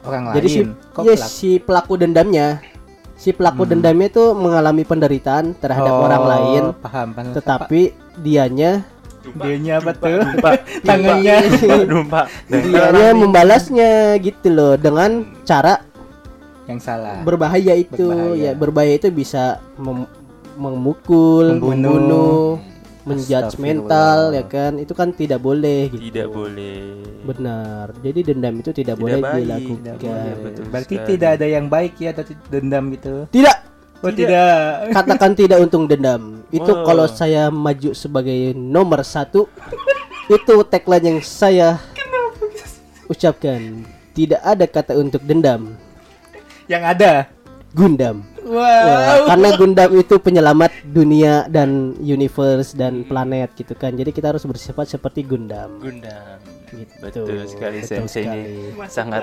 orang 0.00 0.32
Jadi 0.32 0.48
si, 0.48 0.58
lain. 0.58 0.70
Kok 0.94 1.02
ya, 1.02 1.12
pelak- 1.12 1.28
si 1.28 1.50
pelaku 1.58 1.92
dendamnya, 1.98 2.46
si 3.14 3.34
pelaku 3.34 3.66
dendamnya 3.66 4.06
itu 4.06 4.24
mengalami 4.32 4.84
penderitaan 4.84 5.52
terhadap 5.52 5.90
Oh, 5.90 6.06
orang 6.06 6.24
lain, 6.24 6.62
Paham, 6.78 7.08
paham. 7.10 7.32
tetapi 7.34 7.80
dianya 8.16 8.86
Dianya 9.26 9.82
apa 9.82 9.90
tuh? 9.90 10.22
Dumpa 10.22 10.50
Tangannya. 10.86 11.36
Dumpa 11.82 12.20
dianya 12.46 13.10
membalasnya 13.10 13.92
gitu 14.16 14.48
loh 14.48 14.78
dengan 14.78 15.26
cara 15.42 15.82
yang 16.66 16.78
salah. 16.78 17.22
berbahaya 17.22 17.74
itu. 17.74 18.06
Berbahaya. 18.06 18.34
Ya 18.36 18.50
berbahaya 18.52 18.94
itu 18.94 19.08
bisa 19.08 19.58
mem- 19.76 20.10
memukul, 20.54 21.54
Membunuh. 21.54 21.76
membunuh, 21.94 22.44
menjudge 23.04 23.54
Astagfirullah. 23.54 23.86
mental 23.86 24.18
ya 24.32 24.44
kan. 24.44 24.72
Itu 24.76 24.92
kan 24.92 25.08
tidak 25.10 25.38
boleh 25.38 25.88
gitu. 25.88 26.02
Tidak 26.02 26.26
boleh 26.26 26.80
Benar. 27.22 27.90
Jadi 28.00 28.20
dendam 28.22 28.54
itu 28.56 28.70
tidak, 28.70 28.96
boleh 28.96 29.18
baik, 29.18 29.42
dilakukan. 29.42 29.82
tidak 29.82 29.96
boleh, 29.98 30.34
betul. 30.40 30.64
Berarti 30.70 30.94
sekali. 30.94 31.10
tidak 31.14 31.30
ada 31.34 31.46
yang 31.46 31.66
baik 31.66 31.92
ya 31.98 32.08
atau 32.10 32.24
dendam 32.48 32.84
gitu. 32.90 33.14
Tidak 33.30 33.56
Oh 34.04 34.12
tidak. 34.12 34.92
katakan 34.92 35.32
tidak 35.32 35.56
untung 35.58 35.88
dendam 35.88 36.44
itu 36.52 36.68
Wow. 36.68 36.84
kalau 36.84 37.06
saya 37.08 37.48
maju 37.48 37.96
sebagai 37.96 38.52
nomor 38.52 39.00
satu 39.00 39.48
itu 40.28 40.54
tagline 40.68 41.16
yang 41.16 41.20
saya 41.24 41.80
ucapkan 43.06 43.82
tidak 44.12 44.40
ada 44.42 44.64
kata 44.66 44.92
untuk 44.94 45.22
dendam 45.22 45.74
Yang 46.66 46.82
ada. 46.88 47.12
Gundam 47.72 48.24
Wow. 48.40 48.56
Wah, 48.56 49.26
karena 49.26 49.48
Gundam 49.52 49.90
itu 49.96 50.14
penyelamat 50.16 50.70
dunia 50.86 51.44
dan 51.46 51.68
universe 51.98 52.72
dan 52.72 53.02
planet 53.02 53.50
gitu 53.52 53.74
kan 53.74 53.90
jadi 53.90 54.08
kita 54.08 54.30
harus 54.30 54.42
bersifat 54.42 54.86
seperti 54.88 55.20
Gundam 55.20 55.76
Gundam 55.76 56.38
gitu 56.68 56.94
Betul 57.02 57.42
sekali 57.44 57.82
Betul 57.82 57.90
sensei 58.06 58.22
ini 58.22 58.42
sekali. 58.70 58.88
Sangat 58.88 59.22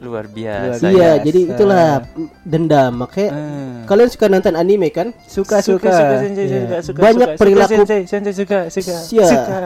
luar 0.00 0.26
biasa 0.26 0.80
iya 0.86 1.16
jadi 1.18 1.54
itulah 1.54 2.02
dendam 2.42 2.92
makanya 2.98 3.30
Hmm. 3.30 3.76
kalian 3.84 4.08
suka 4.08 4.26
nonton 4.26 4.52
anime 4.54 4.88
kan 4.88 5.12
Suka 5.22 5.60
suka, 5.60 5.84
suka. 5.84 5.92
suka, 5.92 6.16
sensei, 6.18 6.44
Iya. 6.44 6.56
suka, 6.58 6.76
suka, 6.82 6.98
Banyak 7.00 7.28
suka, 7.30 7.38
perilaku- 7.38 7.68
suka, 7.70 7.84
sensei, 7.84 8.00
sensei 8.06 8.32
suka, 8.34 8.58
suka, 8.66 8.94
Sia. 8.98 9.26
suka. 9.28 9.56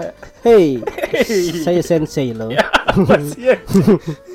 hey 0.42 0.82
saya 1.56 1.80
sensei 1.80 2.30
loh 2.30 2.50
ya? 2.54 2.66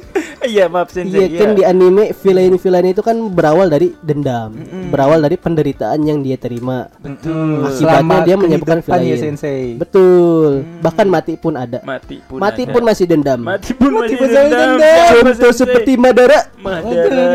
Iya, 0.44 0.68
maaf 0.68 0.92
sensei. 0.92 1.24
Iya 1.26 1.40
kan 1.40 1.50
di 1.54 1.64
anime 1.64 2.12
villain-villain 2.12 2.88
itu 2.90 3.00
kan 3.00 3.16
berawal 3.30 3.68
dari 3.68 3.96
dendam, 3.98 4.52
berawal 4.92 5.20
dari 5.20 5.36
penderitaan 5.36 6.04
yang 6.04 6.20
dia 6.20 6.36
terima. 6.36 6.92
Betul. 7.00 7.64
Akibatnya 7.66 8.20
dia 8.22 8.36
menyebabkan 8.36 8.80
ya 8.80 8.86
villain. 8.86 9.18
sensei. 9.18 9.80
Betul. 9.80 10.68
Bahkan 10.80 11.08
mati 11.08 11.34
pun 11.36 11.56
ada. 11.56 11.80
mati 11.82 12.20
pun 12.20 12.38
Mati 12.38 12.64
ada. 12.64 12.72
pun 12.72 12.82
masih 12.84 13.06
dendam. 13.06 13.40
mati 13.40 13.72
pun 13.72 13.88
Mati 13.90 14.04
masih 14.04 14.16
pun 14.16 14.28
masih 14.28 14.36
dendam. 14.38 14.70
dendam. 14.70 14.84
Siapa, 14.84 15.14
Contoh 15.16 15.34
sensei? 15.48 15.60
seperti 15.64 15.92
Madara. 15.96 16.40
Madara. 16.60 17.28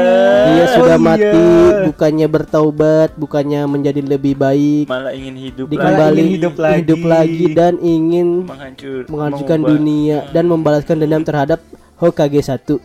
Dia 0.49 0.65
sudah 0.71 0.87
Oh, 0.89 1.01
iya. 1.01 1.09
mati, 1.17 1.47
bukannya 1.87 2.27
bertaubat, 2.27 3.09
bukannya 3.15 3.61
menjadi 3.65 4.01
lebih 4.03 4.35
baik, 4.35 4.85
malah 4.87 5.13
ingin 5.13 5.37
hidup 5.39 5.67
Malah 5.67 5.73
dikembali 5.75 6.17
ingin 6.19 6.33
hidup 6.35 6.55
lagi. 6.57 6.77
hidup 6.79 7.01
lagi 7.03 7.47
dan 7.53 7.75
ingin 7.79 8.29
menghancur 8.45 9.05
menghancurkan 9.07 9.61
dunia 9.63 10.19
dan 10.31 10.45
membalaskan 10.45 10.97
dendam 10.99 11.23
terhadap 11.23 11.61
Hokage 11.99 12.41
1. 12.41 12.79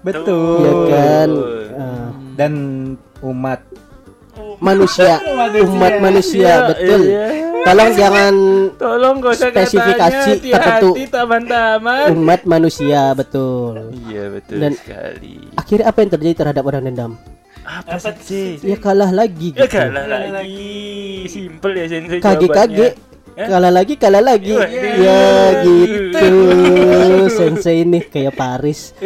betul 0.00 0.62
Ya 0.62 0.72
kan? 0.88 1.28
Ah, 1.74 2.08
Dan 2.34 2.52
umat 3.30 3.60
manusia, 4.58 5.20
umat 5.66 6.00
manusia, 6.00 6.48
Iya, 6.48 6.66
betul. 6.66 7.00
iya. 7.04 7.24
Tolong 7.58 7.92
jangan 7.92 8.34
tolong 8.78 9.14
gak 9.18 9.32
usah 9.34 9.50
Spesifikasi 9.50 10.32
tertentu. 10.40 10.90
umat 12.14 12.40
manusia, 12.46 13.10
betul. 13.12 13.90
iya 14.06 14.30
betul 14.30 14.56
Dan- 14.56 14.78
sekali 14.78 15.50
Akhirnya 15.56 15.86
apa 15.86 15.98
yang 15.98 16.10
terjadi 16.10 16.34
terhadap 16.38 16.64
orang 16.64 16.82
dendam? 16.84 17.12
apa 17.66 17.98
sih 18.22 18.62
Ya 18.62 18.78
kalah 18.78 19.10
lagi 19.10 19.50
ya 19.50 19.66
gitu. 19.66 19.74
kalah 19.74 20.06
lagi 20.06 21.26
simple 21.26 21.74
ya 21.74 21.86
sensei 21.90 22.22
Kage-kage. 22.22 22.94
Eh? 23.36 23.44
Kalah 23.52 23.68
lagi, 23.68 24.00
kalah 24.00 24.24
lagi. 24.24 24.56
Waduh. 24.56 24.96
Ya 24.96 25.20
gitu. 25.60 26.28
Sensei 27.28 27.84
ini 27.84 28.00
kayak 28.00 28.32
Paris. 28.32 28.96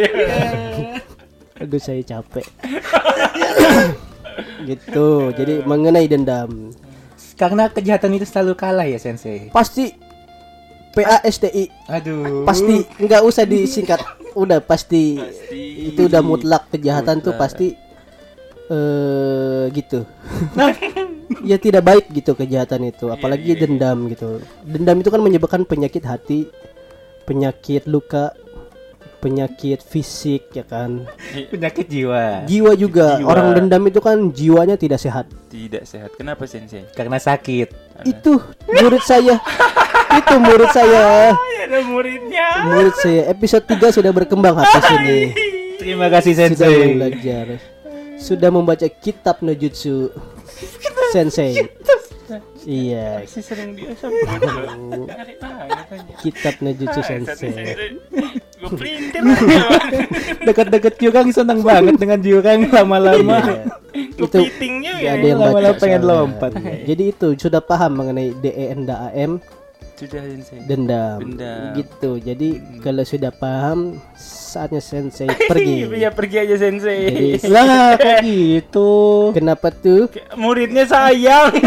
Aduh 1.60 1.82
saya 1.82 1.98
capek. 2.06 2.46
gitu. 4.70 5.34
Jadi 5.34 5.66
mengenai 5.66 6.06
dendam. 6.06 6.70
karena 7.34 7.72
kejahatan 7.72 8.20
itu 8.20 8.28
selalu 8.28 8.52
kalah 8.52 8.84
ya 8.84 9.00
sensei. 9.00 9.48
Pasti 9.48 9.96
PASTI 10.92 11.72
Aduh. 11.88 12.44
pasti 12.44 12.84
nggak 13.00 13.22
usah 13.24 13.48
disingkat. 13.48 13.96
Udah 14.36 14.60
pasti, 14.60 15.18
itu 15.90 16.06
udah 16.06 16.20
mutlak 16.20 16.68
kejahatan 16.70 17.24
tuh 17.24 17.32
Mutlak. 17.34 17.40
pasti 17.40 17.66
eh 18.70 19.64
gitu. 19.74 20.06
ya 21.50 21.56
tidak 21.58 21.82
baik 21.86 22.06
gitu 22.14 22.34
kejahatan 22.38 22.90
itu, 22.90 23.10
apalagi 23.10 23.58
dendam 23.58 24.06
gitu. 24.10 24.38
Dendam 24.62 25.02
itu 25.02 25.10
kan 25.10 25.20
menyebabkan 25.22 25.62
penyakit 25.66 26.06
hati, 26.06 26.46
penyakit 27.26 27.86
luka, 27.90 28.34
penyakit 29.20 29.84
fisik 29.84 30.50
ya 30.54 30.64
kan. 30.64 31.06
penyakit 31.52 31.86
jiwa. 31.86 32.48
Jiwa 32.48 32.72
juga. 32.74 33.20
Jiwa. 33.20 33.28
Orang 33.28 33.52
dendam 33.54 33.82
itu 33.86 34.00
kan 34.00 34.32
jiwanya 34.32 34.74
tidak 34.80 34.98
sehat. 34.98 35.26
tidak 35.50 35.82
sehat 35.82 36.14
kenapa 36.14 36.46
sensei 36.46 36.86
Karena 36.94 37.18
sakit. 37.18 38.00
Itu 38.06 38.38
murid 38.70 39.02
saya. 39.02 39.34
itu 40.22 40.34
murid 40.38 40.70
saya. 40.70 41.34
ada 41.34 41.78
muridnya 41.86 42.66
Murid 42.66 42.94
saya 42.98 43.22
episode 43.30 43.66
3 43.66 43.94
sudah 43.94 44.10
berkembang 44.14 44.58
habis 44.58 44.86
ini. 45.02 45.20
Terima 45.78 46.06
kasih 46.10 46.34
Sudah 46.34 46.46
sensei. 46.54 46.94
belajar. 46.94 47.46
Sudah 48.20 48.52
membaca 48.52 48.86
kitab 48.86 49.40
no 49.40 49.56
jutsu. 49.56 50.12
Sensei. 51.10 51.56
Iya, 52.62 53.24
masih 53.26 53.42
sering 53.42 53.74
dia 53.74 53.90
kitab 56.22 56.54
no 56.62 56.70
jutsu 56.70 57.00
Satu 57.02 57.10
sensei. 57.26 57.74
Dekat-dekat 60.44 60.94
jurang 61.00 61.32
senang 61.34 61.64
banget 61.64 61.96
dengan 61.98 62.20
jurang 62.20 62.70
lama-lama. 62.70 63.66
Itu 63.90 64.28
Kepitingnya 64.28 64.92
Gak 65.00 65.02
ya 65.02 65.10
ada 65.16 65.26
yang 65.26 65.40
Lama-lama 65.40 65.80
pengen 65.80 66.02
lompat. 66.04 66.52
Jadi 66.84 67.02
itu 67.10 67.28
sudah 67.34 67.64
paham 67.64 67.98
mengenai 67.98 68.36
DE 68.38 68.64
NDAM 68.76 69.40
Sudah 70.00 70.22
sensei. 70.22 70.58
dendam. 70.64 71.18
Dendam. 71.20 71.76
Gitu. 71.76 72.10
Jadi 72.18 72.48
kalau 72.80 73.04
sudah 73.04 73.28
paham 73.30 74.00
saatnya 74.16 74.80
sensei 74.80 75.28
pergi. 75.50 75.84
Iya 75.92 76.08
pergi 76.08 76.36
aja 76.38 76.56
sensei. 76.58 76.98
Jadi 77.04 77.26
Lah 77.52 77.94
kok 77.94 78.24
gitu? 78.24 78.90
kenapa 79.30 79.68
tuh? 79.68 80.08
Muridnya 80.34 80.84
sayang. 80.84 81.52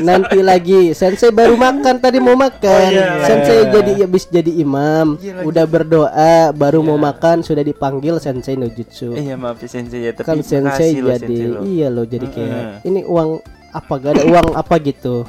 Nanti 0.00 0.38
lagi 0.40 0.92
sensei 0.92 1.30
baru 1.30 1.54
makan 1.54 1.98
tadi 1.98 2.18
mau 2.18 2.34
makan. 2.34 2.62
Oh, 2.64 2.90
iya. 2.90 3.22
Sensei 3.22 3.66
jadi 3.66 3.92
habis 4.04 4.24
jadi 4.26 4.52
imam, 4.54 5.18
Iya, 5.18 5.42
udah 5.42 5.64
berdoa, 5.64 6.34
baru 6.52 6.80
mau 6.80 6.94
Iya. 6.94 7.04
makan 7.04 7.36
sudah 7.40 7.60
dipanggil 7.60 8.16
sensei 8.16 8.54
no 8.54 8.68
jutsu. 8.68 9.14
Iya 9.14 9.34
maaf 9.34 9.58
ya 9.58 9.68
sensei 9.68 10.00
ya 10.00 10.12
tapi 10.12 10.26
kan 10.26 10.38
sensei 10.40 10.94
loh, 10.96 11.10
jadi 11.12 11.26
sensei 11.26 11.46
loh. 11.48 11.62
iya 11.64 11.86
loh 11.88 12.04
jadi 12.04 12.26
kayak 12.26 12.50
Heeh. 12.52 12.76
ini 12.84 13.00
uang 13.02 13.42
apa 13.70 13.92
gak 13.96 14.12
ada 14.12 14.22
uang 14.24 14.48
apa 14.54 14.74
gitu. 14.80 15.26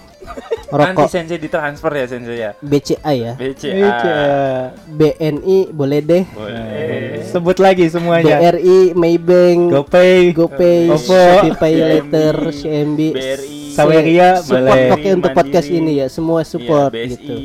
Nanti 0.65 0.97
Rokok 0.97 1.07
sensei 1.07 1.37
ditransfer 1.37 1.93
ya 1.93 2.05
sensei 2.09 2.37
ya. 2.41 2.51
BCA 2.57 3.11
ya. 3.13 3.33
BCA. 3.37 3.89
BNI 4.89 5.57
boleh 5.69 5.99
deh. 6.01 6.23
Boleh. 6.33 7.21
Sebut 7.29 7.57
lagi 7.61 7.85
semuanya. 7.85 8.41
BRI, 8.41 8.97
Maybank, 8.97 9.59
GoPay, 9.69 10.33
GoPay, 10.33 10.89
OVO, 10.89 11.21
Shopee 11.53 11.75
Later, 11.77 12.35
CMB, 12.49 12.99
BRI, 13.13 13.77
Saweria, 13.77 14.29
support 14.41 14.65
boleh. 14.65 14.89
pakai 14.89 15.09
untuk 15.13 15.31
Mandiri. 15.31 15.39
podcast 15.53 15.67
ini 15.69 15.91
ya, 16.01 16.07
semua 16.09 16.41
support 16.41 16.89
iya, 16.95 17.05
BSI, 17.05 17.11
gitu. 17.13 17.35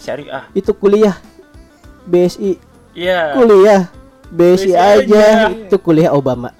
Syariah. 0.00 0.44
Itu 0.56 0.72
kuliah 0.72 1.16
BSI, 2.08 2.56
Iya. 2.96 3.36
kuliah 3.36 3.82
BSI 4.32 4.72
BSI 4.72 4.72
aja, 4.72 5.24
aja. 5.52 5.52
itu 5.68 5.76
kuliah 5.76 6.10
Obama. 6.16 6.56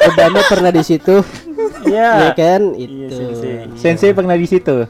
Obama 0.00 0.40
pernah 0.48 0.72
di 0.72 0.80
situ, 0.80 1.20
ya 1.86 2.30
Iya. 2.30 2.32
kan? 2.34 2.62
Iya, 2.74 3.06
Itu. 3.08 3.14
sensei. 3.16 3.52
Sensei 3.76 4.10
pernah 4.12 4.36
di 4.36 4.46
situ. 4.46 4.86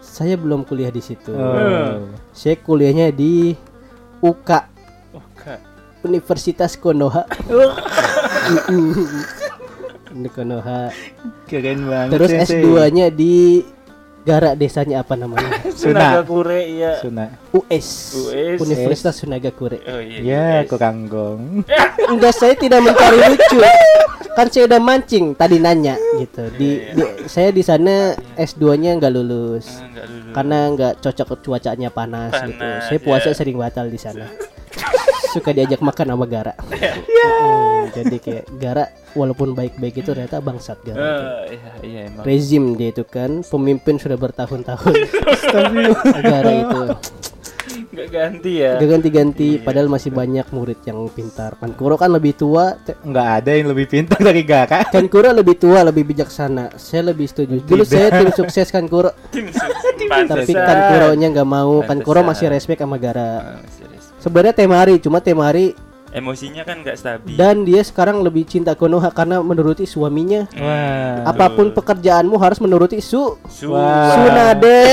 Saya 0.00 0.38
belum 0.38 0.62
kuliah 0.62 0.88
di 0.88 1.02
situ. 1.02 1.34
Oh. 1.34 2.06
Saya 2.30 2.56
kuliahnya 2.56 3.10
di 3.10 3.52
UK 4.22 4.40
Kak. 4.46 4.64
Universitas 6.02 6.78
Konoha. 6.78 7.26
Konoha. 10.36 10.88
Keren 11.44 11.84
banget. 11.90 12.12
Terus 12.14 12.30
Sensei. 12.30 12.62
S2-nya 12.62 13.06
di 13.10 13.60
Gara 14.26 14.58
desanya 14.58 15.06
apa 15.06 15.14
namanya? 15.14 15.54
Sunaga 15.78 16.18
Suna. 16.18 16.26
Kure 16.26 16.60
iya. 16.66 16.98
Suna. 16.98 17.30
US. 17.54 17.86
US. 18.26 18.58
Universitas 18.58 19.14
Sunagakure. 19.22 19.78
Oh 19.86 20.02
iya. 20.02 20.18
Ya, 20.18 20.44
yes. 20.60 20.66
kurang 20.66 21.06
gong. 21.06 21.62
Enggak, 22.10 22.34
saya 22.34 22.58
tidak 22.58 22.82
mencari 22.82 23.22
lucu. 23.22 23.62
Kan 24.34 24.50
saya 24.50 24.66
udah 24.68 24.80
mancing 24.82 25.32
tadi 25.38 25.62
nanya 25.62 25.94
gitu. 26.18 26.50
Di, 26.58 26.90
di- 26.92 27.12
saya 27.30 27.54
di 27.54 27.62
sana 27.62 28.18
S2-nya 28.34 28.98
nggak 28.98 29.12
lulus. 29.14 29.78
Ah, 29.78 29.86
enggak 29.88 30.06
dulu. 30.10 30.30
Karena 30.34 30.58
nggak 30.74 30.92
cocok 31.00 31.28
cuacanya 31.40 31.88
panas, 31.94 32.34
Panas, 32.34 32.48
gitu. 32.50 32.66
Saya 32.90 32.98
puasa 32.98 33.30
ya. 33.30 33.36
sering 33.38 33.56
batal 33.56 33.86
di 33.88 33.96
sana. 33.96 34.26
Suka 35.28 35.50
diajak 35.50 35.80
makan 35.80 36.06
sama 36.08 36.24
Gara. 36.24 36.54
Mm, 36.56 37.82
jadi 37.92 38.16
kayak 38.16 38.44
Gara 38.56 38.84
walaupun 39.12 39.52
baik-baik 39.52 39.98
itu 39.98 40.10
ternyata 40.10 40.38
bangsat 40.38 40.78
Gara. 40.82 40.96
itu. 40.96 41.02
Eh, 41.02 41.42
iya 41.52 41.72
iya 41.82 42.00
emang. 42.06 42.24
Rezim 42.24 42.64
dia 42.74 42.90
itu 42.90 43.02
kan, 43.02 43.40
pemimpin 43.42 43.96
sudah 43.96 44.16
bertahun-tahun. 44.16 44.94
Gara 46.22 46.52
itu. 46.52 46.82
Enggak 47.66 48.08
ganti 48.08 48.52
ya. 48.56 48.76
Gak 48.76 48.88
ganti-ganti, 48.88 49.48
padahal 49.58 49.88
masih 49.88 50.08
banyak 50.10 50.44
murid 50.50 50.80
yang 50.84 51.08
pintar. 51.08 51.56
Kan 51.56 51.72
Kuro 51.72 51.96
kan 51.96 52.08
lebih 52.08 52.32
tua, 52.32 52.76
te- 52.78 52.96
Nggak 52.98 53.28
ada 53.34 53.50
yang 53.52 53.68
lebih 53.68 53.86
pintar 53.86 54.16
dari 54.18 54.44
Gara. 54.44 54.84
kan 54.84 55.04
Kuro 55.06 55.28
lebih 55.30 55.56
tua, 55.56 55.80
lebih 55.80 56.04
bijaksana. 56.04 56.76
Saya 56.76 57.08
lebih 57.10 57.24
setuju. 57.24 57.56
Dulu 57.58 57.82
saya 57.82 58.12
tim 58.14 58.32
sukses 58.32 58.68
kan 58.68 58.84
Kuro, 58.86 59.12
Tim 59.28 59.48
tapi 60.08 60.52
kan 60.52 60.78
Kuronya 60.92 61.28
nggak 61.32 61.48
mau. 61.48 61.80
Kan 61.82 62.00
Kuro 62.00 62.20
Pantesan. 62.20 62.28
masih 62.28 62.46
respect 62.52 62.80
sama 62.80 62.96
Gara. 62.96 63.60
Serius. 63.72 63.95
Sebenarnya 64.26 64.58
Temari, 64.58 64.98
cuma 64.98 65.22
Temari 65.22 65.70
Emosinya 66.10 66.66
kan 66.66 66.82
enggak 66.82 66.98
stabil. 66.98 67.38
dan 67.38 67.62
dia 67.62 67.78
sekarang 67.84 68.24
lebih 68.26 68.42
cinta 68.42 68.74
Konoha 68.74 69.06
karena 69.14 69.38
menuruti 69.38 69.86
suaminya. 69.86 70.50
Wah. 70.58 71.30
Apa 71.30 71.46
pun 71.54 71.70
pekerjaanmu 71.70 72.34
harus 72.40 72.58
menuruti 72.58 72.98
su 72.98 73.38
Su. 73.46 73.70
Wah. 73.70 74.18
Sunade. 74.18 74.82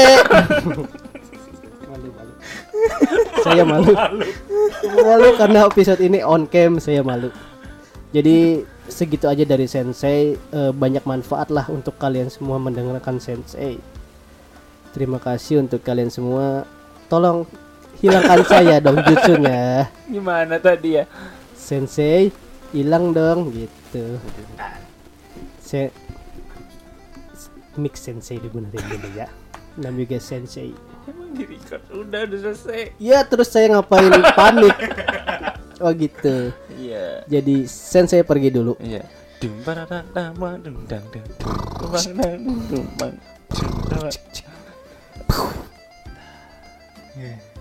saya 3.46 3.64
malu. 3.66 3.90
malu 5.02 5.28
karena 5.40 5.66
episode 5.66 6.02
ini 6.04 6.22
on 6.22 6.46
cam 6.46 6.78
saya 6.78 7.02
malu. 7.02 7.34
Jadi 8.14 8.62
segitu 8.86 9.26
aja 9.26 9.42
dari 9.48 9.66
Sensei 9.66 10.38
Eh, 10.38 10.72
banyak 10.76 11.08
manfaat 11.10 11.50
lah 11.50 11.66
untuk 11.74 11.98
kalian 11.98 12.30
semua 12.30 12.62
mendengarkan 12.62 13.18
Sensei. 13.18 13.82
Terima 14.94 15.18
kasih 15.18 15.64
untuk 15.64 15.82
kalian 15.82 16.12
semua. 16.12 16.68
Tolong 17.08 17.48
hilangkan 18.04 18.44
saya 18.44 18.84
dong 18.84 19.00
jutsunya. 19.08 19.88
Gimana 20.12 20.60
tadi 20.60 21.00
ya? 21.00 21.08
Sensei 21.56 22.36
hilang 22.76 23.16
dong 23.16 23.56
gitu. 23.56 24.20
Saya 25.64 25.88
mix 27.80 28.04
Sensei 28.04 28.44
digunakan 28.44 28.76
dulu 28.76 29.08
ya. 29.16 29.32
Namanya 29.80 30.20
Sensei. 30.20 30.76
Emang 31.08 31.32
di 31.32 31.48
record 31.48 31.84
udah 31.96 32.28
udah 32.28 32.40
selesai. 32.44 33.00
Ya 33.00 33.24
terus 33.24 33.52
saya 33.52 33.72
ngapain 33.72 34.12
panik 34.36 34.76
Oh 35.84 35.92
gitu 35.92 36.56
Iya. 36.80 37.28
Jadi 37.28 37.68
sensei 37.68 38.24
pergi 38.24 38.52
dulu 38.52 38.76
Iya. 38.80 39.04
Barada 39.68 40.08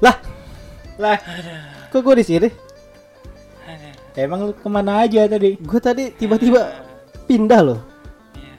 Lah 0.03 0.17
Lah, 1.01 1.17
Kok 1.89 2.01
gue 2.03 2.15
di 2.21 2.27
sini? 2.27 2.49
emang 4.13 4.45
lu 4.45 4.53
ke 4.53 4.69
mana 4.69 5.09
aja 5.09 5.25
tadi? 5.25 5.57
Gue 5.57 5.81
tadi 5.81 6.13
tiba-tiba 6.13 6.85
pindah 7.25 7.61
loh 7.65 7.81
Iya. 8.37 8.55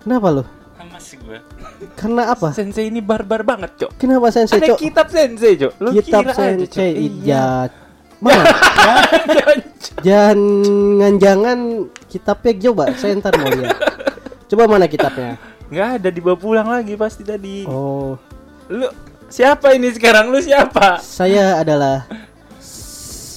Kenapa 0.00 0.28
lo? 0.32 0.44
Lemas 0.78 1.12
gua. 1.20 1.38
Karena 1.92 2.22
apa? 2.32 2.48
Sensei 2.56 2.88
ini 2.88 3.04
barbar 3.04 3.44
banget, 3.44 3.76
Cok. 3.76 3.90
Kenapa 4.00 4.32
sensei 4.32 4.56
Ada 4.56 4.72
cok? 4.72 4.78
kitab 4.80 5.06
sensei, 5.12 5.52
Cok. 5.60 5.72
Lu 5.84 5.88
Kitab 5.92 6.22
kira 6.24 6.32
sensei 6.32 6.90
Iya. 6.96 7.20
Ya 7.28 7.44
Mana? 8.18 8.42
Jangan-jangan 10.02 11.58
kitabnya 12.10 12.52
coba 12.66 12.84
Saya 12.98 13.14
ntar 13.20 13.36
mau 13.38 13.46
lihat 13.46 13.78
Coba 14.48 14.64
mana 14.64 14.88
kitabnya? 14.88 15.36
Nggak 15.68 15.88
ada 16.00 16.08
dibawa 16.08 16.36
pulang 16.40 16.64
lagi 16.72 16.96
pasti 16.96 17.20
tadi. 17.20 17.68
Oh 17.68 18.16
Lu 18.72 18.88
siapa 19.28 19.72
ini 19.72 19.88
sekarang? 19.90 20.28
Lu 20.28 20.38
siapa? 20.38 20.98
Saya 20.98 21.58
adalah 21.58 22.08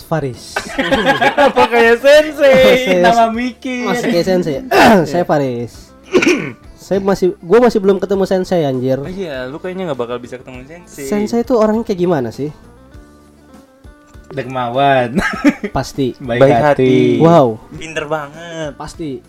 Faris 0.04 0.60
Apa 1.48 1.68
kayak 1.68 1.98
sensei? 2.00 2.84
Saya- 2.84 3.04
Nama 3.06 3.26
Miki. 3.30 3.88
Masih 3.88 4.08
kayak 4.10 4.26
sensei 4.26 4.56
Saya 5.08 5.24
Faris 5.24 5.88
Saya 6.82 7.00
masih 7.00 7.38
Gue 7.38 7.60
masih 7.60 7.80
belum 7.80 7.96
ketemu 7.96 8.24
sensei 8.26 8.62
anjir 8.62 9.00
Oh 9.00 9.08
iya, 9.08 9.48
lu 9.48 9.56
kayaknya 9.56 9.88
nggak 9.88 10.00
bakal 10.02 10.18
bisa 10.18 10.36
ketemu 10.36 10.68
sensei. 10.68 11.08
Sensei 11.08 11.39
itu 11.39 11.56
orangnya 11.56 11.88
kayak 11.88 12.02
gimana 12.02 12.28
sih? 12.30 12.52
Dermawan. 14.28 15.20
Pasti. 15.72 16.16
Baik, 16.18 16.39
Baik 16.39 16.56
hati. 16.56 16.64
hati. 16.64 16.94
Wow, 17.20 17.60
Pinter 17.70 18.08
banget. 18.08 18.72
pasti. 18.76 19.20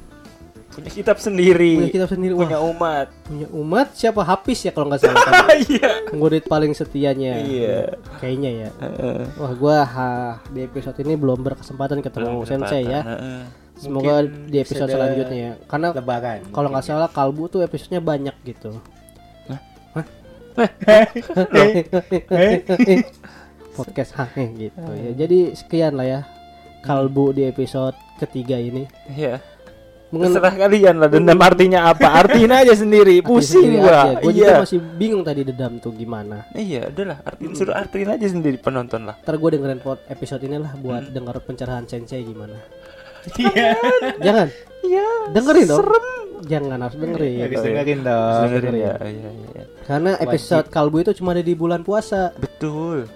Punya 0.73 0.89
kitab 0.89 1.17
sendiri. 1.21 1.77
Punya 1.77 1.93
kitab 1.93 2.09
sendiri. 2.09 2.33
Punya 2.33 2.57
Wah, 2.57 2.73
umat. 2.73 3.07
punya 3.29 3.47
umat 3.53 3.89
siapa 3.93 4.25
Hafiz 4.25 4.65
ya 4.65 4.73
kalau 4.73 4.89
nggak 4.89 5.01
salah. 5.05 5.21
kan? 5.21 5.33
Iya. 5.69 5.91
Murid 6.17 6.49
paling 6.49 6.73
setianya. 6.73 7.45
Iya. 7.45 7.97
Kayaknya 8.19 8.51
ya. 8.51 8.69
Heeh. 8.81 9.21
Wah, 9.37 9.53
gua 9.53 9.79
ha, 9.85 10.11
di 10.49 10.65
episode 10.65 10.97
ini 11.01 11.13
belum 11.13 11.45
berkesempatan 11.45 12.01
ketemu 12.01 12.43
sensei 12.43 12.89
ya. 12.89 13.05
Heeh. 13.05 13.41
Semoga 13.77 14.23
Mungkin 14.23 14.49
di 14.49 14.57
episode 14.59 14.89
selanjutnya 14.89 15.39
ya. 15.39 15.53
Karena 15.67 15.89
Lebaran. 15.93 16.41
kalau 16.55 16.69
nggak 16.71 16.85
salah 16.87 17.11
kalbu 17.11 17.51
tuh 17.51 17.61
episodenya 17.61 18.01
banyak 18.01 18.37
gitu. 18.47 18.79
Podcast 23.73 24.13
hah 24.21 24.29
gitu 24.37 24.77
ya. 24.77 25.11
Jadi 25.17 25.57
sekian 25.57 25.97
lah 25.97 26.07
ya. 26.07 26.21
Kalbu 26.83 27.33
di 27.33 27.47
episode 27.47 27.95
ketiga 28.19 28.59
ini. 28.59 28.85
Iya. 29.09 29.39
Mengen- 29.39 29.52
Terserah 30.13 30.53
kalian 30.53 31.01
lah 31.01 31.09
dendam 31.09 31.41
artinya 31.41 31.89
apa. 31.89 32.05
Artiin 32.21 32.53
aja 32.53 32.77
sendiri. 32.77 33.25
Pusing 33.25 33.81
gua. 33.81 34.13
Gue 34.21 34.37
juga 34.37 34.45
Iya. 34.45 34.61
masih 34.61 34.79
bingung 35.01 35.25
tadi 35.25 35.41
dedam 35.41 35.81
tuh 35.81 35.89
gimana. 35.91 36.45
Iya, 36.53 36.93
udahlah. 36.93 37.25
Artiin 37.25 37.53
suruh 37.57 37.73
artiin 37.73 38.13
aja 38.13 38.27
sendiri 38.29 38.61
penonton 38.61 39.09
lah. 39.09 39.17
Ntar 39.25 39.41
gue 39.41 39.51
dengerin 39.57 39.81
episode 40.07 40.43
ini 40.45 40.61
lah 40.61 40.77
buat 40.77 41.09
denger 41.09 41.41
pencerahan 41.43 41.89
sensei 41.89 42.21
gimana. 42.23 42.61
Iya. 43.35 43.73
Jangan, 44.27 44.49
Iya. 44.85 45.07
dengerin 45.33 45.67
dong. 45.67 45.81
Jangan 46.43 46.79
harus 46.83 46.97
dengerin. 46.99 47.39
Habis 47.41 47.63
dengerin 47.63 48.01
dong. 48.03 48.41
Dengerin 48.45 48.63
dengerin. 48.69 48.83
ya. 48.85 48.95
Iya, 49.01 49.09
iya, 49.09 49.31
iya. 49.57 49.65
Karena 49.83 50.11
episode 50.19 50.67
kalbu 50.69 50.97
itu 51.01 51.13
cuma 51.17 51.33
ada 51.33 51.41
di 51.41 51.55
bulan 51.55 51.81
puasa. 51.81 52.37
Betul. 52.37 53.09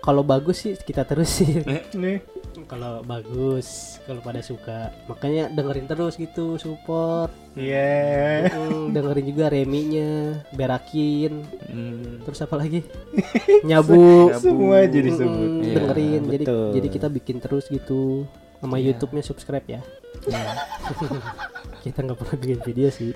Kalau 0.00 0.24
bagus 0.24 0.64
sih 0.64 0.74
kita 0.74 1.04
terusin. 1.04 1.60
Nih. 1.94 2.24
Kalau 2.70 3.02
bagus 3.02 3.98
kalau 4.06 4.22
pada 4.22 4.38
suka. 4.38 4.94
Makanya 5.04 5.50
dengerin 5.50 5.84
terus 5.84 6.14
gitu 6.14 6.54
support. 6.54 7.34
Iya. 7.58 8.46
Mm, 8.46 8.94
dengerin 8.94 9.26
juga 9.26 9.44
reminya 9.50 10.10
berakin. 10.54 11.42
Hmm. 11.66 12.22
terus 12.22 12.38
apa 12.40 12.54
lagi? 12.54 12.86
Nyabu. 13.68 14.30
Semua 14.38 14.86
jadi 14.86 15.10
Mm, 15.10 15.18
sebut. 15.18 15.50
Iya, 15.60 15.74
dengerin. 15.74 16.22
Jadi 16.24 16.44
betul. 16.46 16.68
jadi 16.78 16.88
kita 16.88 17.06
bikin 17.10 17.36
terus 17.42 17.66
gitu. 17.66 18.22
Sama 18.62 18.78
Iya. 18.78 18.94
YouTube-nya 18.94 19.22
subscribe 19.26 19.66
ya. 19.66 19.80
Kita 21.82 22.04
nggak 22.04 22.18
pernah 22.18 22.36
bikin 22.38 22.60
video 22.62 22.88
sih. 22.88 23.10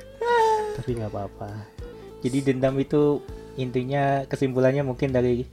Tapi 0.74 0.98
nggak 0.98 1.12
apa-apa. 1.12 1.50
Jadi 2.24 2.38
dendam 2.42 2.74
itu 2.76 3.20
intinya 3.55 4.24
kesimpulannya 4.26 4.82
mungkin 4.82 5.12
dari 5.12 5.44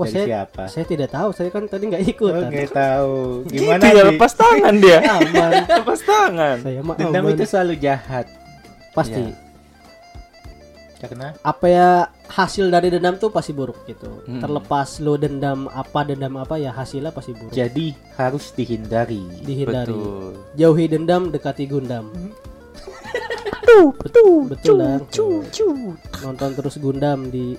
Wah 0.00 0.06
dari 0.06 0.16
saya 0.16 0.26
siapa? 0.26 0.62
saya 0.66 0.84
tidak 0.86 1.08
tahu 1.10 1.28
saya 1.30 1.48
kan 1.48 1.62
tadi 1.64 1.84
nggak 1.86 2.04
ikut 2.08 2.32
Oh, 2.32 2.42
nggak 2.42 2.70
tahu. 2.70 3.14
Gimana 3.46 3.82
Gitu 3.82 3.86
ya, 3.92 4.04
lepas 4.08 4.32
tangan 4.34 4.74
dia. 4.76 4.98
aman 5.14 5.50
lepas 5.76 6.00
tangan. 6.02 6.56
saya 6.58 6.80
mah 6.80 6.96
Dendam 6.96 7.22
aman. 7.22 7.32
itu 7.32 7.44
selalu 7.44 7.74
jahat. 7.76 8.26
pasti 8.90 9.22
Iya. 9.22 9.48
Karena 11.00 11.32
apa 11.40 11.64
ya 11.64 11.88
hasil 12.28 12.68
dari 12.68 12.88
dendam 12.88 13.16
tuh 13.16 13.28
pasti 13.28 13.50
buruk 13.50 13.84
gitu 13.84 14.20
Hmm. 14.22 14.36
terlepas 14.38 15.00
lo 15.00 15.16
dendam 15.16 15.64
apa 15.66 16.04
dendam 16.04 16.36
apa 16.36 16.56
ya 16.56 16.68
hasilnya 16.70 17.08
pasti 17.08 17.32
buruk 17.32 17.50
jadi 17.50 17.96
harus 18.14 18.52
dihindari. 18.52 19.24
dihindari 19.40 19.96
Betul. 19.96 20.36
jauhi 20.54 20.84
dendam 20.86 21.28
dekati 21.28 21.64
gundam 21.64 22.12
betul 23.96 24.44
betul 24.44 24.76
dan 24.76 25.00
nonton 26.20 26.50
terus 26.52 26.76
gundam 26.76 27.30
di 27.30 27.56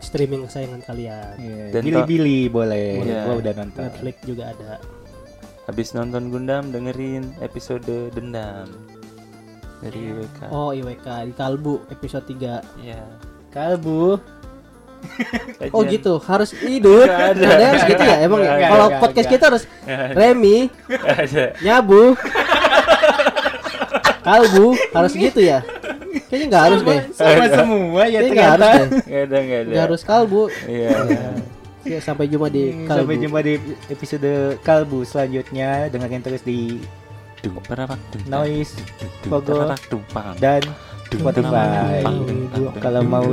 streaming 0.00 0.44
kesayangan 0.44 0.80
kalian 0.82 1.34
Iya, 1.36 1.64
Dan 1.70 1.80
Bilibili 1.82 2.46
boleh. 2.46 3.02
Iya. 3.02 3.20
Gua 3.24 3.34
udah 3.36 3.52
nonton. 3.54 3.80
Netflix 3.84 4.14
juga 4.22 4.42
ada 4.48 4.80
Habis 5.64 5.92
nonton 5.92 6.28
Gundam 6.28 6.68
dengerin 6.68 7.32
episode 7.38 8.10
Dendam 8.10 8.66
dari 9.78 10.10
WK. 10.12 10.40
oh 10.48 10.70
IWK 10.70 11.06
di 11.24 11.32
Kalbu 11.32 11.74
episode 11.88 12.24
3 12.26 12.60
Iya. 12.80 13.00
Kalbu. 13.48 14.18
oh 15.70 15.80
gitu 15.84 16.18
harus 16.20 16.50
hidup 16.52 17.06
Nggak 17.06 17.38
ada. 17.38 17.48
harus 17.70 17.82
gitu 17.86 18.02
ya 18.02 18.16
emang 18.18 18.40
ya? 18.40 18.50
ada, 18.50 18.66
kalau 18.66 18.86
nggak 18.88 18.98
podcast 18.98 19.22
ada. 19.22 19.32
kita 19.32 19.44
harus. 19.46 19.62
Remi 20.10 20.56
nyabu 21.60 22.12
kalbu 24.20 24.66
harus 24.90 25.12
gitu 25.14 25.38
ya 25.40 25.62
kayaknya 26.26 26.46
nggak 26.50 26.64
harus 26.66 26.80
deh 26.82 27.00
Sama 27.12 27.44
semua 27.48 28.02
ya 28.04 28.18
kayaknya 28.18 28.34
nggak 28.34 28.50
harus 28.50 28.66
ternyata. 28.66 28.96
Nggak 29.06 29.22
ada, 29.22 29.36
nggak 29.38 29.60
ada. 29.60 29.70
nggak 29.70 29.84
harus 29.86 30.00
kalbu 30.02 30.42
Iya. 30.66 30.90
Ya, 31.88 31.98
sampai 32.04 32.28
jumpa 32.28 32.50
di 32.50 32.62
Hmm, 32.68 32.84
kalbu 32.84 33.00
Sampai 33.00 33.16
jumpa 33.16 33.38
di 33.40 33.54
episode 33.88 34.32
Kalbu 34.60 34.98
selanjutnya. 35.08 35.88
Dengerin 35.88 36.20
terus 36.20 36.42
di 36.42 36.82
Noise 38.26 38.74
Pogo, 39.24 39.70
dan 40.36 40.60
Spotify. 41.08 42.04
Kalau 42.82 43.00
mau 43.00 43.24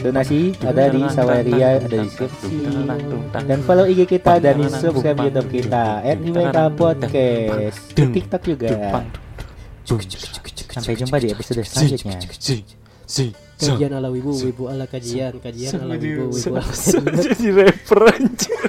donasi 0.00 0.56
ada 0.64 0.88
di 0.88 1.02
Sawaria, 1.12 1.76
dung, 1.76 1.84
ada 1.84 1.96
di 1.98 2.08
deskripsi. 2.08 2.56
Dan 3.44 3.58
follow 3.66 3.84
IG 3.84 4.08
kita 4.08 4.40
dan 4.40 4.56
subscribe 4.70 5.28
YouTube 5.28 5.50
kita 5.52 6.00
@iwk 6.06 6.58
Podcast. 6.72 7.92
Di 7.92 8.04
TikTok 8.08 8.42
juga. 8.46 9.04
Sampai 9.88 10.94
jumpa 11.00 11.16
di 11.16 11.32
episode 11.32 11.64
selanjutnya. 11.64 12.20
kajian 13.58 13.90
ala 13.96 14.12
wibu 14.12 14.36
wibu 14.36 14.68
ala 14.68 14.84
kajian 14.86 15.40
kajian 15.40 15.80
ala 15.80 15.96
wibu 15.96 16.28
wibu 16.28 16.54
ala 16.60 16.68
Jadi 17.24 17.48
rapper 17.56 18.02
anjir. 18.12 18.60